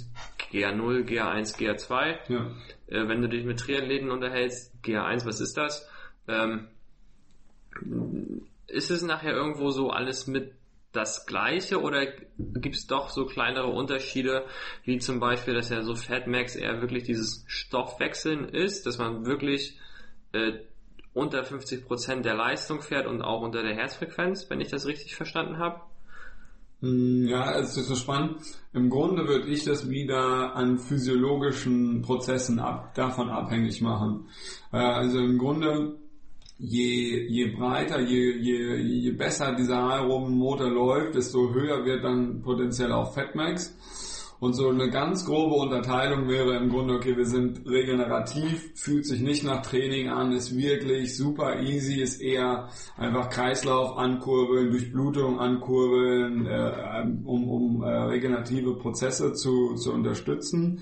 [0.52, 2.16] GA0, GA1, GA2.
[2.28, 2.50] Ja.
[2.88, 5.88] Äh, wenn du dich mit Triathleten unterhältst, GA1, was ist das?
[6.28, 6.68] Ähm,
[8.66, 10.52] ist es nachher irgendwo so alles mit
[10.92, 14.44] das gleiche oder gibt es doch so kleinere Unterschiede,
[14.84, 19.78] wie zum Beispiel, dass ja so Fatmax eher wirklich dieses Stoffwechseln ist, dass man wirklich
[20.32, 20.52] äh,
[21.14, 25.58] unter 50% der Leistung fährt und auch unter der Herzfrequenz, wenn ich das richtig verstanden
[25.58, 25.80] habe.
[26.80, 28.36] Hm, ja, es ist so spannend.
[28.72, 34.28] Im Grunde würde ich das wieder an physiologischen Prozessen ab, davon abhängig machen.
[34.72, 35.96] Äh, also im Grunde,
[36.58, 42.42] je, je breiter, je, je, je besser dieser aeroben Motor läuft, desto höher wird dann
[42.42, 43.76] potenziell auch Fatmax.
[44.42, 49.20] Und so eine ganz grobe Unterteilung wäre im Grunde, okay, wir sind regenerativ, fühlt sich
[49.20, 56.46] nicht nach Training an, ist wirklich super easy, ist eher einfach Kreislauf ankurbeln, Durchblutung ankurbeln,
[56.46, 60.80] äh, um, um äh, regenerative Prozesse zu, zu unterstützen.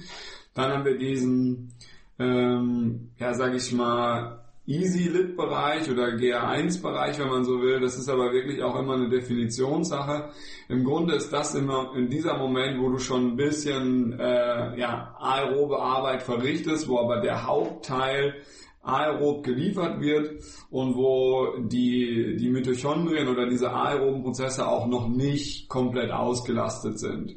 [0.54, 1.74] Dann haben wir diesen,
[2.18, 4.39] ähm, ja, sag ich mal,
[4.70, 7.80] Easy-Lit-Bereich oder GR1-Bereich, wenn man so will.
[7.80, 10.30] Das ist aber wirklich auch immer eine Definitionssache.
[10.68, 15.16] Im Grunde ist das immer in dieser Moment, wo du schon ein bisschen äh, ja,
[15.18, 18.42] aerobe Arbeit verrichtest, wo aber der Hauptteil
[18.82, 25.68] aerob geliefert wird und wo die, die Mitochondrien oder diese aeroben Prozesse auch noch nicht
[25.68, 27.36] komplett ausgelastet sind.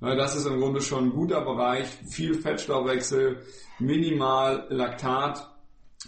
[0.00, 3.38] Das ist im Grunde schon ein guter Bereich, viel Fettstoffwechsel,
[3.78, 5.53] minimal Laktat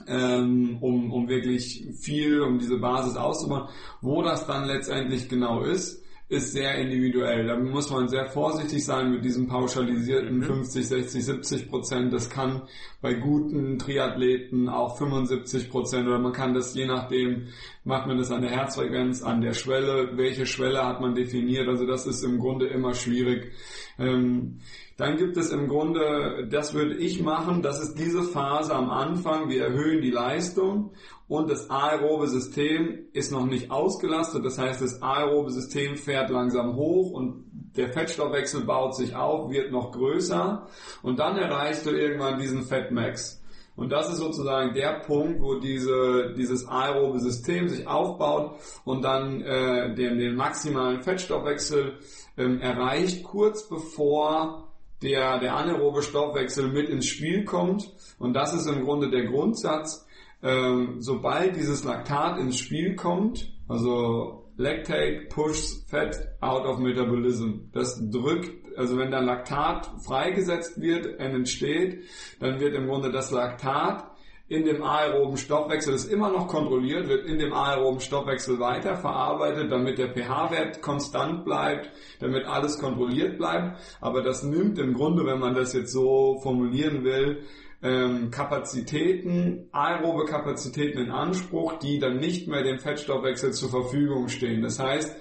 [0.09, 3.69] ähm, um, um wirklich viel, um diese Basis auszubauen.
[4.01, 7.47] Wo das dann letztendlich genau ist, ist sehr individuell.
[7.47, 10.43] Da muss man sehr vorsichtig sein mit diesem pauschalisierten mhm.
[10.43, 12.13] 50, 60, 70 Prozent.
[12.13, 12.63] Das kann
[13.01, 17.47] bei guten Triathleten auch 75 Prozent oder man kann das je nachdem,
[17.85, 21.69] macht man das an der Herzfrequenz, an der Schwelle, welche Schwelle hat man definiert.
[21.69, 23.53] Also das ist im Grunde immer schwierig.
[23.97, 24.59] Ähm,
[24.97, 29.51] dann gibt es im Grunde, das würde ich machen, das ist diese Phase am Anfang,
[29.51, 30.93] wir erhöhen die Leistung
[31.29, 36.77] und das aerobe System ist noch nicht ausgelastet, das heißt das aerobe System fährt langsam
[36.77, 37.45] hoch und
[37.77, 40.67] der Fettstoffwechsel baut sich auf, wird noch größer
[41.03, 43.43] und dann erreichst du irgendwann diesen Fettmax.
[43.77, 49.43] Und das ist sozusagen der Punkt, wo diese, dieses aerobe System sich aufbaut und dann
[49.43, 51.99] äh, den, den maximalen Fettstoffwechsel
[52.39, 54.66] ähm, erreicht, kurz bevor
[55.03, 57.93] der, der anaerobe Stoffwechsel mit ins Spiel kommt.
[58.19, 60.07] Und das ist im Grunde der Grundsatz.
[60.43, 67.71] Ähm, sobald dieses Laktat ins Spiel kommt, also Lactate pushes fat out of metabolism.
[67.73, 72.05] Das drückt, also wenn dann Laktat freigesetzt wird, entsteht,
[72.41, 74.11] dann wird im Grunde das Laktat
[74.49, 79.99] in dem aeroben Stoffwechsel ist immer noch kontrolliert, wird in dem aeroben Stoffwechsel weiterverarbeitet, damit
[79.99, 81.91] der pH-Wert konstant bleibt,
[82.21, 83.81] damit alles kontrolliert bleibt.
[84.01, 87.43] Aber das nimmt im Grunde, wenn man das jetzt so formulieren will,
[87.83, 94.63] ähm, Kapazitäten, aerobe Kapazitäten in Anspruch, die dann nicht mehr dem Fettstoffwechsel zur Verfügung stehen.
[94.63, 95.17] Das heißt,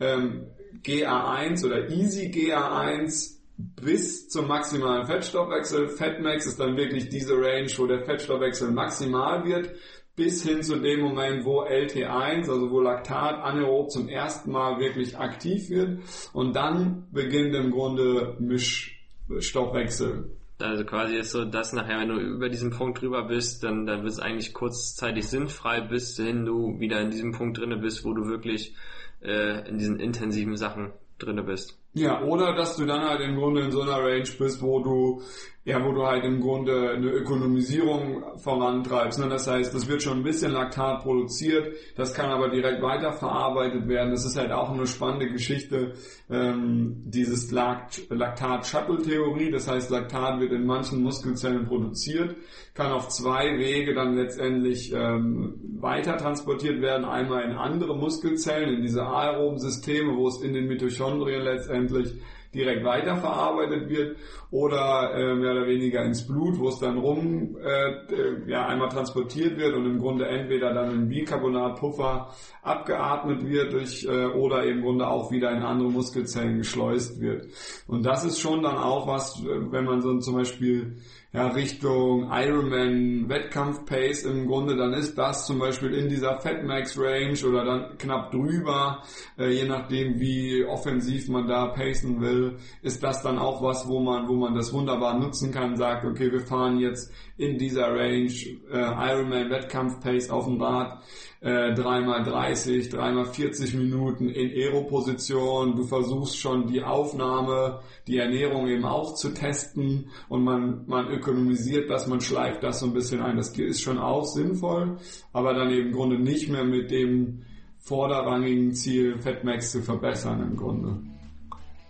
[0.00, 0.46] ähm,
[0.82, 5.88] GA1 oder Easy GA1 bis zum maximalen Fettstoffwechsel.
[5.88, 9.74] Fettmax ist dann wirklich diese Range, wo der Fettstoffwechsel maximal wird,
[10.16, 15.18] bis hin zu dem Moment, wo LT1, also wo Laktat anaerob zum ersten Mal wirklich
[15.18, 16.00] aktiv wird.
[16.32, 20.36] Und dann beginnt im Grunde Mischstoffwechsel.
[20.58, 24.02] Also quasi ist so, dass nachher, wenn du über diesen Punkt drüber bist, dann, dann
[24.02, 28.12] wird es eigentlich kurzzeitig sinnfrei, bis hin du wieder in diesem Punkt drinne bist, wo
[28.12, 28.74] du wirklich
[29.22, 31.81] äh, in diesen intensiven Sachen drinne bist.
[31.94, 35.22] Ja, oder dass du dann halt im Grunde in so einer Range bist, wo du,
[35.64, 39.20] ja, wo du halt im Grunde eine Ökonomisierung vorantreibst.
[39.20, 39.28] Ne?
[39.28, 44.10] Das heißt, das wird schon ein bisschen Laktat produziert, das kann aber direkt weiterverarbeitet werden.
[44.10, 45.92] Das ist halt auch eine spannende Geschichte,
[46.28, 49.52] ähm, dieses Laktat-Shuttle-Theorie.
[49.52, 52.34] Das heißt, Laktat wird in manchen Muskelzellen produziert,
[52.74, 57.04] kann auf zwei Wege dann letztendlich ähm, weiter transportiert werden.
[57.04, 62.16] Einmal in andere Muskelzellen, in diese aeroben Systeme, wo es in den Mitochondrien letztendlich
[62.54, 64.16] direkt weiterverarbeitet wird
[64.50, 69.56] oder äh, mehr oder weniger ins Blut, wo es dann rum äh, ja einmal transportiert
[69.56, 72.30] wird und im Grunde entweder dann in Bicarbonatpuffer
[72.62, 77.46] abgeatmet wird durch äh, oder im Grunde auch wieder in andere Muskelzellen geschleust wird.
[77.86, 80.96] Und das ist schon dann auch was, wenn man so zum Beispiel
[81.32, 86.98] ja, Richtung Ironman Wettkampf Pace im Grunde, dann ist das zum Beispiel in dieser Fatmax
[86.98, 89.02] Range oder dann knapp drüber,
[89.38, 94.00] äh, je nachdem wie offensiv man da pacen will, ist das dann auch was, wo
[94.00, 98.32] man, wo man das wunderbar nutzen kann, sagt, okay, wir fahren jetzt in dieser Range
[98.70, 101.02] äh, Ironman Wettkampf Pace auf dem Rad,
[101.42, 105.74] äh, 3x30, 3x40 Minuten in Aero-Position.
[105.74, 111.90] Du versuchst schon die Aufnahme, die Ernährung eben auch zu testen und man, man ökonomisiert
[111.90, 113.36] das, man schleift das so ein bisschen ein.
[113.36, 114.98] Das ist schon auch sinnvoll,
[115.32, 117.42] aber dann eben im Grunde nicht mehr mit dem
[117.78, 121.02] vorderrangigen Ziel Fatmax zu verbessern im Grunde.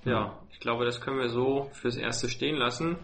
[0.06, 2.96] Ja, ich glaube, das können wir so fürs Erste stehen lassen.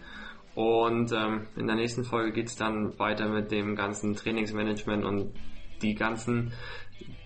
[0.55, 5.33] Und ähm, in der nächsten Folge geht's dann weiter mit dem ganzen Trainingsmanagement und
[5.83, 6.53] die ganzen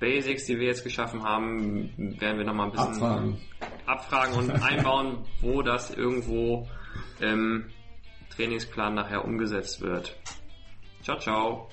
[0.00, 3.38] Basics, die wir jetzt geschaffen haben, werden wir nochmal ein bisschen Abfragen.
[3.86, 6.68] abfragen und einbauen, wo das irgendwo
[7.20, 7.70] im
[8.34, 10.16] Trainingsplan nachher umgesetzt wird.
[11.02, 11.68] Ciao, ciao.